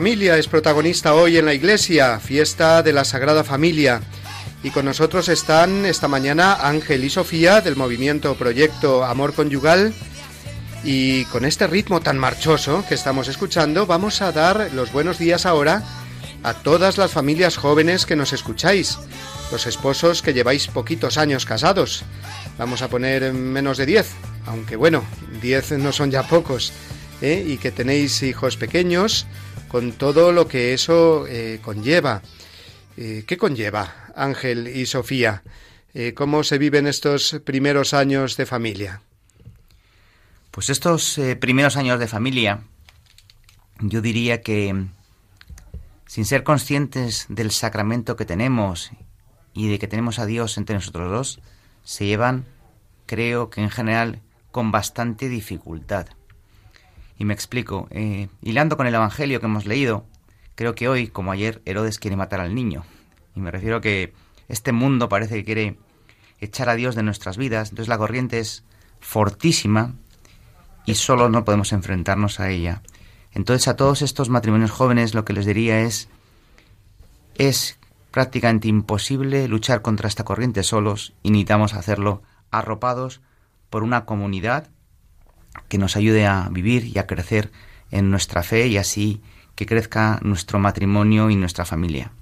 Familia 0.00 0.38
es 0.38 0.48
protagonista 0.48 1.12
hoy 1.12 1.36
en 1.36 1.44
la 1.44 1.52
iglesia, 1.52 2.18
fiesta 2.20 2.82
de 2.82 2.94
la 2.94 3.04
Sagrada 3.04 3.44
Familia. 3.44 4.00
Y 4.62 4.70
con 4.70 4.86
nosotros 4.86 5.28
están 5.28 5.84
esta 5.84 6.08
mañana 6.08 6.66
Ángel 6.66 7.04
y 7.04 7.10
Sofía 7.10 7.60
del 7.60 7.76
movimiento 7.76 8.34
Proyecto 8.34 9.04
Amor 9.04 9.34
Conyugal. 9.34 9.92
Y 10.84 11.26
con 11.26 11.44
este 11.44 11.66
ritmo 11.66 12.00
tan 12.00 12.16
marchoso 12.16 12.82
que 12.88 12.94
estamos 12.94 13.28
escuchando, 13.28 13.84
vamos 13.84 14.22
a 14.22 14.32
dar 14.32 14.70
los 14.72 14.90
buenos 14.90 15.18
días 15.18 15.44
ahora 15.44 15.82
a 16.44 16.54
todas 16.54 16.96
las 16.96 17.10
familias 17.10 17.58
jóvenes 17.58 18.06
que 18.06 18.16
nos 18.16 18.32
escucháis, 18.32 18.98
los 19.52 19.66
esposos 19.66 20.22
que 20.22 20.32
lleváis 20.32 20.68
poquitos 20.68 21.18
años 21.18 21.44
casados. 21.44 22.04
Vamos 22.56 22.80
a 22.80 22.88
poner 22.88 23.34
menos 23.34 23.76
de 23.76 23.84
10, 23.84 24.10
aunque 24.46 24.76
bueno, 24.76 25.04
10 25.42 25.72
no 25.72 25.92
son 25.92 26.10
ya 26.10 26.22
pocos, 26.22 26.72
¿eh? 27.20 27.44
y 27.46 27.58
que 27.58 27.70
tenéis 27.70 28.22
hijos 28.22 28.56
pequeños, 28.56 29.26
con 29.70 29.92
todo 29.92 30.32
lo 30.32 30.48
que 30.48 30.74
eso 30.74 31.26
eh, 31.28 31.60
conlleva. 31.62 32.22
Eh, 32.96 33.22
¿Qué 33.24 33.38
conlleva, 33.38 34.10
Ángel 34.16 34.66
y 34.66 34.84
Sofía? 34.86 35.44
Eh, 35.94 36.12
¿Cómo 36.12 36.42
se 36.42 36.58
viven 36.58 36.88
estos 36.88 37.40
primeros 37.44 37.94
años 37.94 38.36
de 38.36 38.46
familia? 38.46 39.02
Pues 40.50 40.70
estos 40.70 41.20
primeros 41.38 41.76
años 41.76 42.00
de 42.00 42.08
familia, 42.08 42.64
yo 43.78 44.02
diría 44.02 44.40
que 44.40 44.86
sin 46.06 46.24
ser 46.24 46.42
conscientes 46.42 47.26
del 47.28 47.52
sacramento 47.52 48.16
que 48.16 48.24
tenemos 48.24 48.90
y 49.54 49.68
de 49.68 49.78
que 49.78 49.86
tenemos 49.86 50.18
a 50.18 50.26
Dios 50.26 50.58
entre 50.58 50.74
nosotros 50.74 51.12
dos, 51.12 51.40
se 51.84 52.06
llevan, 52.06 52.46
creo 53.06 53.48
que 53.50 53.60
en 53.60 53.70
general, 53.70 54.20
con 54.50 54.72
bastante 54.72 55.28
dificultad. 55.28 56.08
Y 57.20 57.26
me 57.26 57.34
explico, 57.34 57.86
eh, 57.90 58.28
hilando 58.40 58.78
con 58.78 58.86
el 58.86 58.94
Evangelio 58.94 59.40
que 59.40 59.46
hemos 59.46 59.66
leído, 59.66 60.06
creo 60.54 60.74
que 60.74 60.88
hoy, 60.88 61.08
como 61.08 61.32
ayer, 61.32 61.60
Herodes 61.66 61.98
quiere 61.98 62.16
matar 62.16 62.40
al 62.40 62.54
niño. 62.54 62.82
Y 63.36 63.40
me 63.40 63.50
refiero 63.50 63.76
a 63.76 63.80
que 63.82 64.14
este 64.48 64.72
mundo 64.72 65.10
parece 65.10 65.34
que 65.34 65.44
quiere 65.44 65.78
echar 66.40 66.70
a 66.70 66.76
Dios 66.76 66.94
de 66.94 67.02
nuestras 67.02 67.36
vidas, 67.36 67.68
entonces 67.68 67.88
la 67.90 67.98
corriente 67.98 68.38
es 68.38 68.64
fortísima 69.00 69.92
y 70.86 70.94
solo 70.94 71.28
no 71.28 71.44
podemos 71.44 71.74
enfrentarnos 71.74 72.40
a 72.40 72.48
ella. 72.48 72.80
Entonces 73.32 73.68
a 73.68 73.76
todos 73.76 74.00
estos 74.00 74.30
matrimonios 74.30 74.70
jóvenes 74.70 75.14
lo 75.14 75.26
que 75.26 75.34
les 75.34 75.44
diría 75.44 75.82
es, 75.82 76.08
es 77.34 77.78
prácticamente 78.12 78.66
imposible 78.66 79.46
luchar 79.46 79.82
contra 79.82 80.08
esta 80.08 80.24
corriente 80.24 80.62
solos 80.62 81.12
y 81.22 81.32
necesitamos 81.32 81.74
hacerlo 81.74 82.22
arropados 82.50 83.20
por 83.68 83.82
una 83.82 84.06
comunidad 84.06 84.70
que 85.68 85.78
nos 85.78 85.96
ayude 85.96 86.26
a 86.26 86.48
vivir 86.50 86.84
y 86.84 86.98
a 86.98 87.06
crecer 87.06 87.50
en 87.90 88.10
nuestra 88.10 88.42
fe 88.42 88.66
y 88.68 88.76
así 88.76 89.20
que 89.54 89.66
crezca 89.66 90.18
nuestro 90.22 90.58
matrimonio 90.58 91.30
y 91.30 91.36
nuestra 91.36 91.64
familia. 91.64 92.12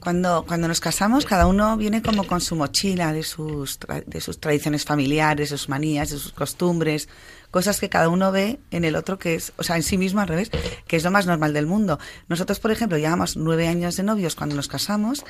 Cuando, 0.00 0.46
cuando 0.46 0.66
nos 0.66 0.80
casamos, 0.80 1.26
cada 1.26 1.46
uno 1.46 1.76
viene 1.76 2.00
como 2.00 2.26
con 2.26 2.40
su 2.40 2.56
mochila 2.56 3.12
de 3.12 3.22
sus, 3.22 3.78
de 4.06 4.20
sus 4.22 4.40
tradiciones 4.40 4.86
familiares, 4.86 5.50
de 5.50 5.58
sus 5.58 5.68
manías, 5.68 6.08
de 6.08 6.16
sus 6.16 6.32
costumbres, 6.32 7.08
cosas 7.50 7.78
que 7.80 7.90
cada 7.90 8.08
uno 8.08 8.32
ve 8.32 8.60
en 8.70 8.84
el 8.84 8.96
otro 8.96 9.18
que 9.18 9.34
es, 9.34 9.52
o 9.58 9.62
sea, 9.62 9.76
en 9.76 9.82
sí 9.82 9.98
mismo 9.98 10.20
al 10.20 10.28
revés, 10.28 10.50
que 10.86 10.96
es 10.96 11.04
lo 11.04 11.10
más 11.10 11.26
normal 11.26 11.52
del 11.52 11.66
mundo. 11.66 11.98
Nosotros, 12.28 12.60
por 12.60 12.70
ejemplo, 12.70 12.96
llevamos 12.96 13.36
nueve 13.36 13.68
años 13.68 13.96
de 13.96 14.04
novios 14.04 14.36
cuando 14.36 14.56
nos 14.56 14.68
casamos 14.68 15.22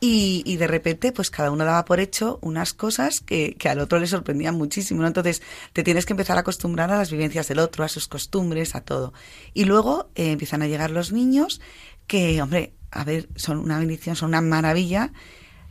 y, 0.00 0.42
y, 0.46 0.56
de 0.56 0.68
repente, 0.68 1.10
pues 1.10 1.30
cada 1.30 1.50
uno 1.50 1.64
daba 1.64 1.84
por 1.84 1.98
hecho 1.98 2.38
unas 2.40 2.72
cosas 2.72 3.20
que, 3.20 3.54
que 3.54 3.68
al 3.68 3.80
otro 3.80 3.98
le 3.98 4.06
sorprendían 4.06 4.54
muchísimo. 4.56 5.04
Entonces, 5.04 5.42
te 5.72 5.82
tienes 5.82 6.06
que 6.06 6.12
empezar 6.12 6.36
a 6.36 6.40
acostumbrar 6.40 6.92
a 6.92 6.98
las 6.98 7.10
vivencias 7.10 7.48
del 7.48 7.58
otro, 7.58 7.84
a 7.84 7.88
sus 7.88 8.06
costumbres, 8.06 8.76
a 8.76 8.80
todo. 8.82 9.12
Y 9.54 9.64
luego 9.64 10.10
eh, 10.14 10.30
empiezan 10.30 10.62
a 10.62 10.68
llegar 10.68 10.90
los 10.90 11.10
niños 11.10 11.60
que, 12.06 12.40
hombre, 12.40 12.74
a 12.92 13.02
ver, 13.02 13.28
son 13.34 13.58
una 13.58 13.78
bendición, 13.78 14.14
son 14.14 14.28
una 14.28 14.40
maravilla. 14.40 15.12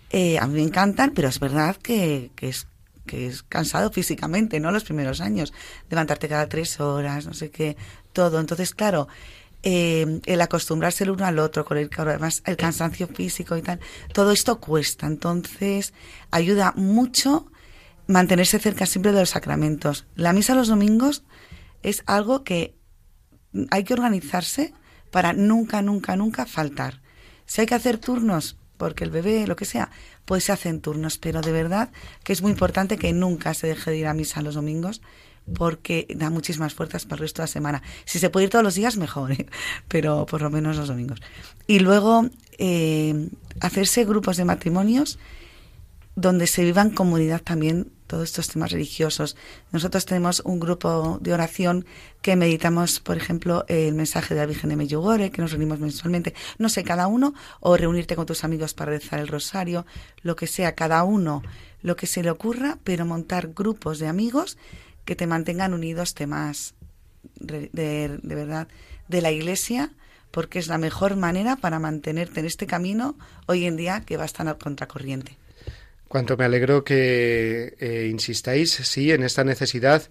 Eh, 0.09 0.37
a 0.39 0.47
mí 0.47 0.55
me 0.55 0.63
encantan, 0.63 1.11
pero 1.11 1.29
es 1.29 1.39
verdad 1.39 1.77
que, 1.77 2.31
que 2.35 2.49
es 2.49 2.67
que 3.07 3.25
es 3.27 3.41
cansado 3.41 3.89
físicamente, 3.89 4.59
¿no? 4.59 4.69
Los 4.71 4.83
primeros 4.83 5.21
años, 5.21 5.53
levantarte 5.89 6.27
cada 6.27 6.49
tres 6.49 6.81
horas, 6.81 7.25
no 7.25 7.33
sé 7.33 7.49
qué, 7.49 7.77
todo. 8.11 8.39
Entonces, 8.39 8.75
claro, 8.75 9.07
eh, 9.69 10.21
el 10.25 10.39
acostumbrarse 10.39 11.03
el 11.03 11.09
uno 11.09 11.25
al 11.25 11.39
otro, 11.39 11.65
con 11.65 11.77
el, 11.77 11.89
además 11.97 12.41
el 12.45 12.55
cansancio 12.55 13.05
físico 13.05 13.57
y 13.57 13.61
tal, 13.61 13.81
todo 14.13 14.31
esto 14.31 14.61
cuesta. 14.61 15.07
Entonces, 15.07 15.93
ayuda 16.31 16.71
mucho 16.77 17.51
mantenerse 18.07 18.59
cerca 18.59 18.85
siempre 18.85 19.11
de 19.11 19.19
los 19.19 19.31
sacramentos. 19.31 20.07
La 20.15 20.31
misa 20.31 20.55
los 20.55 20.69
domingos 20.69 21.25
es 21.83 22.01
algo 22.05 22.45
que 22.45 22.77
hay 23.69 23.83
que 23.83 23.93
organizarse 23.93 24.73
para 25.11 25.33
nunca, 25.33 25.81
nunca, 25.81 26.15
nunca 26.15 26.45
faltar. 26.45 27.01
Si 27.45 27.59
hay 27.59 27.67
que 27.67 27.75
hacer 27.75 27.97
turnos, 27.97 28.55
porque 28.77 29.03
el 29.03 29.11
bebé, 29.11 29.47
lo 29.47 29.57
que 29.57 29.65
sea, 29.65 29.91
pues 30.23 30.45
se 30.45 30.53
hacen 30.53 30.79
turnos, 30.79 31.17
pero 31.17 31.41
de 31.41 31.51
verdad 31.51 31.91
que 32.23 32.31
es 32.31 32.41
muy 32.41 32.51
importante 32.51 32.97
que 32.97 33.11
nunca 33.11 33.53
se 33.53 33.67
deje 33.67 33.91
de 33.91 33.97
ir 33.97 34.07
a 34.07 34.13
misa 34.13 34.41
los 34.41 34.55
domingos 34.55 35.01
porque 35.55 36.07
da 36.15 36.29
muchísimas 36.29 36.73
fuerzas 36.73 37.05
para 37.05 37.17
el 37.17 37.21
resto 37.21 37.41
de 37.41 37.43
la 37.43 37.47
semana. 37.47 37.83
Si 38.05 38.19
se 38.19 38.29
puede 38.29 38.45
ir 38.45 38.49
todos 38.49 38.63
los 38.63 38.75
días, 38.75 38.97
mejor, 38.97 39.31
¿eh? 39.31 39.47
pero 39.87 40.25
por 40.25 40.41
lo 40.41 40.49
menos 40.49 40.77
los 40.77 40.87
domingos. 40.87 41.21
Y 41.67 41.79
luego 41.79 42.29
eh, 42.57 43.29
hacerse 43.59 44.05
grupos 44.05 44.37
de 44.37 44.45
matrimonios 44.45 45.19
donde 46.15 46.47
se 46.47 46.63
viva 46.63 46.81
en 46.81 46.89
comunidad 46.89 47.43
también 47.43 47.91
todos 48.07 48.23
estos 48.23 48.47
temas 48.47 48.71
religiosos. 48.71 49.35
Nosotros 49.71 50.05
tenemos 50.05 50.41
un 50.45 50.59
grupo 50.59 51.19
de 51.21 51.33
oración 51.33 51.85
que 52.23 52.35
meditamos, 52.35 52.99
por 52.99 53.17
ejemplo, 53.17 53.65
el 53.67 53.93
mensaje 53.93 54.33
de 54.33 54.39
la 54.39 54.47
Virgen 54.47 54.71
de 54.71 54.77
Medjugorje, 54.77 55.29
que 55.29 55.41
nos 55.41 55.51
reunimos 55.51 55.79
mensualmente, 55.79 56.33
no 56.57 56.69
sé, 56.69 56.83
cada 56.83 57.05
uno, 57.05 57.35
o 57.59 57.77
reunirte 57.77 58.15
con 58.15 58.25
tus 58.25 58.43
amigos 58.43 58.73
para 58.73 58.91
rezar 58.91 59.19
el 59.19 59.27
rosario, 59.27 59.85
lo 60.23 60.35
que 60.35 60.47
sea, 60.47 60.73
cada 60.73 61.03
uno, 61.03 61.43
lo 61.83 61.95
que 61.95 62.07
se 62.07 62.23
le 62.23 62.31
ocurra, 62.31 62.79
pero 62.83 63.05
montar 63.05 63.49
grupos 63.53 63.99
de 63.99 64.07
amigos 64.07 64.57
que 65.07 65.15
te 65.15 65.25
mantengan 65.25 65.73
unidos 65.73 66.13
temas 66.13 66.75
de, 67.39 67.69
de, 67.71 68.35
verdad 68.35 68.67
de 69.07 69.21
la 69.21 69.31
Iglesia, 69.31 69.91
porque 70.31 70.59
es 70.59 70.67
la 70.67 70.77
mejor 70.77 71.15
manera 71.15 71.55
para 71.55 71.79
mantenerte 71.79 72.41
en 72.41 72.45
este 72.45 72.67
camino 72.67 73.17
hoy 73.47 73.65
en 73.65 73.77
día 73.77 74.03
que 74.05 74.17
va 74.17 74.23
a 74.23 74.25
estar 74.25 74.45
al 74.47 74.57
contracorriente. 74.57 75.37
Cuanto 76.09 76.35
me 76.35 76.43
alegro 76.43 76.83
que 76.83 77.75
eh, 77.79 78.09
insistáis, 78.11 78.71
sí, 78.71 79.11
en 79.11 79.23
esta 79.23 79.45
necesidad 79.45 80.09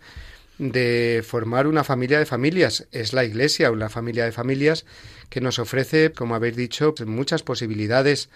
de 0.59 1.22
formar 1.26 1.66
una 1.66 1.85
familia 1.85 2.18
de 2.18 2.24
familias. 2.24 2.87
Es 2.90 3.12
la 3.12 3.24
Iglesia, 3.24 3.70
una 3.70 3.90
familia 3.90 4.24
de 4.24 4.32
familias 4.32 4.87
que 5.28 5.42
nos 5.42 5.59
ofrece, 5.59 6.12
como 6.12 6.35
habéis 6.35 6.56
dicho, 6.56 6.94
muchas 7.04 7.42
posibilidades 7.42 8.30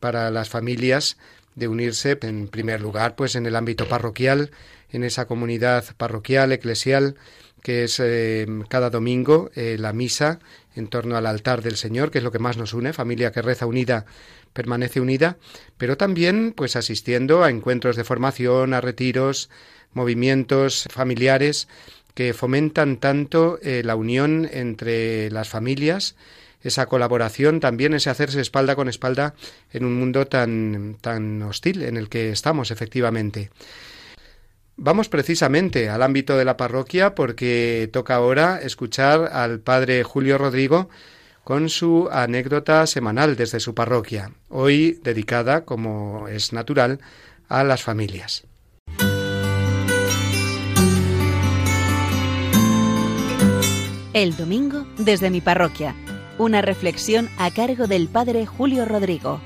para 0.00 0.30
las 0.30 0.48
familias 0.48 1.18
de 1.54 1.68
unirse, 1.68 2.18
en 2.22 2.48
primer 2.48 2.80
lugar, 2.80 3.14
pues 3.14 3.34
en 3.34 3.44
el 3.44 3.56
ámbito 3.56 3.86
parroquial, 3.88 4.50
en 4.90 5.04
esa 5.04 5.26
comunidad 5.26 5.84
parroquial, 5.96 6.52
eclesial, 6.52 7.16
que 7.62 7.84
es 7.84 8.00
eh, 8.00 8.46
cada 8.68 8.90
domingo 8.90 9.50
eh, 9.54 9.76
la 9.78 9.92
misa 9.92 10.38
en 10.74 10.88
torno 10.88 11.16
al 11.16 11.26
altar 11.26 11.62
del 11.62 11.76
Señor, 11.76 12.10
que 12.10 12.18
es 12.18 12.24
lo 12.24 12.30
que 12.32 12.38
más 12.38 12.56
nos 12.56 12.72
une, 12.72 12.92
familia 12.92 13.32
que 13.32 13.42
reza 13.42 13.66
unida 13.66 14.06
permanece 14.52 15.00
unida, 15.00 15.36
pero 15.76 15.96
también 15.96 16.52
pues 16.56 16.76
asistiendo 16.76 17.44
a 17.44 17.50
encuentros 17.50 17.96
de 17.96 18.04
formación, 18.04 18.74
a 18.74 18.80
retiros, 18.80 19.50
movimientos 19.92 20.88
familiares 20.90 21.68
que 22.14 22.34
fomentan 22.34 22.96
tanto 22.96 23.58
eh, 23.62 23.82
la 23.84 23.94
unión 23.94 24.48
entre 24.52 25.30
las 25.30 25.48
familias, 25.48 26.16
esa 26.62 26.86
colaboración, 26.86 27.60
también 27.60 27.94
ese 27.94 28.10
hacerse 28.10 28.40
espalda 28.40 28.74
con 28.74 28.88
espalda 28.88 29.34
en 29.72 29.84
un 29.84 29.94
mundo 29.96 30.26
tan, 30.26 30.96
tan 31.00 31.40
hostil 31.42 31.82
en 31.82 31.96
el 31.96 32.08
que 32.08 32.30
estamos, 32.30 32.72
efectivamente. 32.72 33.50
Vamos 34.80 35.08
precisamente 35.08 35.88
al 35.88 36.04
ámbito 36.04 36.36
de 36.36 36.44
la 36.44 36.56
parroquia 36.56 37.16
porque 37.16 37.90
toca 37.92 38.14
ahora 38.14 38.60
escuchar 38.62 39.28
al 39.32 39.58
padre 39.58 40.04
Julio 40.04 40.38
Rodrigo 40.38 40.88
con 41.42 41.68
su 41.68 42.08
anécdota 42.12 42.86
semanal 42.86 43.34
desde 43.34 43.58
su 43.58 43.74
parroquia, 43.74 44.30
hoy 44.48 45.00
dedicada, 45.02 45.64
como 45.64 46.28
es 46.28 46.52
natural, 46.52 47.00
a 47.48 47.64
las 47.64 47.82
familias. 47.82 48.46
El 54.12 54.36
domingo 54.36 54.86
desde 54.96 55.30
mi 55.30 55.40
parroquia. 55.40 55.96
Una 56.38 56.62
reflexión 56.62 57.28
a 57.36 57.50
cargo 57.50 57.88
del 57.88 58.06
padre 58.06 58.46
Julio 58.46 58.84
Rodrigo. 58.84 59.40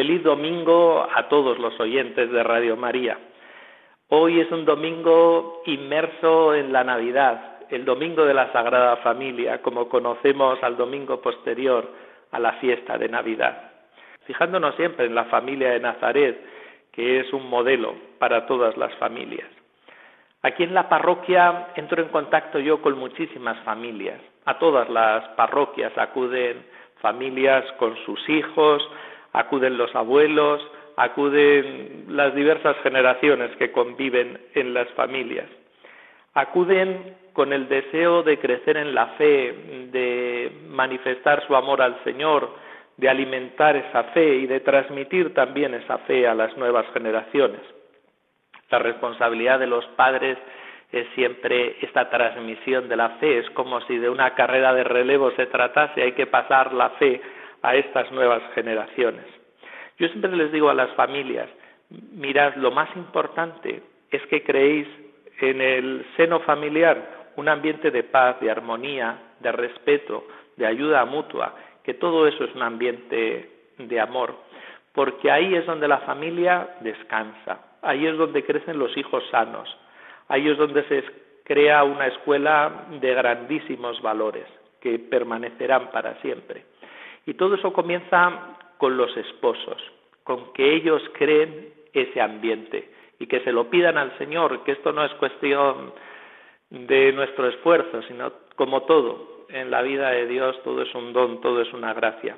Feliz 0.00 0.22
domingo 0.22 1.06
a 1.14 1.28
todos 1.28 1.58
los 1.58 1.78
oyentes 1.78 2.32
de 2.32 2.42
Radio 2.42 2.74
María. 2.74 3.18
Hoy 4.08 4.40
es 4.40 4.50
un 4.50 4.64
domingo 4.64 5.60
inmerso 5.66 6.54
en 6.54 6.72
la 6.72 6.82
Navidad, 6.82 7.58
el 7.68 7.84
domingo 7.84 8.24
de 8.24 8.32
la 8.32 8.50
Sagrada 8.50 8.96
Familia, 8.96 9.60
como 9.60 9.90
conocemos 9.90 10.58
al 10.62 10.78
domingo 10.78 11.20
posterior 11.20 11.86
a 12.30 12.38
la 12.38 12.52
fiesta 12.52 12.96
de 12.96 13.10
Navidad. 13.10 13.72
Fijándonos 14.24 14.74
siempre 14.76 15.04
en 15.04 15.14
la 15.14 15.26
familia 15.26 15.72
de 15.72 15.80
Nazaret, 15.80 16.46
que 16.92 17.20
es 17.20 17.30
un 17.34 17.50
modelo 17.50 17.94
para 18.18 18.46
todas 18.46 18.78
las 18.78 18.94
familias. 18.94 19.50
Aquí 20.40 20.62
en 20.62 20.72
la 20.72 20.88
parroquia 20.88 21.72
entro 21.76 22.00
en 22.00 22.08
contacto 22.08 22.58
yo 22.58 22.80
con 22.80 22.98
muchísimas 22.98 23.62
familias. 23.64 24.18
A 24.46 24.58
todas 24.58 24.88
las 24.88 25.28
parroquias 25.36 25.92
acuden 25.98 26.64
familias 27.02 27.70
con 27.72 27.94
sus 28.06 28.26
hijos, 28.30 28.82
acuden 29.32 29.76
los 29.76 29.94
abuelos, 29.94 30.60
acuden 30.96 32.04
las 32.08 32.34
diversas 32.34 32.76
generaciones 32.82 33.54
que 33.56 33.72
conviven 33.72 34.38
en 34.54 34.74
las 34.74 34.88
familias. 34.90 35.46
Acuden 36.34 37.16
con 37.32 37.52
el 37.52 37.68
deseo 37.68 38.22
de 38.22 38.38
crecer 38.38 38.76
en 38.76 38.94
la 38.94 39.06
fe, 39.18 39.88
de 39.92 40.52
manifestar 40.68 41.44
su 41.46 41.56
amor 41.56 41.80
al 41.82 42.02
Señor, 42.04 42.50
de 42.96 43.08
alimentar 43.08 43.76
esa 43.76 44.04
fe 44.12 44.36
y 44.36 44.46
de 44.46 44.60
transmitir 44.60 45.32
también 45.32 45.74
esa 45.74 45.98
fe 45.98 46.26
a 46.26 46.34
las 46.34 46.56
nuevas 46.56 46.86
generaciones. 46.92 47.60
La 48.70 48.78
responsabilidad 48.78 49.58
de 49.58 49.66
los 49.66 49.86
padres 49.96 50.36
es 50.92 51.06
siempre 51.14 51.76
esta 51.80 52.10
transmisión 52.10 52.88
de 52.88 52.96
la 52.96 53.10
fe, 53.20 53.38
es 53.38 53.50
como 53.50 53.80
si 53.82 53.96
de 53.96 54.10
una 54.10 54.34
carrera 54.34 54.74
de 54.74 54.84
relevo 54.84 55.30
se 55.32 55.46
tratase, 55.46 56.02
hay 56.02 56.12
que 56.12 56.26
pasar 56.26 56.72
la 56.74 56.90
fe 56.90 57.20
a 57.62 57.74
estas 57.74 58.10
nuevas 58.12 58.42
generaciones. 58.54 59.24
Yo 59.98 60.08
siempre 60.08 60.34
les 60.36 60.52
digo 60.52 60.70
a 60.70 60.74
las 60.74 60.90
familias, 60.92 61.48
mirad, 62.12 62.54
lo 62.56 62.70
más 62.70 62.88
importante 62.96 63.82
es 64.10 64.22
que 64.26 64.42
creéis 64.42 64.88
en 65.40 65.60
el 65.60 66.06
seno 66.16 66.40
familiar 66.40 67.30
un 67.36 67.48
ambiente 67.48 67.90
de 67.90 68.02
paz, 68.02 68.40
de 68.40 68.50
armonía, 68.50 69.18
de 69.40 69.52
respeto, 69.52 70.26
de 70.56 70.66
ayuda 70.66 71.04
mutua, 71.04 71.54
que 71.82 71.94
todo 71.94 72.26
eso 72.26 72.44
es 72.44 72.54
un 72.54 72.62
ambiente 72.62 73.50
de 73.78 74.00
amor, 74.00 74.34
porque 74.92 75.30
ahí 75.30 75.54
es 75.54 75.66
donde 75.66 75.88
la 75.88 75.98
familia 75.98 76.76
descansa, 76.80 77.60
ahí 77.82 78.06
es 78.06 78.16
donde 78.16 78.44
crecen 78.44 78.78
los 78.78 78.96
hijos 78.96 79.24
sanos, 79.30 79.74
ahí 80.28 80.48
es 80.48 80.58
donde 80.58 80.84
se 80.84 81.04
crea 81.44 81.82
una 81.84 82.06
escuela 82.06 82.86
de 83.00 83.14
grandísimos 83.14 84.00
valores 84.02 84.46
que 84.80 84.98
permanecerán 84.98 85.90
para 85.90 86.14
siempre. 86.20 86.64
Y 87.30 87.34
todo 87.34 87.54
eso 87.54 87.72
comienza 87.72 88.58
con 88.76 88.96
los 88.96 89.16
esposos, 89.16 89.80
con 90.24 90.52
que 90.52 90.74
ellos 90.74 91.00
creen 91.12 91.72
ese 91.92 92.20
ambiente 92.20 92.90
y 93.20 93.28
que 93.28 93.38
se 93.44 93.52
lo 93.52 93.70
pidan 93.70 93.96
al 93.98 94.18
Señor, 94.18 94.64
que 94.64 94.72
esto 94.72 94.92
no 94.92 95.04
es 95.04 95.12
cuestión 95.14 95.92
de 96.70 97.12
nuestro 97.12 97.46
esfuerzo, 97.46 98.02
sino 98.08 98.32
como 98.56 98.82
todo, 98.82 99.46
en 99.48 99.70
la 99.70 99.80
vida 99.82 100.10
de 100.10 100.26
Dios 100.26 100.60
todo 100.64 100.82
es 100.82 100.92
un 100.92 101.12
don, 101.12 101.40
todo 101.40 101.62
es 101.62 101.72
una 101.72 101.94
gracia. 101.94 102.36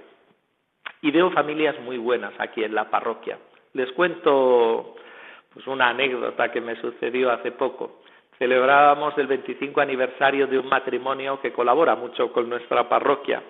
Y 1.01 1.11
veo 1.11 1.31
familias 1.31 1.81
muy 1.81 1.97
buenas 1.97 2.35
aquí 2.39 2.63
en 2.63 2.75
la 2.75 2.91
parroquia. 2.91 3.39
Les 3.73 3.91
cuento 3.93 4.97
pues 5.55 5.67
una 5.69 5.89
anécdota 5.89 6.53
que 6.53 6.61
me 6.61 6.79
sucedió 6.83 7.31
hace 7.31 7.53
poco. 7.53 8.03
Celebrábamos 8.37 9.17
el 9.17 9.27
25 9.27 9.81
aniversario 9.81 10.47
de 10.49 10.59
un 10.59 10.69
matrimonio 10.69 11.41
que 11.41 11.51
colabora 11.51 11.97
mucho 11.97 12.31
con 12.31 12.51
nuestra 12.51 12.91
parroquia 12.91 13.43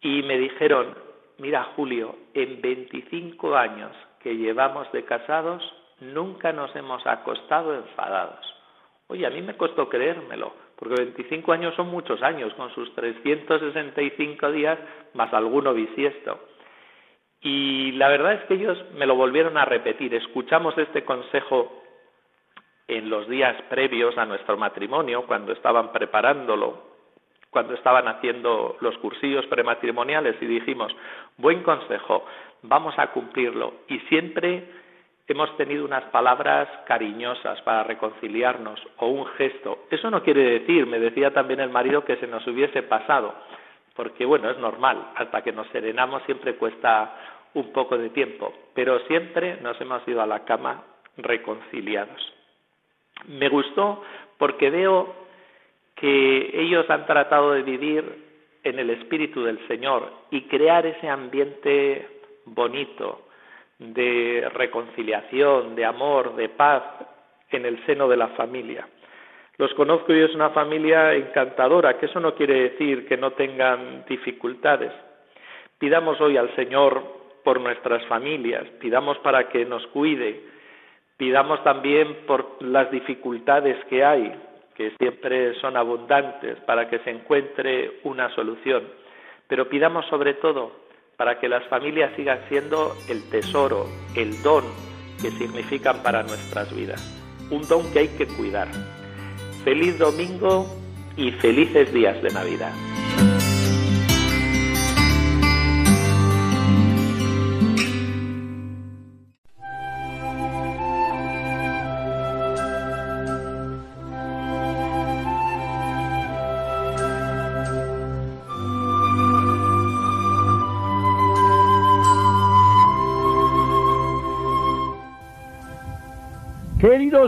y 0.00 0.22
me 0.22 0.38
dijeron, 0.38 0.94
mira 1.38 1.64
Julio, 1.76 2.16
en 2.34 2.60
25 2.60 3.56
años 3.56 3.92
que 4.22 4.36
llevamos 4.36 4.90
de 4.92 5.04
casados, 5.04 5.62
nunca 6.00 6.52
nos 6.52 6.74
hemos 6.76 7.06
acostado 7.06 7.74
enfadados. 7.74 8.46
Oye, 9.08 9.26
a 9.26 9.30
mí 9.30 9.42
me 9.42 9.56
costó 9.56 9.88
creérmelo, 9.88 10.52
porque 10.76 11.02
25 11.02 11.52
años 11.52 11.74
son 11.74 11.88
muchos 11.88 12.22
años, 12.22 12.54
con 12.54 12.72
sus 12.74 12.94
365 12.94 14.52
días 14.52 14.78
más 15.14 15.32
alguno 15.34 15.74
bisiesto. 15.74 16.38
Y 17.42 17.92
la 17.92 18.08
verdad 18.08 18.34
es 18.34 18.44
que 18.44 18.54
ellos 18.54 18.78
me 18.94 19.06
lo 19.06 19.16
volvieron 19.16 19.56
a 19.56 19.64
repetir. 19.64 20.14
Escuchamos 20.14 20.76
este 20.78 21.04
consejo 21.04 21.82
en 22.86 23.08
los 23.08 23.28
días 23.28 23.56
previos 23.70 24.16
a 24.18 24.26
nuestro 24.26 24.56
matrimonio, 24.56 25.26
cuando 25.26 25.52
estaban 25.52 25.92
preparándolo 25.92 26.89
cuando 27.50 27.74
estaban 27.74 28.06
haciendo 28.08 28.76
los 28.80 28.96
cursillos 28.98 29.46
prematrimoniales 29.46 30.36
y 30.40 30.46
dijimos, 30.46 30.94
buen 31.36 31.62
consejo, 31.62 32.24
vamos 32.62 32.94
a 32.98 33.08
cumplirlo. 33.08 33.74
Y 33.88 33.98
siempre 34.00 34.64
hemos 35.26 35.56
tenido 35.56 35.84
unas 35.84 36.04
palabras 36.04 36.68
cariñosas 36.86 37.60
para 37.62 37.84
reconciliarnos 37.84 38.80
o 38.98 39.08
un 39.08 39.26
gesto. 39.26 39.86
Eso 39.90 40.10
no 40.10 40.22
quiere 40.22 40.60
decir, 40.60 40.86
me 40.86 40.98
decía 40.98 41.32
también 41.32 41.60
el 41.60 41.70
marido, 41.70 42.04
que 42.04 42.16
se 42.16 42.26
nos 42.26 42.46
hubiese 42.46 42.82
pasado, 42.82 43.34
porque 43.94 44.24
bueno, 44.24 44.50
es 44.50 44.58
normal, 44.58 45.10
hasta 45.16 45.42
que 45.42 45.52
nos 45.52 45.68
serenamos 45.68 46.22
siempre 46.24 46.54
cuesta 46.56 47.16
un 47.54 47.72
poco 47.72 47.98
de 47.98 48.10
tiempo, 48.10 48.52
pero 48.74 49.00
siempre 49.06 49.58
nos 49.60 49.80
hemos 49.80 50.06
ido 50.06 50.22
a 50.22 50.26
la 50.26 50.44
cama 50.44 50.82
reconciliados. 51.16 52.32
Me 53.26 53.48
gustó 53.48 54.02
porque 54.38 54.70
veo 54.70 55.14
que 56.00 56.50
ellos 56.54 56.88
han 56.88 57.06
tratado 57.06 57.52
de 57.52 57.62
vivir 57.62 58.04
en 58.64 58.78
el 58.78 58.90
espíritu 58.90 59.44
del 59.44 59.66
Señor 59.68 60.10
y 60.30 60.42
crear 60.42 60.86
ese 60.86 61.08
ambiente 61.08 62.08
bonito, 62.46 63.26
de 63.78 64.46
reconciliación, 64.52 65.74
de 65.74 65.86
amor, 65.86 66.36
de 66.36 66.50
paz 66.50 66.82
en 67.50 67.64
el 67.64 67.84
seno 67.86 68.08
de 68.08 68.16
la 68.16 68.28
familia. 68.28 68.86
Los 69.56 69.72
conozco 69.74 70.14
y 70.14 70.20
es 70.20 70.34
una 70.34 70.50
familia 70.50 71.14
encantadora, 71.14 71.98
que 71.98 72.06
eso 72.06 72.20
no 72.20 72.34
quiere 72.34 72.70
decir 72.70 73.06
que 73.06 73.16
no 73.16 73.32
tengan 73.32 74.04
dificultades. 74.06 74.92
Pidamos 75.78 76.20
hoy 76.20 76.36
al 76.36 76.54
Señor 76.56 77.02
por 77.42 77.60
nuestras 77.60 78.04
familias, 78.06 78.66
pidamos 78.80 79.18
para 79.18 79.48
que 79.48 79.64
nos 79.64 79.86
cuide, 79.88 80.40
pidamos 81.16 81.62
también 81.64 82.18
por 82.26 82.62
las 82.62 82.90
dificultades 82.90 83.82
que 83.86 84.04
hay, 84.04 84.34
que 84.80 84.96
siempre 84.96 85.60
son 85.60 85.76
abundantes, 85.76 86.58
para 86.60 86.88
que 86.88 87.00
se 87.00 87.10
encuentre 87.10 88.00
una 88.02 88.34
solución. 88.34 88.82
Pero 89.46 89.68
pidamos 89.68 90.06
sobre 90.06 90.32
todo 90.32 90.72
para 91.18 91.38
que 91.38 91.50
las 91.50 91.62
familias 91.68 92.10
sigan 92.16 92.38
siendo 92.48 92.94
el 93.10 93.28
tesoro, 93.28 93.84
el 94.16 94.42
don 94.42 94.64
que 95.20 95.30
significan 95.32 96.02
para 96.02 96.22
nuestras 96.22 96.74
vidas. 96.74 96.98
Un 97.50 97.68
don 97.68 97.92
que 97.92 97.98
hay 97.98 98.08
que 98.16 98.26
cuidar. 98.26 98.68
Feliz 99.64 99.98
domingo 99.98 100.64
y 101.14 101.30
felices 101.32 101.92
días 101.92 102.22
de 102.22 102.30
Navidad. 102.30 102.72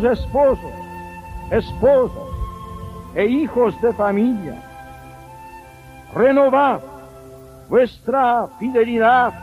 Esposos, 0.01 0.73
esposas 1.51 2.29
e 3.15 3.27
hijos 3.27 3.79
de 3.83 3.93
familia, 3.93 4.57
renovad 6.15 6.81
vuestra 7.69 8.49
fidelidad 8.59 9.35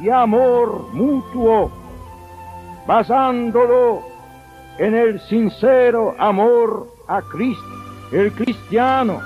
y 0.00 0.08
amor 0.08 0.88
mutuo, 0.94 1.70
basándolo 2.86 4.02
en 4.78 4.94
el 4.94 5.20
sincero 5.20 6.14
amor 6.18 6.88
a 7.06 7.20
Cristo. 7.20 7.62
El 8.12 8.32
cristiano 8.32 9.20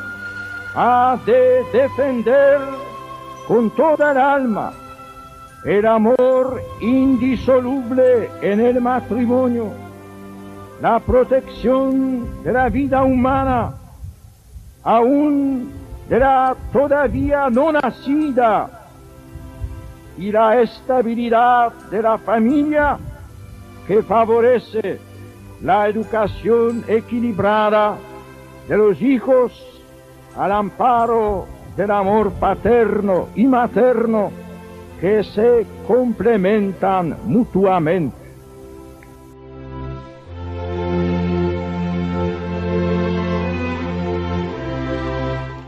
ha 0.75 1.17
de 1.25 1.63
defender 1.73 2.59
con 3.47 3.71
toda 3.71 4.11
el 4.11 4.19
alma 4.19 4.73
el 5.65 5.87
amor 5.87 6.61
indisoluble 6.81 8.31
en 8.43 8.61
el 8.61 8.81
matrimonio 8.81 9.86
la 10.81 11.01
protección 11.01 12.43
de 12.43 12.53
la 12.53 12.69
vida 12.69 13.03
humana, 13.03 13.75
aún 14.83 15.73
de 16.09 16.19
la 16.19 16.55
todavía 16.73 17.49
no 17.51 17.73
nacida, 17.73 18.71
y 20.19 20.33
la 20.33 20.61
estabilidad 20.61 21.73
de 21.91 22.03
la 22.03 22.19
familia 22.19 22.99
que 23.87 24.03
favorece 24.03 24.99
la 25.63 25.89
educación 25.89 26.85
equilibrada 26.89 27.97
de 28.69 28.77
los 28.77 29.01
hijos 29.01 29.53
al 30.37 30.53
amparo 30.53 31.47
del 31.77 31.91
amor 31.91 32.33
paterno 32.33 33.29
y 33.35 33.47
materno 33.47 34.31
que 35.01 35.23
se 35.23 35.67
complementan 35.87 37.17
mutuamente. 37.25 38.26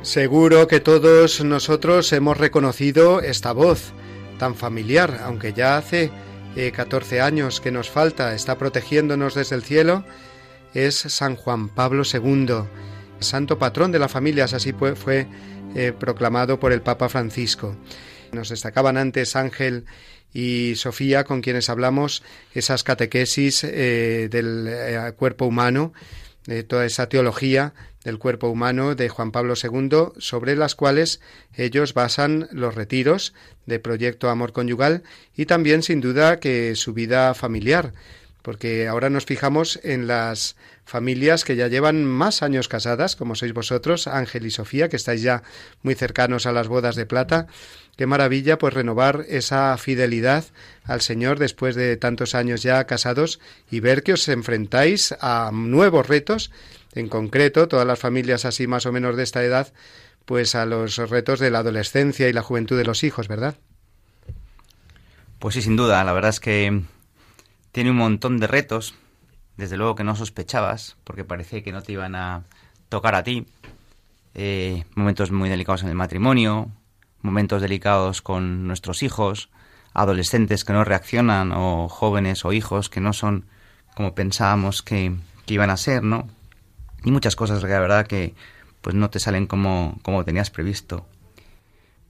Seguro 0.08 0.68
que 0.68 0.80
todos 0.80 1.44
nosotros 1.44 2.14
hemos 2.14 2.38
reconocido 2.38 3.20
esta 3.20 3.52
voz 3.52 3.92
tan 4.38 4.54
familiar, 4.54 5.20
aunque 5.22 5.52
ya 5.52 5.76
hace 5.76 6.10
14 6.72 7.16
eh, 7.16 7.20
años 7.20 7.60
que 7.60 7.70
nos 7.70 7.90
falta, 7.90 8.34
está 8.34 8.56
protegiéndonos 8.56 9.34
desde 9.34 9.54
el 9.54 9.62
cielo, 9.62 10.06
es 10.72 10.94
San 10.94 11.36
Juan 11.36 11.68
Pablo 11.68 12.04
II, 12.10 12.46
santo 13.20 13.58
patrón 13.58 13.92
de 13.92 13.98
la 13.98 14.08
familia, 14.08 14.44
así 14.44 14.72
fue, 14.72 15.26
eh, 15.74 15.92
proclamado 15.92 16.58
por 16.58 16.72
el 16.72 16.80
Papa 16.80 17.10
Francisco. 17.10 17.76
Nos 18.32 18.48
destacaban 18.48 18.96
antes 18.96 19.36
Ángel 19.36 19.84
y 20.32 20.72
Sofía, 20.76 21.24
con 21.24 21.42
quienes 21.42 21.68
hablamos 21.68 22.22
esas 22.54 22.82
catequesis 22.82 23.62
eh, 23.62 24.28
del 24.30 25.14
cuerpo 25.16 25.44
humano, 25.44 25.92
de 26.46 26.62
toda 26.62 26.86
esa 26.86 27.10
teología 27.10 27.74
del 28.04 28.18
cuerpo 28.18 28.48
humano 28.48 28.94
de 28.94 29.08
Juan 29.08 29.32
Pablo 29.32 29.54
II, 29.60 30.12
sobre 30.18 30.56
las 30.56 30.74
cuales 30.74 31.20
ellos 31.54 31.94
basan 31.94 32.48
los 32.52 32.74
retiros 32.74 33.34
de 33.66 33.78
Proyecto 33.80 34.30
Amor 34.30 34.52
Conyugal 34.52 35.02
y 35.36 35.46
también, 35.46 35.82
sin 35.82 36.00
duda, 36.00 36.40
que 36.40 36.74
su 36.76 36.94
vida 36.94 37.34
familiar, 37.34 37.92
porque 38.42 38.88
ahora 38.88 39.10
nos 39.10 39.26
fijamos 39.26 39.78
en 39.82 40.06
las 40.06 40.56
familias 40.84 41.44
que 41.44 41.54
ya 41.54 41.68
llevan 41.68 42.04
más 42.04 42.42
años 42.42 42.66
casadas, 42.68 43.14
como 43.14 43.34
sois 43.34 43.52
vosotros, 43.52 44.06
Ángel 44.06 44.46
y 44.46 44.50
Sofía, 44.50 44.88
que 44.88 44.96
estáis 44.96 45.20
ya 45.20 45.42
muy 45.82 45.94
cercanos 45.94 46.46
a 46.46 46.52
las 46.52 46.66
bodas 46.66 46.96
de 46.96 47.04
plata. 47.04 47.46
Qué 47.96 48.06
maravilla, 48.06 48.58
pues 48.58 48.72
renovar 48.72 49.26
esa 49.28 49.76
fidelidad 49.76 50.44
al 50.84 51.02
Señor 51.02 51.38
después 51.38 51.74
de 51.74 51.96
tantos 51.96 52.34
años 52.34 52.62
ya 52.62 52.84
casados 52.84 53.40
y 53.70 53.80
ver 53.80 54.02
que 54.02 54.14
os 54.14 54.28
enfrentáis 54.28 55.14
a 55.20 55.50
nuevos 55.52 56.08
retos 56.08 56.50
en 56.92 57.08
concreto, 57.08 57.68
todas 57.68 57.86
las 57.86 57.98
familias 57.98 58.44
así 58.44 58.66
más 58.66 58.86
o 58.86 58.92
menos 58.92 59.16
de 59.16 59.22
esta 59.22 59.42
edad, 59.44 59.72
pues 60.24 60.54
a 60.54 60.66
los 60.66 60.96
retos 60.96 61.40
de 61.40 61.50
la 61.50 61.60
adolescencia 61.60 62.28
y 62.28 62.32
la 62.32 62.42
juventud 62.42 62.76
de 62.76 62.84
los 62.84 63.04
hijos, 63.04 63.28
¿verdad? 63.28 63.56
Pues 65.38 65.54
sí, 65.54 65.62
sin 65.62 65.76
duda. 65.76 66.02
La 66.04 66.12
verdad 66.12 66.30
es 66.30 66.40
que 66.40 66.82
tiene 67.72 67.90
un 67.90 67.96
montón 67.96 68.38
de 68.38 68.46
retos, 68.46 68.94
desde 69.56 69.76
luego 69.76 69.94
que 69.94 70.04
no 70.04 70.16
sospechabas, 70.16 70.96
porque 71.04 71.24
parecía 71.24 71.62
que 71.62 71.72
no 71.72 71.82
te 71.82 71.92
iban 71.92 72.14
a 72.14 72.42
tocar 72.88 73.14
a 73.14 73.22
ti. 73.22 73.46
Eh, 74.34 74.84
momentos 74.94 75.30
muy 75.30 75.48
delicados 75.48 75.82
en 75.82 75.88
el 75.88 75.94
matrimonio, 75.94 76.70
momentos 77.22 77.62
delicados 77.62 78.22
con 78.22 78.66
nuestros 78.66 79.02
hijos, 79.02 79.48
adolescentes 79.94 80.64
que 80.64 80.72
no 80.72 80.84
reaccionan 80.84 81.52
o 81.52 81.88
jóvenes 81.88 82.44
o 82.44 82.52
hijos 82.52 82.88
que 82.88 83.00
no 83.00 83.12
son 83.12 83.46
como 83.96 84.14
pensábamos 84.14 84.82
que, 84.82 85.16
que 85.46 85.54
iban 85.54 85.70
a 85.70 85.76
ser, 85.76 86.02
¿no? 86.04 86.28
Y 87.04 87.10
muchas 87.10 87.36
cosas 87.36 87.60
que 87.60 87.68
la 87.68 87.80
verdad 87.80 88.06
que 88.06 88.34
pues 88.80 88.94
no 88.94 89.10
te 89.10 89.18
salen 89.18 89.46
como, 89.46 89.98
como 90.02 90.24
tenías 90.24 90.50
previsto. 90.50 91.06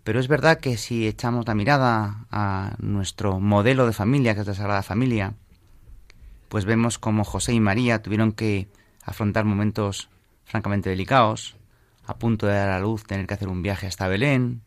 Pero 0.05 0.21
es 0.21 0.29
verdad 0.29 0.59
que 0.59 0.77
si 0.77 1.07
echamos 1.07 1.47
la 1.47 1.55
mirada 1.55 2.27
a 2.31 2.75
nuestro 2.79 3.41
modelo 3.41 3.87
de 3.87 3.93
familia, 3.93 4.35
que 4.35 4.41
es 4.41 4.47
la 4.47 4.55
Sagrada 4.55 4.83
Familia, 4.83 5.35
pues 6.49 6.65
vemos 6.65 6.99
como 6.99 7.25
José 7.25 7.53
y 7.53 7.61
María 7.61 8.03
tuvieron 8.03 8.33
que 8.33 8.69
afrontar 9.05 9.45
momentos 9.45 10.09
francamente 10.45 10.89
delicados, 10.89 11.57
a 12.07 12.17
punto 12.17 12.47
de 12.47 12.55
dar 12.55 12.71
a 12.71 12.81
luz, 12.81 13.05
tener 13.05 13.27
que 13.27 13.35
hacer 13.35 13.49
un 13.49 13.63
viaje 13.63 13.87
hasta 13.87 14.09
Belén, 14.09 14.63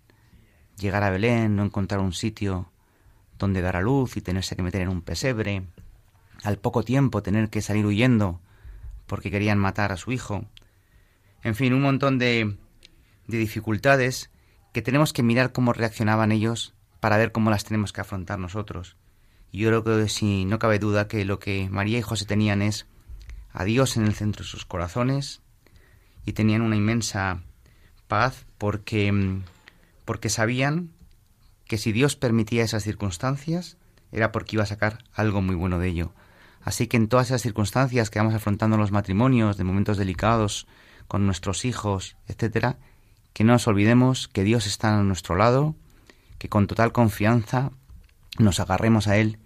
llegar 0.78 1.04
a 1.04 1.10
Belén, 1.10 1.56
no 1.56 1.64
encontrar 1.64 2.02
un 2.02 2.14
sitio 2.14 2.72
donde 3.40 3.62
dar 3.62 3.76
a 3.76 3.82
luz 3.82 4.18
y 4.18 4.22
tenerse 4.22 4.56
que 4.56 4.62
meter 4.62 4.82
en 4.82 4.90
un 4.90 5.02
pesebre, 5.02 5.64
al 6.44 6.58
poco 6.58 6.84
tiempo 6.84 7.24
tener 7.24 7.50
que 7.50 7.64
salir 7.64 7.86
huyendo 7.86 8.40
porque 9.12 9.30
querían 9.30 9.60
matar 9.60 9.92
a 9.92 9.98
su 9.98 10.14
hijo. 10.14 10.46
En 11.44 11.54
fin, 11.54 11.74
un 11.74 11.82
montón 11.82 12.18
de, 12.18 12.56
de 13.28 13.38
dificultades 13.38 14.32
que 14.72 14.82
tenemos 14.82 15.12
que 15.12 15.22
mirar 15.22 15.52
cómo 15.52 15.74
reaccionaban 15.74 16.32
ellos 16.32 16.74
para 17.02 17.18
ver 17.18 17.34
cómo 17.34 17.50
las 17.50 17.66
tenemos 17.66 17.92
que 17.92 18.00
afrontar 18.00 18.40
nosotros. 18.40 18.96
Y 19.52 19.58
yo 19.60 19.68
creo 19.68 19.84
que 19.84 20.08
si 20.08 20.46
no 20.46 20.60
cabe 20.60 20.80
duda 20.80 21.10
que 21.10 21.26
lo 21.26 21.40
que 21.40 21.68
María 21.70 22.00
y 22.00 22.02
José 22.02 22.24
tenían 22.26 22.62
es 22.62 22.88
a 23.52 23.66
Dios 23.66 23.98
en 23.98 24.06
el 24.06 24.14
centro 24.14 24.46
de 24.46 24.50
sus 24.50 24.64
corazones 24.64 25.42
y 26.26 26.32
tenían 26.32 26.62
una 26.62 26.78
inmensa 26.78 27.42
Paz 28.08 28.46
porque, 28.58 29.12
mm, 29.12 29.44
porque 30.06 30.30
sabían 30.30 30.92
que 31.66 31.78
si 31.78 31.92
Dios 31.92 32.16
permitía 32.16 32.64
esas 32.64 32.84
circunstancias 32.84 33.76
era 34.14 34.32
porque 34.32 34.56
iba 34.56 34.64
a 34.64 34.68
sacar 34.68 35.00
algo 35.14 35.42
muy 35.42 35.56
bueno 35.56 35.80
de 35.80 35.90
ello. 35.90 36.14
Así 36.64 36.88
que 36.88 36.98
en 36.98 37.08
todas 37.08 37.28
esas 37.28 37.42
circunstancias 37.42 38.10
que 38.10 38.20
vamos 38.20 38.34
afrontando 38.34 38.78
los 38.78 38.92
matrimonios, 38.92 39.58
de 39.58 39.64
momentos 39.64 39.98
delicados, 39.98 40.68
con 41.08 41.26
nuestros 41.26 41.66
hijos, 41.66 42.16
etcétera, 42.28 42.78
que 43.34 43.44
no 43.44 43.54
nos 43.54 43.68
olvidemos 43.68 44.28
que 44.28 44.44
Dios 44.44 44.68
está 44.68 44.98
a 44.98 45.04
nuestro 45.04 45.36
lado, 45.36 45.76
que 46.38 46.50
con 46.50 46.68
total 46.68 46.92
confianza 46.92 47.72
nos 48.38 48.60
agarremos 48.60 49.08
a 49.08 49.18
Él 49.18 49.40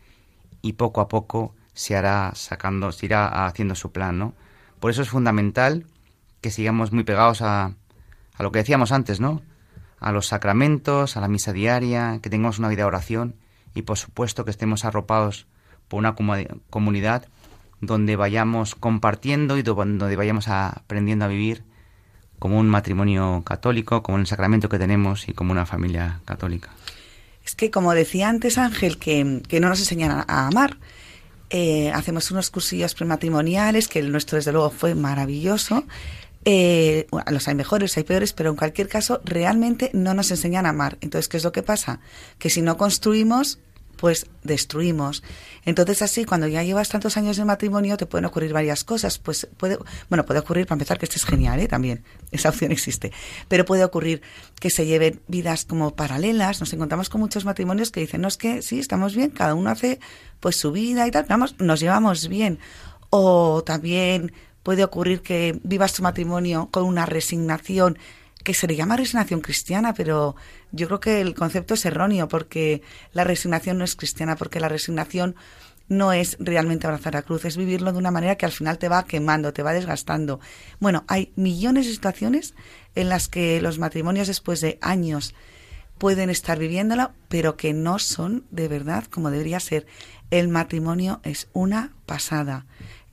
y 0.62 0.74
poco 0.74 1.02
a 1.02 1.08
poco 1.08 1.56
se 1.74 1.96
hará 1.96 2.32
sacando, 2.36 2.92
se 2.92 3.08
irá 3.08 3.46
haciendo 3.48 3.76
su 3.76 3.92
plan, 3.92 4.18
¿no? 4.18 4.34
Por 4.80 4.92
eso 4.92 5.02
es 5.02 5.10
fundamental 5.10 5.86
que 6.42 6.52
sigamos 6.52 6.92
muy 6.92 7.04
pegados 7.04 7.42
a, 7.42 7.74
a 8.34 8.44
lo 8.44 8.52
que 8.52 8.60
decíamos 8.60 8.92
antes, 8.92 9.20
¿no? 9.20 9.42
A 10.00 10.12
los 10.12 10.28
sacramentos, 10.28 11.18
a 11.18 11.22
la 11.22 11.28
misa 11.28 11.54
diaria, 11.54 12.20
que 12.22 12.30
tengamos 12.30 12.60
una 12.60 12.70
vida 12.70 12.84
de 12.84 12.88
oración 12.88 13.36
y 13.74 13.84
por 13.84 13.98
supuesto 13.98 14.46
que 14.46 14.52
estemos 14.52 14.86
arropados 14.86 15.48
por 15.88 16.00
una 16.00 16.16
comunidad 16.70 17.28
donde 17.82 18.16
vayamos 18.16 18.76
compartiendo 18.76 19.58
y 19.58 19.64
donde 19.64 20.16
vayamos 20.16 20.48
aprendiendo 20.48 21.26
a 21.26 21.28
vivir 21.28 21.64
como 22.40 22.60
un 22.60 22.70
matrimonio 22.70 23.44
católico, 23.46 24.04
como 24.04 24.18
un 24.18 24.26
sacramento 24.26 24.70
que 24.70 24.80
tenemos 24.80 25.28
y 25.30 25.34
como 25.34 25.52
una 25.52 25.66
familia 25.66 26.20
católica. 26.26 26.72
Es 27.46 27.56
que, 27.56 27.72
como 27.72 27.94
decía 27.94 28.30
antes 28.30 28.58
Ángel, 28.58 28.98
que, 28.98 29.24
no 29.24 29.70
nos 29.70 29.80
enseñan 29.80 30.26
a, 30.28 30.48
amar. 30.48 30.78
Eh, 31.52 31.92
hacemos 31.92 32.32
unos 32.32 32.50
cursillos 32.50 32.96
prematrimoniales, 32.96 33.88
que 33.88 34.00
el 34.00 34.12
nuestro 34.12 34.38
desde 34.38 34.52
luego 34.52 34.72
fue 34.72 34.96
maravilloso. 34.96 35.86
Eh, 36.44 37.08
los 37.30 37.48
hay 37.48 37.56
mejores, 37.56 37.98
hay 37.98 38.04
peores, 38.04 38.34
pero 38.34 38.50
en 38.50 38.56
cualquier 38.56 38.88
caso 38.88 39.22
realmente 39.24 39.92
no 39.94 40.14
nos 40.14 40.32
enseñan 40.32 40.66
a 40.66 40.70
amar. 40.70 40.98
Entonces, 41.02 41.28
¿qué 41.28 41.38
es 41.38 41.44
lo 41.44 41.52
que 41.52 41.64
pasa? 41.64 42.00
Que 42.40 42.50
si 42.50 42.62
no 42.62 42.78
construimos, 42.78 43.60
pues 43.96 44.28
destruimos. 44.44 45.24
Entonces 45.64 46.02
así, 46.02 46.26
cuando 46.26 46.48
ya 46.48 46.64
llevas 46.64 46.90
tantos 46.90 47.18
años 47.18 47.38
de 47.38 47.46
matrimonio, 47.46 47.98
te 47.98 48.06
pueden 48.06 48.26
ocurrir 48.26 48.54
varias 48.54 48.84
cosas. 48.84 49.18
Pues 49.18 49.48
puede, 49.58 49.78
bueno, 50.10 50.26
puede 50.26 50.40
ocurrir, 50.40 50.66
para 50.66 50.76
empezar, 50.76 51.00
que 51.00 51.06
esto 51.06 51.18
es 51.18 51.26
genial, 51.26 51.60
¿eh? 51.60 51.68
también, 51.68 52.04
esa 52.32 52.50
opción 52.50 52.72
existe. 52.72 53.12
Pero 53.48 53.66
puede 53.66 53.84
ocurrir 53.84 54.22
que 54.60 54.70
se 54.70 54.86
lleven 54.86 55.22
vidas 55.28 55.66
como 55.66 55.96
paralelas. 55.96 56.60
Nos 56.60 56.74
encontramos 56.74 57.10
con 57.10 57.22
muchos 57.22 57.46
matrimonios 57.46 57.92
que 57.92 58.02
dicen, 58.02 58.22
no 58.22 58.28
es 58.28 58.38
que 58.38 58.62
sí, 58.62 58.80
estamos 58.80 59.16
bien, 59.16 59.32
cada 59.32 59.56
uno 59.56 59.70
hace 59.70 60.00
pues 60.40 60.58
su 60.58 60.72
vida 60.72 61.08
y 61.08 61.12
tal, 61.12 61.26
vamos, 61.28 61.56
nos 61.60 61.80
llevamos 61.80 62.28
bien. 62.28 62.60
O 63.10 63.64
también 63.64 64.34
puede 64.64 64.84
ocurrir 64.84 65.22
que 65.22 65.60
vivas 65.64 65.94
tu 65.94 66.04
matrimonio 66.04 66.70
con 66.72 66.86
una 66.86 67.06
resignación 67.06 67.98
que 68.46 68.54
se 68.54 68.68
le 68.68 68.76
llama 68.78 68.96
resignación 68.96 69.42
cristiana, 69.42 69.94
pero 69.94 70.36
yo 70.72 70.88
creo 70.88 71.00
que 71.02 71.20
el 71.20 71.34
concepto 71.34 71.74
es 71.74 71.84
erróneo 71.86 72.30
porque 72.30 72.84
la 73.12 73.26
resignación 73.26 73.80
no 73.80 73.84
es 73.84 73.96
cristiana, 73.96 74.38
porque 74.38 74.62
la 74.62 74.70
resignación 74.70 75.36
no 75.90 76.14
es 76.14 76.38
realmente 76.40 76.88
abrazar 76.88 77.16
la 77.16 77.24
cruz, 77.24 77.44
es 77.44 77.58
vivirlo 77.58 77.92
de 77.92 77.98
una 77.98 78.12
manera 78.12 78.36
que 78.36 78.46
al 78.46 78.52
final 78.52 78.78
te 78.78 78.88
va 78.88 79.06
quemando, 79.06 79.52
te 79.52 79.64
va 79.64 79.74
desgastando. 79.74 80.40
Bueno, 80.80 81.04
hay 81.08 81.34
millones 81.36 81.88
de 81.88 81.94
situaciones 81.94 82.54
en 82.94 83.10
las 83.10 83.28
que 83.28 83.60
los 83.62 83.80
matrimonios 83.80 84.28
después 84.28 84.62
de 84.62 84.78
años 84.80 85.34
pueden 85.98 86.30
estar 86.30 86.60
viviéndolo, 86.60 87.12
pero 87.30 87.58
que 87.58 87.74
no 87.74 87.98
son 87.98 88.46
de 88.52 88.68
verdad 88.68 89.06
como 89.06 89.32
debería 89.32 89.60
ser. 89.60 89.88
El 90.30 90.50
matrimonio 90.50 91.20
es 91.24 91.50
una 91.54 91.94
pasada 92.06 92.66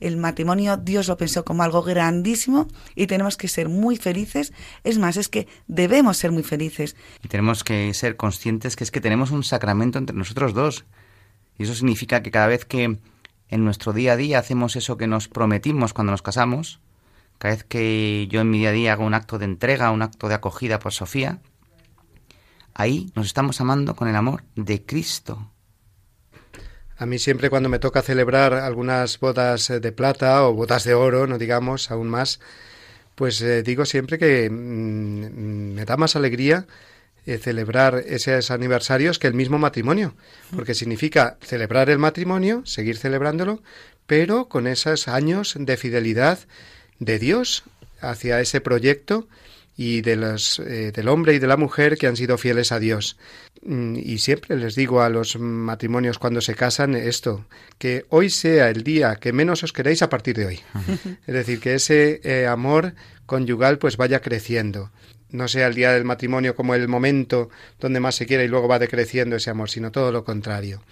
el 0.03 0.17
matrimonio 0.17 0.77
Dios 0.77 1.07
lo 1.07 1.17
pensó 1.17 1.45
como 1.45 1.63
algo 1.63 1.81
grandísimo 1.81 2.67
y 2.95 3.07
tenemos 3.07 3.37
que 3.37 3.47
ser 3.47 3.69
muy 3.69 3.95
felices. 3.95 4.53
Es 4.83 4.97
más, 4.97 5.17
es 5.17 5.29
que 5.29 5.47
debemos 5.67 6.17
ser 6.17 6.31
muy 6.31 6.43
felices. 6.43 6.95
Y 7.23 7.29
tenemos 7.29 7.63
que 7.63 7.93
ser 7.93 8.17
conscientes 8.17 8.75
que 8.75 8.83
es 8.83 8.91
que 8.91 9.01
tenemos 9.01 9.31
un 9.31 9.43
sacramento 9.43 9.97
entre 9.97 10.15
nosotros 10.15 10.53
dos. 10.53 10.85
Y 11.57 11.63
eso 11.63 11.73
significa 11.73 12.21
que 12.21 12.31
cada 12.31 12.47
vez 12.47 12.65
que 12.65 12.97
en 13.49 13.65
nuestro 13.65 13.93
día 13.93 14.13
a 14.13 14.17
día 14.17 14.39
hacemos 14.39 14.75
eso 14.75 14.97
que 14.97 15.07
nos 15.07 15.27
prometimos 15.27 15.93
cuando 15.93 16.11
nos 16.11 16.21
casamos, 16.21 16.81
cada 17.37 17.55
vez 17.55 17.63
que 17.63 18.27
yo 18.29 18.41
en 18.41 18.49
mi 18.49 18.59
día 18.59 18.69
a 18.69 18.73
día 18.73 18.93
hago 18.93 19.05
un 19.05 19.13
acto 19.13 19.39
de 19.39 19.45
entrega, 19.45 19.91
un 19.91 20.01
acto 20.01 20.27
de 20.27 20.35
acogida 20.35 20.79
por 20.79 20.91
Sofía, 20.91 21.39
ahí 22.73 23.11
nos 23.15 23.27
estamos 23.27 23.61
amando 23.61 23.95
con 23.95 24.07
el 24.07 24.15
amor 24.15 24.43
de 24.55 24.85
Cristo. 24.85 25.52
A 27.03 27.05
mí 27.05 27.19
siempre 27.19 27.49
cuando 27.49 27.67
me 27.67 27.79
toca 27.79 28.01
celebrar 28.01 28.53
algunas 28.53 29.19
bodas 29.19 29.69
eh, 29.69 29.81
de 29.81 29.91
plata 29.91 30.47
o 30.47 30.53
bodas 30.53 30.85
de 30.85 30.93
oro, 30.93 31.27
no 31.27 31.37
digamos 31.37 31.91
aún 31.91 32.07
más, 32.07 32.39
pues 33.15 33.41
eh, 33.41 33.61
digo 33.61 33.83
siempre 33.83 34.17
que 34.17 34.49
mm, 34.49 35.73
me 35.73 35.83
da 35.83 35.97
más 35.97 36.15
alegría 36.15 36.65
eh, 37.25 37.39
celebrar 37.39 38.01
esos 38.07 38.51
aniversarios 38.51 39.19
que 39.19 39.27
el 39.27 39.33
mismo 39.33 39.57
matrimonio, 39.57 40.15
porque 40.55 40.73
significa 40.73 41.35
celebrar 41.41 41.89
el 41.89 41.97
matrimonio, 41.97 42.65
seguir 42.65 42.95
celebrándolo, 42.95 43.61
pero 44.07 44.47
con 44.47 44.65
esos 44.65 45.09
años 45.09 45.55
de 45.59 45.75
fidelidad 45.75 46.39
de 46.99 47.19
Dios 47.19 47.63
hacia 47.99 48.39
ese 48.39 48.61
proyecto 48.61 49.27
y 49.75 50.01
de 50.01 50.15
los, 50.15 50.61
del 50.65 51.07
hombre 51.07 51.33
y 51.33 51.39
de 51.39 51.47
la 51.47 51.57
mujer 51.57 51.97
que 51.97 52.07
han 52.07 52.15
sido 52.15 52.37
fieles 52.37 52.71
a 52.71 52.79
Dios. 52.79 53.17
Mm, 53.65 53.95
y 53.97 54.17
siempre 54.17 54.57
les 54.57 54.75
digo 54.75 55.01
a 55.01 55.09
los 55.09 55.37
matrimonios 55.37 56.19
cuando 56.19 56.41
se 56.41 56.55
casan 56.55 56.95
esto, 56.95 57.45
que 57.77 58.05
hoy 58.09 58.29
sea 58.29 58.69
el 58.69 58.83
día 58.83 59.15
que 59.15 59.31
menos 59.31 59.63
os 59.63 59.71
queréis 59.71 60.01
a 60.01 60.09
partir 60.09 60.35
de 60.35 60.45
hoy. 60.45 60.59
Es 61.25 61.33
decir, 61.33 61.59
que 61.59 61.75
ese 61.75 62.19
eh, 62.23 62.45
amor 62.47 62.93
conyugal 63.25 63.77
pues 63.77 63.95
vaya 63.95 64.21
creciendo. 64.21 64.91
No 65.29 65.47
sea 65.47 65.67
el 65.67 65.73
día 65.73 65.93
del 65.93 66.03
matrimonio 66.03 66.55
como 66.55 66.75
el 66.75 66.87
momento 66.87 67.49
donde 67.79 67.99
más 67.99 68.15
se 68.15 68.27
quiere 68.27 68.45
y 68.45 68.47
luego 68.47 68.67
va 68.67 68.79
decreciendo 68.79 69.37
ese 69.37 69.49
amor, 69.49 69.69
sino 69.69 69.91
todo 69.91 70.11
lo 70.11 70.23
contrario. 70.23 70.83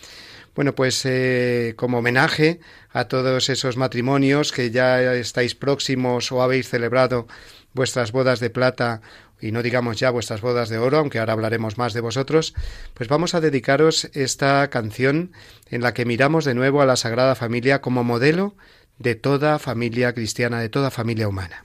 Bueno, 0.55 0.73
pues 0.75 1.05
eh, 1.05 1.75
como 1.77 1.99
homenaje 1.99 2.59
a 2.89 3.05
todos 3.05 3.49
esos 3.49 3.77
matrimonios 3.77 4.51
que 4.51 4.69
ya 4.71 5.13
estáis 5.13 5.55
próximos 5.55 6.31
o 6.31 6.41
habéis 6.41 6.67
celebrado 6.69 7.27
vuestras 7.73 8.11
bodas 8.11 8.39
de 8.39 8.49
plata 8.49 9.01
y 9.39 9.51
no 9.51 9.63
digamos 9.63 9.97
ya 9.97 10.11
vuestras 10.11 10.41
bodas 10.41 10.69
de 10.69 10.77
oro, 10.77 10.99
aunque 10.99 11.19
ahora 11.19 11.33
hablaremos 11.33 11.77
más 11.77 11.93
de 11.93 12.01
vosotros, 12.01 12.53
pues 12.93 13.09
vamos 13.09 13.33
a 13.33 13.41
dedicaros 13.41 14.09
esta 14.13 14.69
canción 14.69 15.31
en 15.69 15.81
la 15.81 15.93
que 15.93 16.05
miramos 16.05 16.45
de 16.45 16.53
nuevo 16.53 16.81
a 16.81 16.85
la 16.85 16.95
Sagrada 16.95 17.35
Familia 17.35 17.81
como 17.81 18.03
modelo 18.03 18.55
de 18.99 19.15
toda 19.15 19.57
familia 19.57 20.13
cristiana, 20.13 20.59
de 20.59 20.69
toda 20.69 20.91
familia 20.91 21.27
humana. 21.27 21.63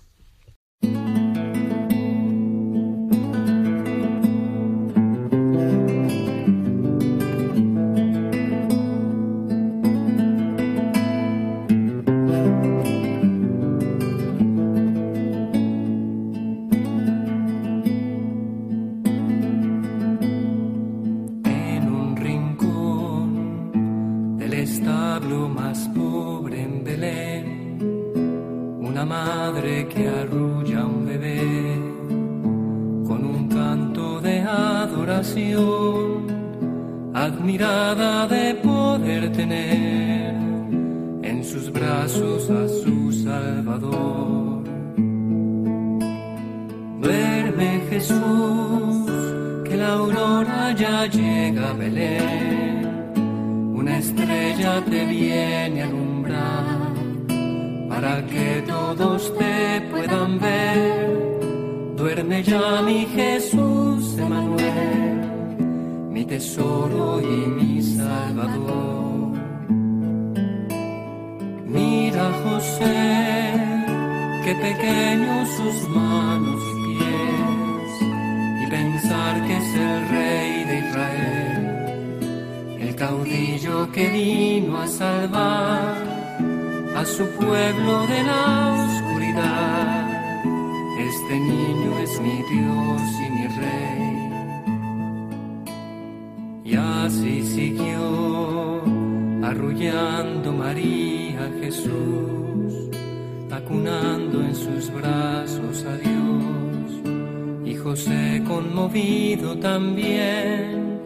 También 109.61 111.01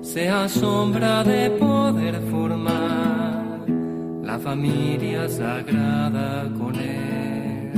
se 0.00 0.28
asombra 0.28 1.24
de 1.24 1.50
poder 1.50 2.20
formar 2.30 3.64
la 4.22 4.38
familia 4.38 5.28
sagrada 5.28 6.48
con 6.56 6.76
él. 6.76 7.72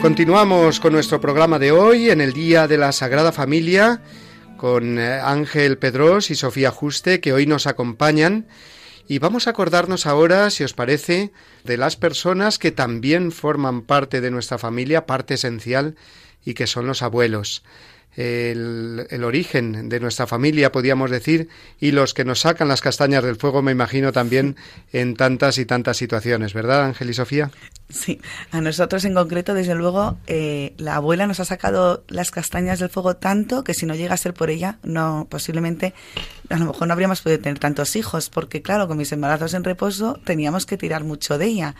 Continuamos 0.00 0.78
con 0.78 0.92
nuestro 0.92 1.20
programa 1.20 1.58
de 1.58 1.72
hoy 1.72 2.10
en 2.10 2.20
el 2.20 2.32
Día 2.32 2.68
de 2.68 2.78
la 2.78 2.92
Sagrada 2.92 3.32
Familia 3.32 4.02
con 4.56 5.00
eh, 5.00 5.20
Ángel 5.20 5.78
Pedros 5.78 6.30
y 6.30 6.36
Sofía 6.36 6.70
Juste 6.70 7.20
que 7.20 7.32
hoy 7.32 7.46
nos 7.46 7.66
acompañan 7.66 8.46
y 9.08 9.18
vamos 9.18 9.46
a 9.46 9.50
acordarnos 9.50 10.06
ahora, 10.06 10.50
si 10.50 10.64
os 10.64 10.74
parece, 10.74 11.32
de 11.64 11.76
las 11.76 11.96
personas 11.96 12.58
que 12.58 12.72
también 12.72 13.32
forman 13.32 13.82
parte 13.82 14.20
de 14.20 14.30
nuestra 14.30 14.58
familia, 14.58 15.06
parte 15.06 15.34
esencial 15.34 15.96
y 16.44 16.54
que 16.54 16.66
son 16.66 16.86
los 16.86 17.02
abuelos 17.02 17.62
el, 18.16 19.06
el, 19.08 19.24
origen 19.24 19.88
de 19.88 20.00
nuestra 20.00 20.26
familia, 20.26 20.72
podríamos 20.72 21.10
decir, 21.10 21.48
y 21.80 21.92
los 21.92 22.12
que 22.14 22.24
nos 22.24 22.40
sacan 22.40 22.68
las 22.68 22.80
castañas 22.80 23.24
del 23.24 23.36
fuego, 23.36 23.62
me 23.62 23.72
imagino 23.72 24.12
también 24.12 24.56
en 24.92 25.14
tantas 25.14 25.58
y 25.58 25.64
tantas 25.64 25.96
situaciones, 25.96 26.52
¿verdad, 26.52 26.84
Ángel 26.84 27.10
y 27.10 27.14
Sofía? 27.14 27.50
Sí, 27.88 28.20
a 28.50 28.60
nosotros 28.60 29.04
en 29.04 29.14
concreto, 29.14 29.54
desde 29.54 29.74
luego, 29.74 30.18
eh, 30.26 30.74
la 30.78 30.96
abuela 30.96 31.26
nos 31.26 31.40
ha 31.40 31.44
sacado 31.44 32.04
las 32.08 32.30
castañas 32.30 32.78
del 32.78 32.88
fuego 32.88 33.16
tanto 33.16 33.64
que 33.64 33.74
si 33.74 33.86
no 33.86 33.94
llega 33.94 34.14
a 34.14 34.18
ser 34.18 34.34
por 34.34 34.50
ella, 34.50 34.78
no, 34.82 35.26
posiblemente, 35.30 35.94
a 36.48 36.58
lo 36.58 36.66
mejor 36.66 36.88
no 36.88 36.92
habríamos 36.92 37.20
podido 37.20 37.40
tener 37.40 37.58
tantos 37.58 37.96
hijos, 37.96 38.30
porque 38.30 38.62
claro, 38.62 38.88
con 38.88 38.96
mis 38.96 39.12
embarazos 39.12 39.54
en 39.54 39.64
reposo 39.64 40.20
teníamos 40.24 40.66
que 40.66 40.76
tirar 40.76 41.04
mucho 41.04 41.38
de 41.38 41.46
ella 41.46 41.74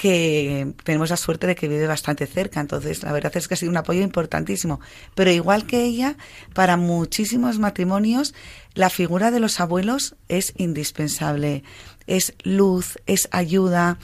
que 0.00 0.72
tenemos 0.82 1.10
la 1.10 1.18
suerte 1.18 1.46
de 1.46 1.54
que 1.54 1.68
vive 1.68 1.86
bastante 1.86 2.26
cerca. 2.26 2.58
Entonces, 2.58 3.02
la 3.02 3.12
verdad 3.12 3.36
es 3.36 3.46
que 3.46 3.52
ha 3.52 3.56
sido 3.58 3.70
un 3.70 3.76
apoyo 3.76 4.00
importantísimo. 4.00 4.80
Pero 5.14 5.30
igual 5.30 5.66
que 5.66 5.84
ella, 5.84 6.16
para 6.54 6.78
muchísimos 6.78 7.58
matrimonios, 7.58 8.34
la 8.72 8.88
figura 8.88 9.30
de 9.30 9.40
los 9.40 9.60
abuelos 9.60 10.16
es 10.28 10.54
indispensable. 10.56 11.64
Es 12.06 12.32
luz, 12.44 12.96
es 13.04 13.28
ayuda. 13.30 13.98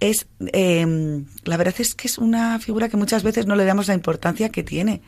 Es, 0.00 0.26
eh, 0.52 1.24
la 1.44 1.56
verdad 1.56 1.76
es 1.78 1.94
que 1.94 2.08
es 2.08 2.18
una 2.18 2.58
figura 2.58 2.88
que 2.88 2.96
muchas 2.96 3.22
veces 3.22 3.46
no 3.46 3.54
le 3.54 3.66
damos 3.66 3.86
la 3.86 3.94
importancia 3.94 4.48
que 4.48 4.64
tiene, 4.64 5.00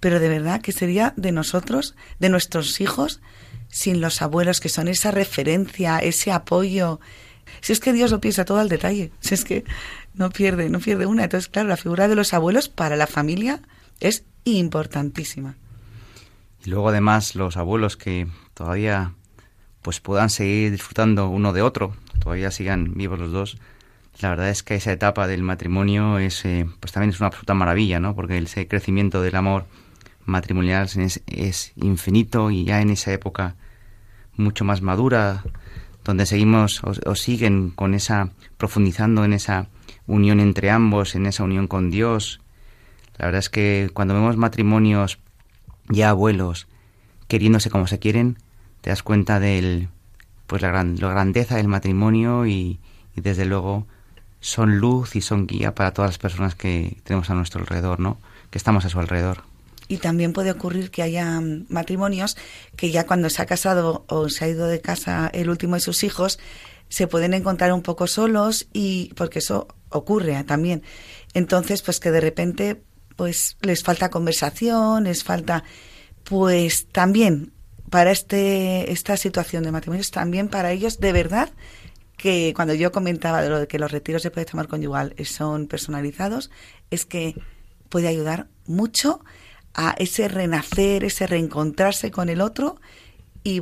pero 0.00 0.20
de 0.20 0.28
verdad 0.28 0.60
que 0.60 0.72
sería 0.72 1.14
de 1.16 1.32
nosotros, 1.32 1.94
de 2.18 2.28
nuestros 2.28 2.82
hijos, 2.82 3.22
sin 3.68 4.02
los 4.02 4.20
abuelos, 4.20 4.60
que 4.60 4.68
son 4.68 4.86
esa 4.86 5.12
referencia, 5.12 5.98
ese 5.98 6.30
apoyo, 6.30 7.00
si 7.60 7.72
es 7.72 7.80
que 7.80 7.92
Dios 7.92 8.10
lo 8.10 8.20
piensa 8.20 8.44
todo 8.44 8.58
al 8.58 8.68
detalle, 8.68 9.10
si 9.20 9.34
es 9.34 9.44
que 9.44 9.64
no 10.14 10.30
pierde, 10.30 10.68
no 10.68 10.80
pierde 10.80 11.06
una. 11.06 11.24
Entonces, 11.24 11.48
claro, 11.48 11.68
la 11.68 11.76
figura 11.76 12.08
de 12.08 12.14
los 12.14 12.34
abuelos 12.34 12.68
para 12.68 12.96
la 12.96 13.06
familia 13.06 13.60
es 14.00 14.24
importantísima. 14.44 15.56
Y 16.64 16.70
luego 16.70 16.88
además 16.88 17.34
los 17.34 17.56
abuelos 17.56 17.96
que 17.96 18.26
todavía 18.54 19.12
pues 19.82 20.00
puedan 20.00 20.28
seguir 20.28 20.72
disfrutando 20.72 21.28
uno 21.28 21.52
de 21.52 21.62
otro, 21.62 21.94
todavía 22.20 22.50
sigan 22.50 22.94
vivos 22.94 23.18
los 23.18 23.32
dos. 23.32 23.58
La 24.20 24.30
verdad 24.30 24.50
es 24.50 24.64
que 24.64 24.74
esa 24.74 24.92
etapa 24.92 25.28
del 25.28 25.42
matrimonio 25.42 26.18
es 26.18 26.44
eh, 26.44 26.68
pues 26.80 26.92
también 26.92 27.10
es 27.10 27.20
una 27.20 27.28
absoluta 27.28 27.54
maravilla, 27.54 28.00
¿no? 28.00 28.16
Porque 28.16 28.36
ese 28.36 28.66
crecimiento 28.66 29.22
del 29.22 29.36
amor 29.36 29.66
matrimonial 30.24 30.88
es, 30.96 31.22
es 31.26 31.72
infinito 31.76 32.50
y 32.50 32.64
ya 32.64 32.80
en 32.82 32.90
esa 32.90 33.12
época 33.12 33.54
mucho 34.36 34.64
más 34.64 34.82
madura, 34.82 35.44
donde 36.08 36.24
seguimos 36.24 36.80
o, 36.84 37.14
siguen 37.14 37.68
con 37.68 37.92
esa 37.92 38.30
profundizando 38.56 39.26
en 39.26 39.34
esa 39.34 39.68
unión 40.06 40.40
entre 40.40 40.70
ambos, 40.70 41.14
en 41.14 41.26
esa 41.26 41.44
unión 41.44 41.66
con 41.66 41.90
Dios. 41.90 42.40
La 43.18 43.26
verdad 43.26 43.40
es 43.40 43.50
que 43.50 43.90
cuando 43.92 44.14
vemos 44.14 44.38
matrimonios 44.38 45.18
ya 45.90 46.08
abuelos 46.08 46.66
queriéndose 47.28 47.68
como 47.68 47.86
se 47.86 47.98
quieren, 47.98 48.38
te 48.80 48.88
das 48.88 49.02
cuenta 49.02 49.38
del 49.38 49.88
pues 50.46 50.62
la, 50.62 50.68
gran, 50.68 50.96
la 50.98 51.10
grandeza 51.10 51.56
del 51.56 51.68
matrimonio 51.68 52.46
y, 52.46 52.80
desde 53.14 53.44
luego 53.44 53.86
son 54.40 54.78
luz 54.78 55.14
y 55.14 55.20
son 55.20 55.46
guía 55.46 55.74
para 55.74 55.92
todas 55.92 56.12
las 56.12 56.18
personas 56.18 56.54
que 56.54 56.96
tenemos 57.04 57.28
a 57.28 57.34
nuestro 57.34 57.60
alrededor, 57.60 58.00
¿no? 58.00 58.16
Que 58.50 58.56
estamos 58.56 58.86
a 58.86 58.88
su 58.88 58.98
alrededor. 58.98 59.42
Y 59.88 59.98
también 59.98 60.32
puede 60.32 60.50
ocurrir 60.50 60.90
que 60.90 61.02
haya 61.02 61.40
mm, 61.40 61.66
matrimonios 61.68 62.36
que 62.76 62.90
ya 62.90 63.06
cuando 63.06 63.30
se 63.30 63.42
ha 63.42 63.46
casado 63.46 64.04
o 64.08 64.28
se 64.28 64.44
ha 64.44 64.48
ido 64.48 64.66
de 64.66 64.80
casa 64.80 65.30
el 65.32 65.50
último 65.50 65.74
de 65.74 65.80
sus 65.80 66.04
hijos, 66.04 66.38
se 66.88 67.06
pueden 67.06 67.34
encontrar 67.34 67.72
un 67.72 67.82
poco 67.82 68.06
solos 68.06 68.68
y 68.72 69.12
porque 69.14 69.40
eso 69.40 69.68
ocurre 69.90 70.42
también. 70.44 70.82
Entonces, 71.34 71.82
pues 71.82 72.00
que 72.00 72.10
de 72.10 72.20
repente 72.20 72.82
pues 73.16 73.56
les 73.62 73.82
falta 73.82 74.10
conversación, 74.10 75.04
les 75.04 75.24
falta 75.24 75.64
pues 76.24 76.86
también 76.86 77.52
para 77.90 78.12
este 78.12 78.92
esta 78.92 79.16
situación 79.16 79.64
de 79.64 79.72
matrimonios 79.72 80.10
también 80.10 80.48
para 80.48 80.72
ellos 80.72 81.00
de 81.00 81.12
verdad 81.12 81.50
que 82.16 82.52
cuando 82.54 82.74
yo 82.74 82.92
comentaba 82.92 83.42
de 83.42 83.48
lo 83.48 83.60
de 83.60 83.68
que 83.68 83.78
los 83.78 83.90
retiros 83.90 84.22
de 84.22 84.30
puede 84.30 84.44
tomar 84.44 84.68
conyugal 84.68 85.14
son 85.24 85.68
personalizados, 85.68 86.50
es 86.90 87.06
que 87.06 87.34
puede 87.88 88.08
ayudar 88.08 88.48
mucho 88.66 89.24
a 89.80 89.94
ese 89.96 90.26
renacer, 90.26 91.04
ese 91.04 91.28
reencontrarse 91.28 92.10
con 92.10 92.28
el 92.28 92.40
otro 92.40 92.80
y, 93.44 93.60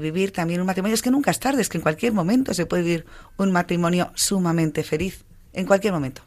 vivir 0.00 0.32
también 0.32 0.60
un 0.60 0.66
matrimonio. 0.66 0.94
Es 0.94 1.02
que 1.02 1.10
nunca 1.10 1.30
es 1.30 1.38
tarde, 1.38 1.60
es 1.60 1.68
que 1.68 1.76
en 1.76 1.82
cualquier 1.82 2.14
momento 2.14 2.54
se 2.54 2.64
puede 2.64 2.82
vivir 2.82 3.06
un 3.36 3.52
matrimonio 3.52 4.10
sumamente 4.14 4.82
feliz, 4.82 5.26
en 5.52 5.66
cualquier 5.66 5.92
momento. 5.92 6.22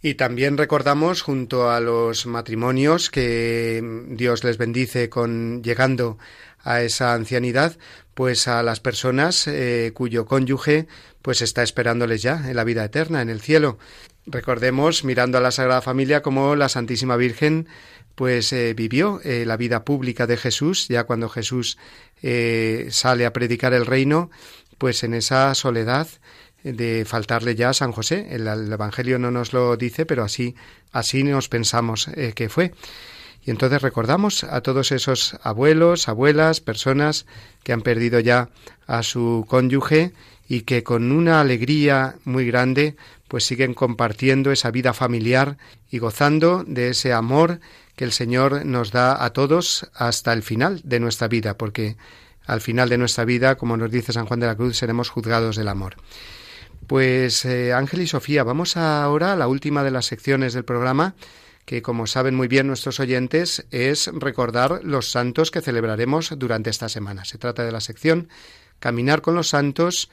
Y 0.00 0.14
también 0.14 0.56
recordamos 0.56 1.22
junto 1.22 1.68
a 1.68 1.80
los 1.80 2.26
matrimonios 2.26 3.10
que 3.10 3.82
Dios 4.10 4.44
les 4.44 4.56
bendice 4.56 5.08
con 5.08 5.62
llegando 5.64 6.16
a 6.62 6.80
esa 6.82 7.14
ancianidad, 7.14 7.76
pues 8.14 8.46
a 8.46 8.62
las 8.62 8.78
personas 8.78 9.48
eh, 9.48 9.90
cuyo 9.94 10.26
cónyuge 10.26 10.86
pues 11.22 11.42
está 11.42 11.64
esperándoles 11.64 12.22
ya 12.22 12.48
en 12.48 12.54
la 12.54 12.64
vida 12.64 12.84
eterna, 12.84 13.20
en 13.20 13.30
el 13.30 13.40
cielo. 13.40 13.78
Recordemos, 14.26 15.02
mirando 15.02 15.38
a 15.38 15.40
la 15.40 15.50
Sagrada 15.50 15.82
Familia, 15.82 16.22
como 16.22 16.54
la 16.54 16.68
Santísima 16.68 17.16
Virgen 17.16 17.66
pues 18.14 18.52
eh, 18.52 18.74
vivió 18.74 19.20
eh, 19.24 19.44
la 19.46 19.56
vida 19.56 19.84
pública 19.84 20.26
de 20.26 20.36
Jesús, 20.36 20.88
ya 20.88 21.04
cuando 21.04 21.28
Jesús 21.28 21.78
eh, 22.22 22.88
sale 22.90 23.26
a 23.26 23.32
predicar 23.32 23.72
el 23.72 23.86
reino, 23.86 24.30
pues 24.78 25.02
en 25.04 25.14
esa 25.14 25.54
soledad 25.54 26.08
de 26.62 27.04
faltarle 27.04 27.54
ya 27.54 27.70
a 27.70 27.74
San 27.74 27.92
José. 27.92 28.28
El, 28.30 28.46
el 28.46 28.72
Evangelio 28.72 29.18
no 29.18 29.30
nos 29.30 29.52
lo 29.52 29.76
dice, 29.76 30.06
pero 30.06 30.22
así, 30.22 30.54
así 30.92 31.24
nos 31.24 31.48
pensamos 31.48 32.08
que 32.34 32.48
fue. 32.48 32.72
Y 33.44 33.50
entonces 33.50 33.82
recordamos 33.82 34.44
a 34.44 34.60
todos 34.60 34.92
esos 34.92 35.36
abuelos, 35.42 36.08
abuelas, 36.08 36.60
personas 36.60 37.26
que 37.64 37.72
han 37.72 37.82
perdido 37.82 38.20
ya 38.20 38.50
a 38.86 39.02
su 39.02 39.44
cónyuge 39.48 40.12
y 40.48 40.60
que 40.60 40.82
con 40.82 41.10
una 41.12 41.40
alegría 41.40 42.16
muy 42.24 42.46
grande 42.46 42.96
pues 43.26 43.44
siguen 43.44 43.74
compartiendo 43.74 44.52
esa 44.52 44.70
vida 44.70 44.92
familiar 44.92 45.56
y 45.90 45.98
gozando 45.98 46.64
de 46.66 46.90
ese 46.90 47.12
amor 47.12 47.60
que 47.96 48.04
el 48.04 48.12
Señor 48.12 48.66
nos 48.66 48.92
da 48.92 49.24
a 49.24 49.32
todos 49.32 49.90
hasta 49.94 50.32
el 50.32 50.42
final 50.42 50.80
de 50.84 51.00
nuestra 51.00 51.28
vida, 51.28 51.56
porque 51.56 51.96
al 52.46 52.60
final 52.60 52.88
de 52.88 52.98
nuestra 52.98 53.24
vida, 53.24 53.56
como 53.56 53.76
nos 53.76 53.90
dice 53.90 54.12
San 54.12 54.26
Juan 54.26 54.40
de 54.40 54.46
la 54.46 54.56
Cruz, 54.56 54.76
seremos 54.76 55.08
juzgados 55.08 55.56
del 55.56 55.68
amor. 55.68 55.96
Pues 56.86 57.44
eh, 57.44 57.72
Ángel 57.72 58.02
y 58.02 58.06
Sofía, 58.06 58.44
vamos 58.44 58.76
ahora 58.76 59.32
a 59.32 59.36
la 59.36 59.48
última 59.48 59.82
de 59.82 59.90
las 59.90 60.06
secciones 60.06 60.52
del 60.52 60.64
programa, 60.64 61.14
que 61.64 61.82
como 61.82 62.06
saben 62.06 62.34
muy 62.34 62.48
bien 62.48 62.66
nuestros 62.66 63.00
oyentes, 63.00 63.66
es 63.70 64.10
recordar 64.12 64.80
los 64.82 65.10
santos 65.10 65.50
que 65.50 65.60
celebraremos 65.60 66.34
durante 66.36 66.70
esta 66.70 66.88
semana. 66.88 67.24
Se 67.24 67.38
trata 67.38 67.64
de 67.64 67.72
la 67.72 67.80
sección 67.80 68.28
Caminar 68.78 69.22
con 69.22 69.36
los 69.36 69.48
Santos, 69.48 70.10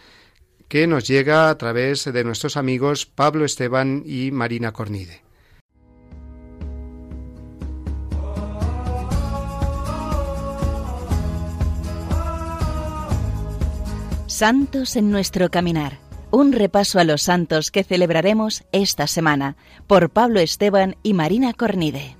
que 0.68 0.86
nos 0.86 1.08
llega 1.08 1.50
a 1.50 1.58
través 1.58 2.06
de 2.06 2.24
nuestros 2.24 2.56
amigos 2.56 3.08
Pablo 3.08 3.46
Esteban 3.46 4.04
y 4.06 4.30
Marina 4.32 4.72
Cornide. 4.72 5.24
Santos 14.28 14.96
en 14.96 15.10
nuestro 15.10 15.50
caminar. 15.50 16.09
Un 16.32 16.52
repaso 16.52 17.00
a 17.00 17.04
los 17.04 17.24
santos 17.24 17.72
que 17.72 17.84
celebraremos 17.84 18.64
esta 18.72 19.08
semana 19.08 19.56
por 19.88 20.12
Pablo 20.12 20.40
Esteban 20.40 20.96
y 21.02 21.16
Marina 21.16 21.54
Cornide. 21.54 22.18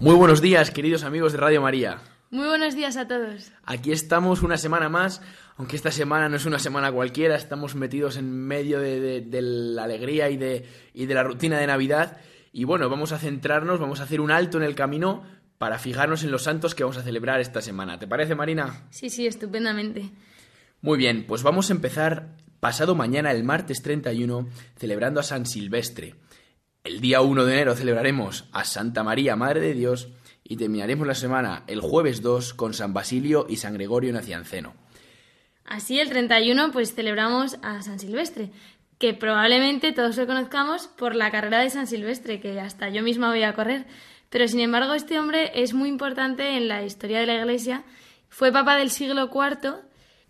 Muy 0.00 0.14
buenos 0.14 0.40
días, 0.40 0.70
queridos 0.70 1.04
amigos 1.04 1.32
de 1.32 1.38
Radio 1.38 1.60
María. 1.60 1.98
Muy 2.30 2.46
buenos 2.46 2.74
días 2.74 2.96
a 2.96 3.06
todos. 3.06 3.52
Aquí 3.64 3.92
estamos 3.92 4.42
una 4.42 4.56
semana 4.56 4.88
más, 4.88 5.20
aunque 5.58 5.76
esta 5.76 5.90
semana 5.90 6.30
no 6.30 6.36
es 6.36 6.46
una 6.46 6.58
semana 6.58 6.90
cualquiera, 6.90 7.36
estamos 7.36 7.74
metidos 7.74 8.16
en 8.16 8.30
medio 8.30 8.80
de, 8.80 9.20
de 9.20 9.42
la 9.42 9.84
alegría 9.84 10.30
y 10.30 10.38
de, 10.38 10.66
y 10.94 11.04
de 11.04 11.14
la 11.14 11.22
rutina 11.22 11.58
de 11.58 11.66
Navidad. 11.66 12.16
Y 12.50 12.64
bueno, 12.64 12.88
vamos 12.88 13.12
a 13.12 13.18
centrarnos, 13.18 13.78
vamos 13.78 14.00
a 14.00 14.04
hacer 14.04 14.22
un 14.22 14.30
alto 14.30 14.56
en 14.56 14.64
el 14.64 14.74
camino 14.74 15.24
para 15.58 15.78
fijarnos 15.78 16.22
en 16.22 16.30
los 16.30 16.44
santos 16.44 16.74
que 16.74 16.84
vamos 16.84 16.96
a 16.96 17.02
celebrar 17.02 17.40
esta 17.40 17.60
semana. 17.60 17.98
¿Te 17.98 18.06
parece, 18.06 18.34
Marina? 18.34 18.86
Sí, 18.90 19.10
sí, 19.10 19.26
estupendamente. 19.26 20.10
Muy 20.80 20.96
bien, 20.96 21.24
pues 21.26 21.42
vamos 21.42 21.70
a 21.70 21.72
empezar 21.72 22.36
pasado 22.60 22.94
mañana, 22.94 23.32
el 23.32 23.44
martes 23.44 23.82
31, 23.82 24.48
celebrando 24.76 25.20
a 25.20 25.24
San 25.24 25.46
Silvestre. 25.46 26.14
El 26.84 27.00
día 27.00 27.20
1 27.20 27.44
de 27.44 27.52
enero 27.52 27.74
celebraremos 27.74 28.48
a 28.52 28.64
Santa 28.64 29.02
María, 29.02 29.36
Madre 29.36 29.60
de 29.60 29.74
Dios, 29.74 30.08
y 30.44 30.56
terminaremos 30.56 31.06
la 31.06 31.14
semana 31.14 31.64
el 31.66 31.80
jueves 31.80 32.22
2 32.22 32.54
con 32.54 32.72
San 32.72 32.94
Basilio 32.94 33.46
y 33.48 33.56
San 33.56 33.74
Gregorio 33.74 34.12
Nacianceno. 34.12 34.74
Así, 35.64 36.00
el 36.00 36.08
31, 36.08 36.72
pues 36.72 36.94
celebramos 36.94 37.58
a 37.62 37.82
San 37.82 37.98
Silvestre, 37.98 38.50
que 38.98 39.12
probablemente 39.12 39.92
todos 39.92 40.16
lo 40.16 40.26
conozcamos 40.26 40.86
por 40.86 41.14
la 41.14 41.30
carrera 41.30 41.60
de 41.60 41.70
San 41.70 41.86
Silvestre, 41.86 42.40
que 42.40 42.58
hasta 42.60 42.88
yo 42.88 43.02
misma 43.02 43.28
voy 43.28 43.42
a 43.42 43.54
correr. 43.54 43.86
Pero 44.30 44.46
sin 44.46 44.60
embargo, 44.60 44.94
este 44.94 45.18
hombre 45.18 45.50
es 45.54 45.74
muy 45.74 45.88
importante 45.88 46.56
en 46.56 46.68
la 46.68 46.84
historia 46.84 47.20
de 47.20 47.26
la 47.26 47.36
Iglesia. 47.36 47.84
Fue 48.28 48.52
papa 48.52 48.76
del 48.76 48.90
siglo 48.90 49.30
IV 49.32 49.76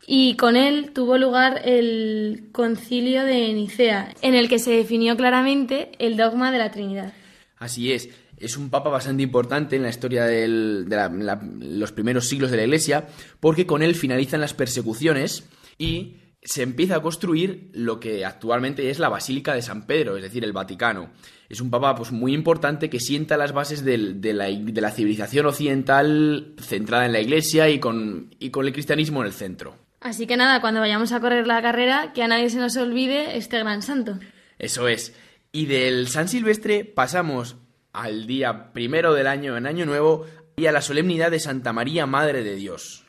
y 0.06 0.36
con 0.36 0.56
él 0.56 0.92
tuvo 0.94 1.18
lugar 1.18 1.62
el 1.64 2.48
concilio 2.52 3.24
de 3.24 3.52
Nicea, 3.52 4.14
en 4.22 4.34
el 4.34 4.48
que 4.48 4.58
se 4.58 4.70
definió 4.70 5.16
claramente 5.16 5.92
el 5.98 6.16
dogma 6.16 6.52
de 6.52 6.58
la 6.58 6.70
Trinidad. 6.70 7.12
Así 7.58 7.92
es, 7.92 8.08
es 8.38 8.56
un 8.56 8.70
papa 8.70 8.88
bastante 8.88 9.22
importante 9.22 9.76
en 9.76 9.82
la 9.82 9.88
historia 9.88 10.24
de 10.24 10.46
los 10.48 11.92
primeros 11.92 12.28
siglos 12.28 12.50
de 12.52 12.56
la 12.56 12.62
Iglesia, 12.64 13.08
porque 13.40 13.66
con 13.66 13.82
él 13.82 13.96
finalizan 13.96 14.40
las 14.40 14.54
persecuciones 14.54 15.44
y 15.76 16.14
se 16.42 16.62
empieza 16.62 16.96
a 16.96 17.02
construir 17.02 17.70
lo 17.72 17.98
que 17.98 18.24
actualmente 18.24 18.90
es 18.90 18.98
la 18.98 19.08
Basílica 19.08 19.54
de 19.54 19.62
San 19.62 19.86
Pedro, 19.86 20.16
es 20.16 20.22
decir, 20.22 20.44
el 20.44 20.52
Vaticano. 20.52 21.10
Es 21.48 21.60
un 21.60 21.70
papa 21.70 21.94
pues, 21.94 22.12
muy 22.12 22.34
importante 22.34 22.90
que 22.90 23.00
sienta 23.00 23.36
las 23.36 23.52
bases 23.52 23.84
de, 23.84 23.98
la, 24.32 24.90
civilización 24.90 25.46
occidental 25.46 26.54
centrada 26.60 27.06
en 27.06 27.12
la 27.12 27.20
Iglesia 27.20 27.68
y 27.68 27.80
con, 27.80 28.34
y 28.38 28.50
con 28.50 28.66
el 28.66 28.72
cristianismo 28.72 29.20
en 29.20 29.26
el 29.26 29.32
centro. 29.32 29.76
Así 30.00 30.26
que 30.26 30.36
nada, 30.36 30.60
cuando 30.60 30.80
vayamos 30.80 31.12
a 31.12 31.20
correr 31.20 31.46
la 31.46 31.60
carrera, 31.60 32.12
que 32.12 32.22
a 32.22 32.28
nadie 32.28 32.50
se 32.50 32.58
nos 32.58 32.76
olvide 32.76 33.36
este 33.36 33.58
gran 33.58 33.82
santo. 33.82 34.18
Eso 34.58 34.86
es. 34.86 35.14
Y 35.50 35.66
del 35.66 36.08
San 36.08 36.28
Silvestre 36.28 36.84
pasamos 36.84 37.56
al 37.92 38.26
día 38.26 38.72
primero 38.72 39.14
del 39.14 39.26
año, 39.26 39.56
en 39.56 39.66
Año 39.66 39.86
Nuevo, 39.86 40.26
y 40.56 40.66
a 40.66 40.72
la 40.72 40.82
solemnidad 40.82 41.30
de 41.30 41.40
Santa 41.40 41.72
María, 41.72 42.06
Madre 42.06 42.44
de 42.44 42.54
Dios. 42.54 43.07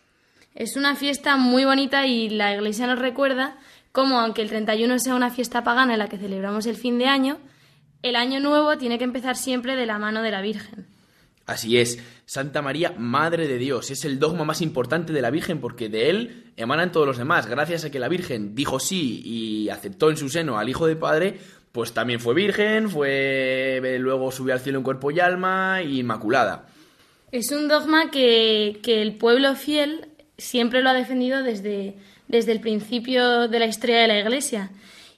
Es 0.59 0.75
una 0.75 0.97
fiesta 0.97 1.37
muy 1.37 1.63
bonita 1.63 2.05
y 2.05 2.29
la 2.29 2.53
Iglesia 2.53 2.85
nos 2.85 2.99
recuerda 2.99 3.57
cómo, 3.93 4.19
aunque 4.19 4.41
el 4.41 4.49
31 4.49 4.99
sea 4.99 5.15
una 5.15 5.31
fiesta 5.31 5.63
pagana 5.63 5.93
en 5.93 5.99
la 5.99 6.09
que 6.09 6.17
celebramos 6.17 6.65
el 6.65 6.75
fin 6.75 6.99
de 6.99 7.05
año, 7.05 7.37
el 8.03 8.17
Año 8.17 8.41
Nuevo 8.41 8.77
tiene 8.77 8.97
que 8.97 9.05
empezar 9.05 9.37
siempre 9.37 9.77
de 9.77 9.85
la 9.85 9.97
mano 9.99 10.21
de 10.21 10.31
la 10.31 10.41
Virgen. 10.41 10.85
Así 11.45 11.77
es, 11.77 12.03
Santa 12.25 12.61
María, 12.61 12.93
Madre 12.97 13.47
de 13.47 13.57
Dios, 13.57 13.89
es 13.89 14.03
el 14.03 14.19
dogma 14.19 14.43
más 14.43 14.61
importante 14.61 15.13
de 15.13 15.21
la 15.21 15.31
Virgen 15.31 15.61
porque 15.61 15.87
de 15.87 16.09
él 16.09 16.51
emanan 16.57 16.91
todos 16.91 17.07
los 17.07 17.17
demás. 17.17 17.47
Gracias 17.47 17.85
a 17.85 17.89
que 17.89 17.99
la 17.99 18.09
Virgen 18.09 18.53
dijo 18.53 18.81
sí 18.81 19.21
y 19.23 19.69
aceptó 19.69 20.09
en 20.09 20.17
su 20.17 20.27
seno 20.27 20.59
al 20.59 20.67
Hijo 20.67 20.87
de 20.87 20.97
Padre, 20.97 21.39
pues 21.71 21.93
también 21.93 22.19
fue 22.19 22.33
virgen, 22.33 22.89
fue 22.89 23.79
luego 23.99 24.29
subió 24.31 24.53
al 24.53 24.59
cielo 24.59 24.79
en 24.79 24.83
cuerpo 24.83 25.09
y 25.09 25.21
alma 25.21 25.81
inmaculada. 25.81 26.67
Es 27.31 27.51
un 27.51 27.67
dogma 27.67 28.09
que, 28.11 28.81
el 28.83 29.15
pueblo 29.15 29.55
fiel 29.55 30.08
siempre 30.39 30.81
lo 30.81 30.89
ha 30.89 30.93
defendido 30.93 31.43
desde, 31.43 31.95
desde 32.27 32.51
el 32.51 32.59
principio 32.59 33.47
de 33.47 33.59
la 33.59 33.67
historia 33.67 33.99
de 33.99 34.07
la 34.07 34.19
Iglesia 34.19 34.71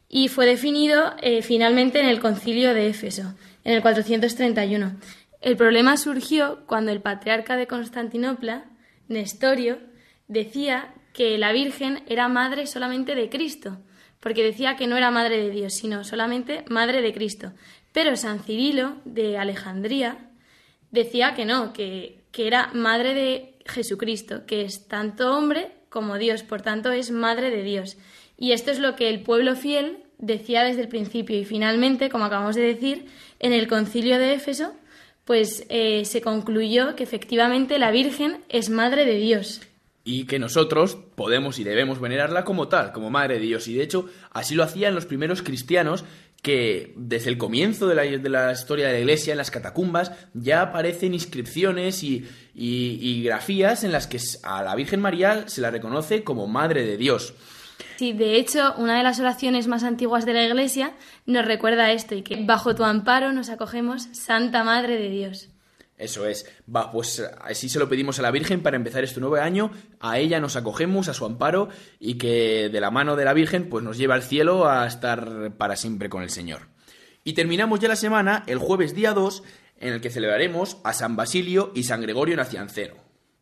y 0.09 0.27
fue 0.27 0.45
definido 0.45 1.13
eh, 1.21 1.41
finalmente 1.41 2.01
en 2.01 2.07
el 2.07 2.19
concilio 2.19 2.73
de 2.73 2.89
Éfeso, 2.89 3.33
en 3.63 3.73
el 3.73 3.81
431. 3.81 4.97
El 5.39 5.55
problema 5.55 5.95
surgió 5.95 6.65
cuando 6.67 6.91
el 6.91 7.01
patriarca 7.01 7.55
de 7.55 7.65
Constantinopla, 7.65 8.65
Nestorio, 9.07 9.79
decía 10.27 10.93
que 11.13 11.37
la 11.37 11.53
Virgen 11.53 12.03
era 12.07 12.27
madre 12.27 12.67
solamente 12.67 13.15
de 13.15 13.29
Cristo, 13.29 13.77
porque 14.19 14.43
decía 14.43 14.75
que 14.75 14.85
no 14.85 14.97
era 14.97 15.11
madre 15.11 15.41
de 15.41 15.49
Dios, 15.49 15.73
sino 15.73 16.03
solamente 16.03 16.65
madre 16.69 17.01
de 17.01 17.13
Cristo. 17.13 17.53
Pero 17.93 18.15
San 18.17 18.43
Cirilo, 18.43 18.97
de 19.05 19.37
Alejandría, 19.37 20.17
decía 20.91 21.33
que 21.35 21.45
no, 21.45 21.73
que, 21.73 22.19
que 22.31 22.47
era 22.47 22.69
madre 22.73 23.13
de 23.13 23.50
Jesucristo, 23.65 24.45
que 24.45 24.63
es 24.63 24.87
tanto 24.87 25.35
hombre 25.35 25.71
como 25.89 26.17
Dios, 26.17 26.43
por 26.43 26.61
tanto 26.61 26.91
es 26.91 27.11
madre 27.11 27.49
de 27.49 27.63
Dios. 27.63 27.97
Y 28.37 28.53
esto 28.53 28.71
es 28.71 28.79
lo 28.79 28.95
que 28.95 29.09
el 29.09 29.21
pueblo 29.21 29.55
fiel 29.55 30.03
decía 30.17 30.63
desde 30.63 30.81
el 30.81 30.87
principio 30.87 31.37
y 31.37 31.45
finalmente, 31.45 32.09
como 32.09 32.25
acabamos 32.25 32.55
de 32.55 32.61
decir, 32.61 33.05
en 33.39 33.53
el 33.53 33.67
concilio 33.67 34.17
de 34.17 34.33
Éfeso 34.33 34.73
pues 35.25 35.65
eh, 35.69 36.03
se 36.05 36.21
concluyó 36.21 36.95
que 36.95 37.03
efectivamente 37.03 37.79
la 37.79 37.91
Virgen 37.91 38.43
es 38.49 38.69
Madre 38.69 39.05
de 39.05 39.15
Dios. 39.15 39.61
Y 40.03 40.25
que 40.25 40.39
nosotros 40.39 40.97
podemos 41.15 41.59
y 41.59 41.63
debemos 41.63 41.99
venerarla 41.99 42.43
como 42.43 42.67
tal, 42.67 42.91
como 42.91 43.09
Madre 43.09 43.35
de 43.35 43.41
Dios. 43.41 43.67
Y 43.67 43.75
de 43.75 43.83
hecho, 43.83 44.09
así 44.31 44.55
lo 44.55 44.63
hacían 44.63 44.95
los 44.95 45.05
primeros 45.05 45.43
cristianos 45.43 46.03
que 46.41 46.93
desde 46.97 47.29
el 47.29 47.37
comienzo 47.37 47.87
de 47.87 47.95
la, 47.95 48.51
historia 48.51 48.87
de 48.87 48.93
la 48.93 48.99
Iglesia, 48.99 49.33
en 49.33 49.37
las 49.37 49.51
catacumbas, 49.51 50.11
ya 50.33 50.63
aparecen 50.63 51.13
inscripciones 51.13 52.03
y, 52.03 52.27
y, 52.55 53.23
grafías 53.23 53.83
en 53.83 53.91
las 53.91 54.07
que 54.07 54.19
a 54.43 54.63
la 54.63 54.75
Virgen 54.75 55.01
María 55.01 55.47
se 55.47 55.61
la 55.61 55.69
reconoce 55.69 56.23
como 56.23 56.47
Madre 56.47 56.83
de 56.85 56.97
Dios. 56.97 57.35
Sí, 57.97 58.13
de 58.13 58.37
hecho, 58.37 58.73
una 58.77 58.97
de 58.97 59.03
las 59.03 59.19
oraciones 59.19 59.67
más 59.67 59.83
antiguas 59.83 60.25
de 60.25 60.33
la 60.33 60.43
Iglesia 60.43 60.93
nos 61.27 61.45
recuerda 61.45 61.91
esto 61.91 62.15
y 62.15 62.23
que 62.23 62.43
bajo 62.43 62.73
tu 62.73 62.83
amparo 62.83 63.31
nos 63.33 63.49
acogemos, 63.49 64.07
Santa 64.13 64.63
Madre 64.63 64.97
de 64.97 65.09
Dios. 65.09 65.49
Eso 66.01 66.25
es. 66.25 66.49
Va, 66.73 66.91
pues 66.91 67.23
así 67.41 67.69
se 67.69 67.77
lo 67.77 67.87
pedimos 67.87 68.17
a 68.17 68.23
la 68.23 68.31
Virgen 68.31 68.63
para 68.63 68.75
empezar 68.75 69.03
este 69.03 69.19
nuevo 69.19 69.35
año. 69.35 69.71
A 69.99 70.17
ella 70.17 70.39
nos 70.39 70.55
acogemos, 70.55 71.07
a 71.07 71.13
su 71.13 71.25
amparo, 71.25 71.69
y 71.99 72.15
que 72.15 72.69
de 72.69 72.81
la 72.81 72.89
mano 72.89 73.15
de 73.15 73.23
la 73.23 73.33
Virgen 73.33 73.69
pues 73.69 73.83
nos 73.83 73.97
lleve 73.97 74.15
al 74.15 74.23
cielo 74.23 74.67
a 74.67 74.87
estar 74.87 75.51
para 75.57 75.75
siempre 75.75 76.09
con 76.09 76.23
el 76.23 76.31
Señor. 76.31 76.67
Y 77.23 77.33
terminamos 77.33 77.79
ya 77.79 77.87
la 77.87 77.95
semana 77.95 78.43
el 78.47 78.57
jueves 78.57 78.95
día 78.95 79.13
2, 79.13 79.43
en 79.79 79.93
el 79.93 80.01
que 80.01 80.09
celebraremos 80.09 80.77
a 80.83 80.93
San 80.93 81.15
Basilio 81.15 81.71
y 81.75 81.83
San 81.83 82.01
Gregorio 82.01 82.35
Nacianceno. 82.35 82.95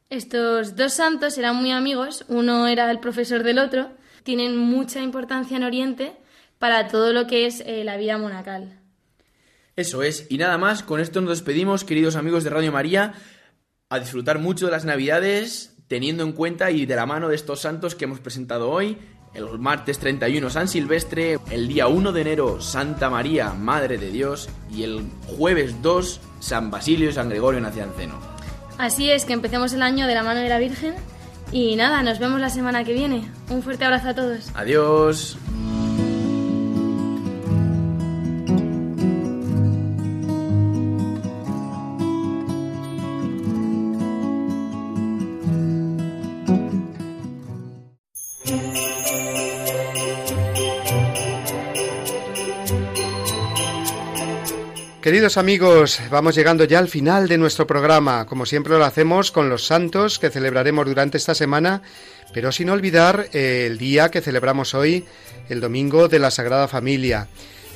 Estos 0.10 0.76
dos 0.76 0.94
santos 0.94 1.38
eran 1.38 1.56
muy 1.56 1.72
amigos, 1.72 2.26
uno 2.28 2.68
era 2.68 2.90
el 2.92 3.00
profesor 3.00 3.44
del 3.44 3.60
otro, 3.60 3.92
tienen 4.24 4.58
mucha 4.58 5.02
importancia 5.02 5.56
en 5.56 5.64
Oriente 5.64 6.14
para 6.58 6.88
todo 6.88 7.14
lo 7.14 7.26
que 7.26 7.46
es 7.46 7.62
eh, 7.62 7.84
la 7.86 7.96
vida 7.96 8.18
monacal. 8.18 8.79
Eso 9.80 10.04
es, 10.04 10.26
y 10.28 10.38
nada 10.38 10.58
más, 10.58 10.84
con 10.84 11.00
esto 11.00 11.22
nos 11.22 11.30
despedimos, 11.30 11.86
queridos 11.86 12.18
amigos 12.18 12.44
de 12.44 12.50
Radio 12.50 12.70
María, 12.70 13.14
a 13.88 13.98
disfrutar 13.98 14.38
mucho 14.38 14.66
de 14.66 14.74
las 14.74 14.84
Navidades, 14.84 15.78
teniendo 15.88 16.24
en 16.24 16.34
cuenta 16.34 16.70
y 16.70 16.86
de 16.86 16.98
la 16.98 17.06
mano 17.06 17.30
de 17.30 17.38
estos 17.38 17.62
santos 17.62 17.96
que 17.96 18.04
hemos 18.04 18.20
presentado 18.20 18.70
hoy, 18.72 18.98
el 19.34 19.58
martes 19.58 19.98
31 20.00 20.50
San 20.50 20.68
Silvestre, 20.68 21.40
el 21.50 21.70
día 21.70 21.88
1 21.88 22.12
de 22.12 22.22
enero 22.22 22.60
Santa 22.60 23.10
María, 23.10 23.54
Madre 23.54 23.98
de 23.98 24.12
Dios, 24.12 24.50
y 24.70 24.84
el 24.84 25.02
jueves 25.38 25.82
2 25.82 26.20
San 26.42 26.70
Basilio 26.72 27.10
y 27.10 27.14
San 27.14 27.30
Gregorio 27.30 27.62
Nacianceno. 27.62 28.20
Así 28.78 29.10
es, 29.10 29.24
que 29.24 29.32
empecemos 29.32 29.72
el 29.72 29.82
año 29.82 30.08
de 30.08 30.14
la 30.14 30.24
mano 30.24 30.42
de 30.42 30.50
la 30.50 30.60
Virgen 30.60 30.96
y 31.54 31.78
nada, 31.78 32.04
nos 32.04 32.20
vemos 32.20 32.42
la 32.42 32.50
semana 32.50 32.84
que 32.84 32.92
viene. 32.92 33.32
Un 33.50 33.64
fuerte 33.64 33.86
abrazo 33.86 34.10
a 34.10 34.14
todos. 34.14 34.52
Adiós. 34.56 35.38
Queridos 55.10 55.38
amigos, 55.38 56.00
vamos 56.12 56.36
llegando 56.36 56.66
ya 56.66 56.78
al 56.78 56.88
final 56.88 57.28
de 57.28 57.40
nuestro 57.40 57.66
programa. 57.66 58.28
Como 58.28 58.46
siempre 58.46 58.78
lo 58.78 58.86
hacemos 58.86 59.32
con 59.32 59.50
los 59.50 59.66
santos 59.66 60.20
que 60.20 60.30
celebraremos 60.30 60.86
durante 60.86 61.18
esta 61.18 61.34
semana, 61.34 61.82
pero 62.32 62.52
sin 62.52 62.70
olvidar 62.70 63.26
eh, 63.34 63.66
el 63.66 63.80
día 63.80 64.12
que 64.12 64.22
celebramos 64.22 64.76
hoy, 64.76 65.06
el 65.50 65.62
domingo 65.62 66.10
de 66.10 66.20
la 66.20 66.30
Sagrada 66.30 66.68
Familia. 66.68 67.28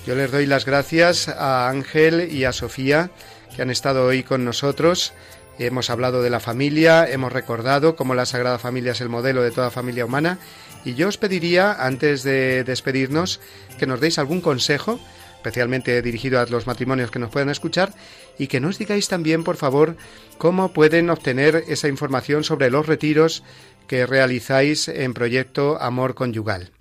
Yo 0.06 0.14
les 0.14 0.32
doy 0.32 0.46
las 0.46 0.66
gracias 0.66 1.28
a 1.28 1.70
Ángel 1.70 2.32
y 2.32 2.44
a 2.44 2.52
Sofía 2.52 3.10
que 3.56 3.64
han 3.64 3.72
estado 3.72 4.06
hoy 4.06 4.22
con 4.22 4.46
nosotros. 4.46 5.14
Hemos 5.58 5.90
hablado 5.90 6.22
de 6.22 6.30
la 6.30 6.40
familia, 6.40 7.10
hemos 7.10 7.34
recordado 7.34 7.96
cómo 7.96 8.14
la 8.14 8.28
Sagrada 8.28 8.60
Familia 8.60 8.92
es 8.92 9.02
el 9.02 9.10
modelo 9.10 9.42
de 9.42 9.50
toda 9.50 9.72
familia 9.72 10.06
humana 10.06 10.38
y 10.86 10.94
yo 10.94 11.08
os 11.08 11.18
pediría, 11.18 11.74
antes 11.74 12.22
de 12.22 12.64
despedirnos, 12.64 13.40
que 13.80 13.88
nos 13.88 14.00
deis 14.00 14.20
algún 14.20 14.40
consejo 14.40 15.00
especialmente 15.44 16.02
dirigido 16.02 16.40
a 16.40 16.46
los 16.46 16.68
matrimonios 16.68 17.12
que 17.12 17.20
nos 17.20 17.30
puedan 17.30 17.50
escuchar, 17.50 17.94
y 18.40 18.48
que 18.48 18.62
nos 18.62 18.78
digáis 18.78 19.10
también, 19.10 19.44
por 19.44 19.58
favor, 19.58 19.98
cómo 20.38 20.72
pueden 20.72 21.10
obtener 21.10 21.66
esa 21.68 21.90
información 21.90 22.46
sobre 22.46 22.72
los 22.72 22.88
retiros 22.88 23.44
que 23.88 24.06
realizáis 24.06 24.88
en 24.88 25.14
proyecto 25.14 25.82
Amor 25.82 26.16
Conyugal. 26.16 26.72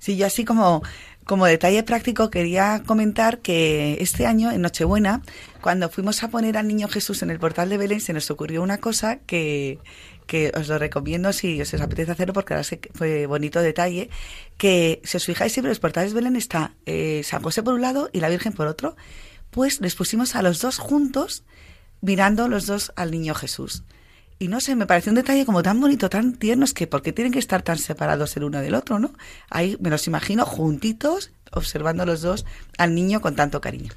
Sí, 0.01 0.17
yo 0.17 0.27
así 0.27 0.45
como, 0.45 0.83
como 1.25 1.47
detalle 1.47 1.85
práctico 1.85 2.31
quería 2.31 2.83
comentar 2.85 3.43
que 3.43 3.99
este 4.01 4.27
año, 4.27 4.51
en 4.51 4.63
Nochebuena, 4.63 5.23
cuando 5.61 5.89
fuimos 5.89 6.25
a 6.25 6.31
poner 6.31 6.57
al 6.57 6.67
Niño 6.67 6.89
Jesús 6.89 7.23
en 7.23 7.31
el 7.31 7.39
portal 7.39 7.69
de 7.69 7.79
Belén, 7.79 8.01
se 8.01 8.13
nos 8.13 8.29
ocurrió 8.29 8.61
una 8.61 8.79
cosa 8.79 9.21
que, 9.27 9.79
que 10.27 10.51
os 10.57 10.67
lo 10.67 10.79
recomiendo 10.79 11.33
si 11.33 11.61
os 11.61 11.73
apetece 11.75 12.11
hacerlo 12.11 12.33
porque 12.33 12.55
ahora 12.55 12.67
fue 12.93 13.27
bonito 13.27 13.61
detalle, 13.61 14.11
que 14.59 15.01
si 15.05 15.17
os 15.17 15.27
fijáis 15.27 15.53
siempre 15.53 15.71
los 15.71 15.79
portales 15.79 16.13
Belén 16.13 16.35
está 16.35 16.73
eh, 16.87 17.21
San 17.23 17.41
José 17.41 17.63
por 17.63 17.75
un 17.75 17.83
lado 17.83 18.11
y 18.13 18.19
la 18.19 18.29
Virgen 18.29 18.53
por 18.53 18.67
otro, 18.67 18.97
pues 19.55 19.81
les 19.81 19.95
pusimos 19.95 20.35
a 20.35 20.43
los 20.43 20.61
dos 20.61 20.79
juntos 20.79 21.45
mirando 22.01 22.49
los 22.49 22.67
dos 22.67 22.93
al 22.97 23.13
Niño 23.13 23.35
Jesús. 23.35 23.85
Y 24.41 24.49
no 24.49 24.61
sé, 24.61 24.75
me 24.75 24.85
pareció 24.85 25.11
un 25.11 25.17
detalle 25.17 25.47
como 25.47 25.63
tan 25.63 25.81
bonito, 25.81 26.11
tan 26.11 26.35
tierno, 26.35 26.65
es 26.65 26.75
que 26.75 26.89
porque 26.89 27.13
tienen 27.13 27.33
que 27.33 27.39
estar 27.39 27.63
tan 27.63 27.79
separados 27.79 28.37
el 28.37 28.43
uno 28.43 28.61
del 28.61 28.75
otro, 28.75 28.99
¿no? 28.99 29.15
Ahí 29.49 29.77
me 29.79 29.91
los 29.91 30.09
imagino 30.09 30.45
juntitos, 30.45 31.31
observando 31.53 32.05
los 32.05 32.21
dos 32.21 32.45
al 32.79 32.97
niño 32.97 33.21
con 33.21 33.37
tanto 33.37 33.61
cariño. 33.61 33.93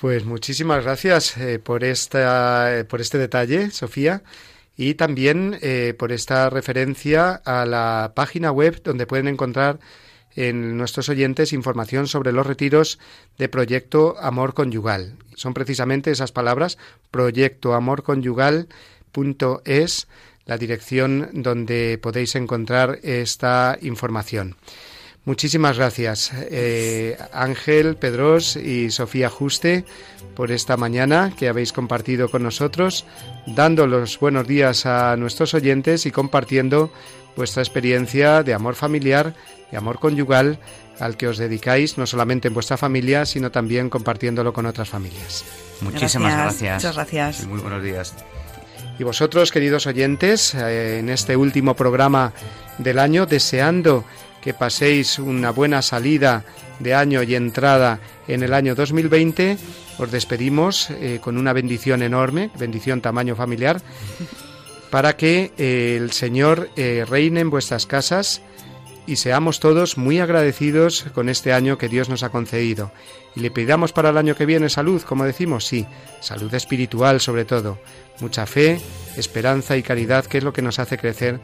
Pues 0.00 0.24
muchísimas 0.24 0.82
gracias 0.84 1.36
eh, 1.36 1.58
por, 1.58 1.84
esta, 1.84 2.78
eh, 2.78 2.84
por 2.84 3.02
este 3.02 3.18
detalle, 3.18 3.70
Sofía, 3.70 4.22
y 4.74 4.94
también 4.94 5.58
eh, 5.60 5.94
por 5.98 6.12
esta 6.12 6.48
referencia 6.48 7.34
a 7.44 7.66
la 7.66 8.12
página 8.14 8.52
web 8.52 8.82
donde 8.82 9.06
pueden 9.06 9.28
encontrar 9.28 9.80
en 10.36 10.76
nuestros 10.76 11.08
oyentes 11.08 11.52
información 11.52 12.06
sobre 12.06 12.32
los 12.32 12.46
retiros 12.46 12.98
de 13.38 13.48
Proyecto 13.48 14.16
Amor 14.20 14.54
Conyugal. 14.54 15.16
Son 15.34 15.54
precisamente 15.54 16.10
esas 16.10 16.32
palabras, 16.32 16.78
Proyecto 17.10 17.74
Amor 17.74 18.02
Conyugal 18.02 18.68
es 19.64 20.08
la 20.46 20.58
dirección 20.58 21.30
donde 21.32 21.98
podéis 22.00 22.34
encontrar 22.34 22.98
esta 23.02 23.78
información. 23.82 24.56
Muchísimas 25.26 25.76
gracias, 25.76 26.32
eh, 26.34 27.18
Ángel 27.32 27.96
Pedros 27.96 28.56
y 28.56 28.90
Sofía 28.90 29.28
Juste, 29.28 29.84
por 30.34 30.50
esta 30.50 30.78
mañana 30.78 31.34
que 31.38 31.48
habéis 31.48 31.72
compartido 31.72 32.30
con 32.30 32.42
nosotros, 32.42 33.04
dando 33.46 33.86
los 33.86 34.18
buenos 34.18 34.48
días 34.48 34.86
a 34.86 35.16
nuestros 35.16 35.52
oyentes 35.52 36.06
y 36.06 36.10
compartiendo 36.10 36.90
vuestra 37.40 37.62
experiencia 37.62 38.42
de 38.42 38.52
amor 38.52 38.74
familiar, 38.74 39.32
de 39.70 39.76
amor 39.78 39.98
conyugal, 39.98 40.58
al 40.98 41.16
que 41.16 41.26
os 41.26 41.38
dedicáis 41.38 41.96
no 41.96 42.04
solamente 42.04 42.48
en 42.48 42.54
vuestra 42.54 42.76
familia, 42.76 43.24
sino 43.24 43.50
también 43.50 43.88
compartiéndolo 43.88 44.52
con 44.52 44.66
otras 44.66 44.90
familias. 44.90 45.42
Muchísimas 45.80 46.34
gracias. 46.34 46.74
Muchas 46.74 46.94
gracias. 46.96 47.46
muy 47.46 47.60
buenos 47.60 47.82
días. 47.82 48.14
Y 48.98 49.04
vosotros, 49.04 49.50
queridos 49.50 49.86
oyentes, 49.86 50.54
eh, 50.54 50.98
en 50.98 51.08
este 51.08 51.34
último 51.34 51.74
programa 51.74 52.34
del 52.76 52.98
año, 52.98 53.24
deseando 53.24 54.04
que 54.42 54.52
paséis 54.52 55.18
una 55.18 55.50
buena 55.50 55.80
salida 55.80 56.44
de 56.78 56.94
año 56.94 57.22
y 57.22 57.34
entrada 57.36 58.00
en 58.28 58.42
el 58.42 58.52
año 58.52 58.74
2020, 58.74 59.56
os 59.96 60.10
despedimos 60.10 60.90
eh, 60.90 61.20
con 61.22 61.38
una 61.38 61.54
bendición 61.54 62.02
enorme, 62.02 62.50
bendición 62.58 63.00
tamaño 63.00 63.34
familiar, 63.34 63.80
para 64.90 65.16
que 65.16 65.52
eh, 65.56 65.96
el 65.98 66.12
Señor 66.12 66.70
reine 66.76 67.40
en 67.40 67.50
vuestras 67.50 67.86
casas 67.86 68.42
y 69.06 69.16
seamos 69.16 69.58
todos 69.58 69.98
muy 69.98 70.20
agradecidos 70.20 71.06
con 71.14 71.28
este 71.28 71.52
año 71.52 71.78
que 71.78 71.88
Dios 71.88 72.08
nos 72.08 72.22
ha 72.22 72.28
concedido. 72.28 72.92
Y 73.34 73.40
le 73.40 73.50
pidamos 73.50 73.92
para 73.92 74.10
el 74.10 74.16
año 74.16 74.36
que 74.36 74.46
viene 74.46 74.68
salud, 74.68 75.02
como 75.02 75.24
decimos, 75.24 75.66
sí, 75.66 75.84
salud 76.20 76.52
espiritual 76.54 77.20
sobre 77.20 77.44
todo, 77.44 77.78
mucha 78.20 78.46
fe, 78.46 78.80
esperanza 79.16 79.76
y 79.76 79.82
caridad, 79.82 80.26
que 80.26 80.38
es 80.38 80.44
lo 80.44 80.52
que 80.52 80.62
nos 80.62 80.78
hace 80.78 80.96
crecer 80.96 81.40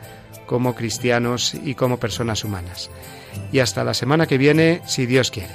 como 0.46 0.74
cristianos 0.76 1.54
y 1.54 1.74
como 1.74 1.98
personas 1.98 2.44
humanas. 2.44 2.88
Y 3.52 3.58
hasta 3.58 3.82
la 3.82 3.94
semana 3.94 4.26
que 4.26 4.38
viene, 4.38 4.82
si 4.86 5.06
Dios 5.06 5.30
quiere. 5.32 5.54